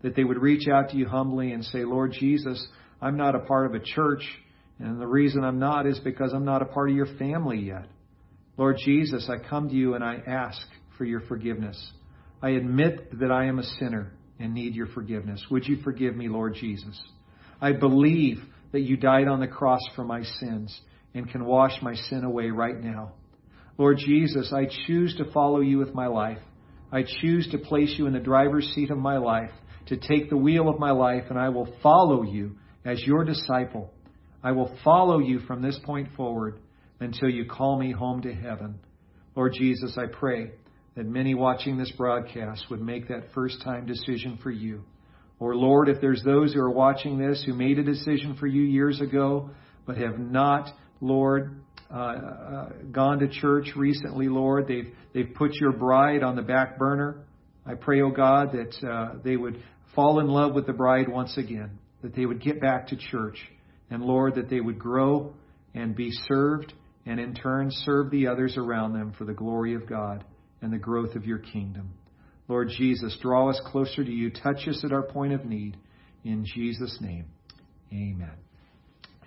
that 0.00 0.16
they 0.16 0.24
would 0.24 0.40
reach 0.40 0.66
out 0.66 0.90
to 0.90 0.96
you 0.96 1.06
humbly 1.06 1.52
and 1.52 1.62
say, 1.62 1.84
Lord 1.84 2.12
Jesus, 2.18 2.66
I'm 3.02 3.18
not 3.18 3.34
a 3.34 3.40
part 3.40 3.66
of 3.66 3.74
a 3.74 3.84
church, 3.84 4.22
and 4.78 4.98
the 4.98 5.06
reason 5.06 5.44
I'm 5.44 5.58
not 5.58 5.86
is 5.86 5.98
because 5.98 6.32
I'm 6.32 6.46
not 6.46 6.62
a 6.62 6.66
part 6.66 6.88
of 6.88 6.96
your 6.96 7.18
family 7.18 7.58
yet. 7.58 7.84
Lord 8.56 8.78
Jesus, 8.82 9.28
I 9.28 9.36
come 9.46 9.68
to 9.68 9.74
you 9.74 9.94
and 9.94 10.02
I 10.02 10.22
ask 10.26 10.66
for 10.96 11.04
your 11.04 11.20
forgiveness. 11.20 11.92
I 12.40 12.50
admit 12.50 13.18
that 13.20 13.30
I 13.30 13.44
am 13.44 13.58
a 13.58 13.64
sinner 13.78 14.10
and 14.38 14.54
need 14.54 14.74
your 14.74 14.86
forgiveness. 14.86 15.44
Would 15.50 15.66
you 15.66 15.82
forgive 15.84 16.16
me, 16.16 16.28
Lord 16.28 16.54
Jesus? 16.54 16.98
I 17.60 17.72
believe 17.72 18.38
that 18.72 18.80
you 18.80 18.96
died 18.96 19.28
on 19.28 19.40
the 19.40 19.46
cross 19.46 19.82
for 19.94 20.02
my 20.02 20.22
sins 20.22 20.80
and 21.14 21.30
can 21.30 21.44
wash 21.44 21.80
my 21.82 21.94
sin 21.94 22.24
away 22.24 22.50
right 22.50 22.80
now. 22.80 23.12
Lord 23.78 23.98
Jesus, 23.98 24.52
I 24.52 24.66
choose 24.86 25.16
to 25.16 25.30
follow 25.32 25.60
you 25.60 25.78
with 25.78 25.94
my 25.94 26.06
life. 26.06 26.38
I 26.90 27.04
choose 27.20 27.48
to 27.50 27.58
place 27.58 27.94
you 27.96 28.06
in 28.06 28.12
the 28.12 28.20
driver's 28.20 28.70
seat 28.74 28.90
of 28.90 28.98
my 28.98 29.16
life, 29.18 29.50
to 29.86 29.96
take 29.96 30.28
the 30.28 30.36
wheel 30.36 30.68
of 30.68 30.78
my 30.78 30.90
life, 30.90 31.24
and 31.30 31.38
I 31.38 31.48
will 31.48 31.74
follow 31.82 32.22
you 32.22 32.56
as 32.84 33.02
your 33.02 33.24
disciple. 33.24 33.90
I 34.42 34.52
will 34.52 34.76
follow 34.84 35.18
you 35.18 35.40
from 35.40 35.62
this 35.62 35.78
point 35.84 36.08
forward 36.16 36.58
until 37.00 37.28
you 37.28 37.46
call 37.46 37.78
me 37.78 37.92
home 37.92 38.22
to 38.22 38.34
heaven. 38.34 38.78
Lord 39.34 39.54
Jesus, 39.58 39.96
I 39.96 40.06
pray 40.06 40.52
that 40.94 41.06
many 41.06 41.34
watching 41.34 41.78
this 41.78 41.90
broadcast 41.92 42.66
would 42.70 42.82
make 42.82 43.08
that 43.08 43.32
first 43.34 43.62
time 43.62 43.86
decision 43.86 44.38
for 44.42 44.50
you. 44.50 44.84
Or 45.38 45.56
Lord, 45.56 45.88
if 45.88 46.00
there's 46.00 46.22
those 46.22 46.52
who 46.52 46.60
are 46.60 46.70
watching 46.70 47.18
this 47.18 47.42
who 47.44 47.54
made 47.54 47.78
a 47.78 47.82
decision 47.82 48.36
for 48.38 48.46
you 48.46 48.62
years 48.62 49.00
ago, 49.00 49.50
but 49.86 49.96
have 49.96 50.18
not 50.18 50.72
Lord, 51.02 51.60
uh, 51.92 51.96
uh, 51.96 52.68
gone 52.92 53.18
to 53.18 53.28
church 53.28 53.72
recently, 53.76 54.28
Lord. 54.28 54.68
They've, 54.68 54.94
they've 55.12 55.34
put 55.34 55.52
your 55.54 55.72
bride 55.72 56.22
on 56.22 56.36
the 56.36 56.42
back 56.42 56.78
burner. 56.78 57.24
I 57.66 57.74
pray, 57.74 58.00
oh 58.02 58.10
God, 58.10 58.52
that 58.52 58.88
uh, 58.88 59.18
they 59.22 59.36
would 59.36 59.62
fall 59.94 60.20
in 60.20 60.28
love 60.28 60.54
with 60.54 60.66
the 60.66 60.72
bride 60.72 61.08
once 61.08 61.36
again, 61.36 61.78
that 62.02 62.14
they 62.14 62.24
would 62.24 62.40
get 62.40 62.60
back 62.60 62.86
to 62.88 62.96
church, 62.96 63.38
and 63.90 64.02
Lord, 64.02 64.36
that 64.36 64.48
they 64.48 64.60
would 64.60 64.78
grow 64.78 65.34
and 65.74 65.94
be 65.94 66.12
served, 66.28 66.72
and 67.04 67.18
in 67.18 67.34
turn 67.34 67.70
serve 67.70 68.10
the 68.10 68.28
others 68.28 68.56
around 68.56 68.92
them 68.92 69.12
for 69.18 69.24
the 69.24 69.34
glory 69.34 69.74
of 69.74 69.88
God 69.88 70.24
and 70.62 70.72
the 70.72 70.78
growth 70.78 71.16
of 71.16 71.26
your 71.26 71.38
kingdom. 71.38 71.90
Lord 72.46 72.70
Jesus, 72.76 73.18
draw 73.20 73.50
us 73.50 73.60
closer 73.66 74.04
to 74.04 74.10
you. 74.10 74.30
Touch 74.30 74.68
us 74.68 74.82
at 74.84 74.92
our 74.92 75.02
point 75.02 75.32
of 75.32 75.44
need. 75.44 75.76
In 76.24 76.44
Jesus' 76.44 76.98
name, 77.00 77.26
amen. 77.92 78.36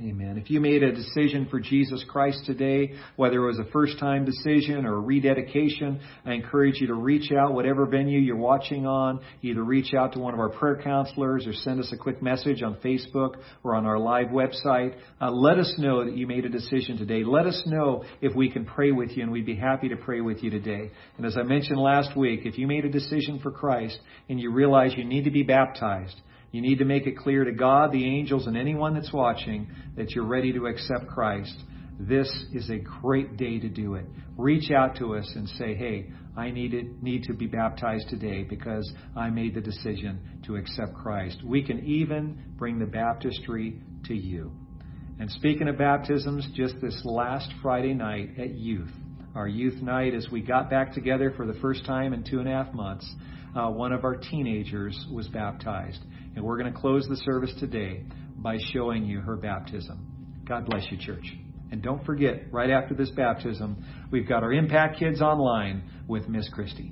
Amen. 0.01 0.37
If 0.37 0.49
you 0.49 0.59
made 0.59 0.83
a 0.83 0.91
decision 0.91 1.47
for 1.49 1.57
Jesus 1.57 2.03
Christ 2.09 2.41
today, 2.45 2.95
whether 3.15 3.41
it 3.41 3.47
was 3.47 3.59
a 3.59 3.71
first 3.71 3.97
time 3.97 4.25
decision 4.25 4.85
or 4.85 4.95
a 4.95 4.99
rededication, 4.99 6.01
I 6.25 6.33
encourage 6.33 6.81
you 6.81 6.87
to 6.87 6.95
reach 6.95 7.31
out, 7.31 7.53
whatever 7.53 7.85
venue 7.85 8.19
you're 8.19 8.35
watching 8.35 8.85
on, 8.85 9.21
either 9.41 9.63
reach 9.63 9.93
out 9.93 10.11
to 10.11 10.19
one 10.19 10.33
of 10.33 10.39
our 10.41 10.49
prayer 10.49 10.81
counselors 10.83 11.47
or 11.47 11.53
send 11.53 11.79
us 11.79 11.93
a 11.93 11.97
quick 11.97 12.21
message 12.21 12.61
on 12.61 12.75
Facebook 12.83 13.35
or 13.63 13.73
on 13.73 13.85
our 13.85 13.97
live 13.97 14.27
website. 14.27 14.97
Uh, 15.21 15.31
let 15.31 15.59
us 15.59 15.73
know 15.77 16.03
that 16.03 16.17
you 16.17 16.27
made 16.27 16.43
a 16.43 16.49
decision 16.49 16.97
today. 16.97 17.23
Let 17.23 17.45
us 17.45 17.63
know 17.65 18.03
if 18.19 18.35
we 18.35 18.51
can 18.51 18.65
pray 18.65 18.91
with 18.91 19.11
you, 19.11 19.23
and 19.23 19.31
we'd 19.31 19.45
be 19.45 19.55
happy 19.55 19.87
to 19.87 19.95
pray 19.95 20.19
with 20.19 20.43
you 20.43 20.49
today. 20.49 20.91
And 21.15 21.25
as 21.25 21.37
I 21.37 21.43
mentioned 21.43 21.79
last 21.79 22.17
week, 22.17 22.41
if 22.43 22.57
you 22.57 22.67
made 22.67 22.83
a 22.83 22.89
decision 22.89 23.39
for 23.41 23.49
Christ 23.49 23.97
and 24.27 24.41
you 24.41 24.51
realize 24.51 24.93
you 24.97 25.05
need 25.05 25.23
to 25.23 25.31
be 25.31 25.43
baptized, 25.43 26.19
you 26.55 26.61
need 26.61 26.79
to 26.79 26.85
make 26.85 27.05
it 27.05 27.17
clear 27.17 27.43
to 27.43 27.51
God, 27.51 27.91
the 27.91 28.05
angels, 28.05 28.47
and 28.47 28.55
anyone 28.55 28.93
that's 28.93 29.11
watching 29.11 29.67
that 29.97 30.11
you're 30.11 30.23
ready 30.23 30.53
to 30.53 30.67
accept 30.67 31.05
Christ. 31.05 31.53
This 31.99 32.33
is 32.53 32.69
a 32.69 32.77
great 32.77 33.35
day 33.35 33.59
to 33.59 33.67
do 33.67 33.95
it. 33.95 34.05
Reach 34.37 34.71
out 34.71 34.95
to 34.99 35.15
us 35.17 35.29
and 35.35 35.49
say, 35.49 35.75
hey, 35.75 36.11
I 36.37 36.51
need, 36.51 36.73
it, 36.73 37.03
need 37.03 37.23
to 37.23 37.33
be 37.33 37.45
baptized 37.45 38.07
today 38.07 38.43
because 38.43 38.89
I 39.17 39.29
made 39.31 39.53
the 39.53 39.59
decision 39.59 40.41
to 40.45 40.55
accept 40.55 40.93
Christ. 40.93 41.43
We 41.43 41.61
can 41.61 41.85
even 41.85 42.41
bring 42.55 42.79
the 42.79 42.85
baptistry 42.85 43.81
to 44.05 44.15
you. 44.15 44.53
And 45.19 45.29
speaking 45.31 45.67
of 45.67 45.77
baptisms, 45.77 46.47
just 46.55 46.75
this 46.79 47.01
last 47.03 47.51
Friday 47.61 47.93
night 47.93 48.39
at 48.39 48.51
youth, 48.51 48.91
our 49.35 49.49
youth 49.49 49.81
night, 49.81 50.13
as 50.13 50.29
we 50.31 50.39
got 50.39 50.69
back 50.69 50.93
together 50.93 51.33
for 51.35 51.45
the 51.45 51.59
first 51.59 51.85
time 51.85 52.13
in 52.13 52.23
two 52.23 52.39
and 52.39 52.47
a 52.47 52.51
half 52.51 52.73
months, 52.73 53.13
uh, 53.55 53.69
one 53.69 53.93
of 53.93 54.03
our 54.03 54.15
teenagers 54.15 54.97
was 55.11 55.27
baptized. 55.27 55.99
And 56.35 56.43
we're 56.43 56.57
going 56.57 56.71
to 56.71 56.79
close 56.79 57.07
the 57.07 57.17
service 57.17 57.53
today 57.59 58.03
by 58.35 58.57
showing 58.73 59.05
you 59.05 59.21
her 59.21 59.35
baptism. 59.35 60.43
God 60.47 60.65
bless 60.65 60.85
you, 60.91 60.97
church. 60.97 61.35
And 61.71 61.81
don't 61.81 62.05
forget, 62.05 62.51
right 62.51 62.69
after 62.69 62.93
this 62.93 63.09
baptism, 63.11 63.83
we've 64.11 64.27
got 64.27 64.43
our 64.43 64.53
Impact 64.53 64.99
Kids 64.99 65.21
online 65.21 65.83
with 66.07 66.27
Miss 66.29 66.47
Christie. 66.49 66.91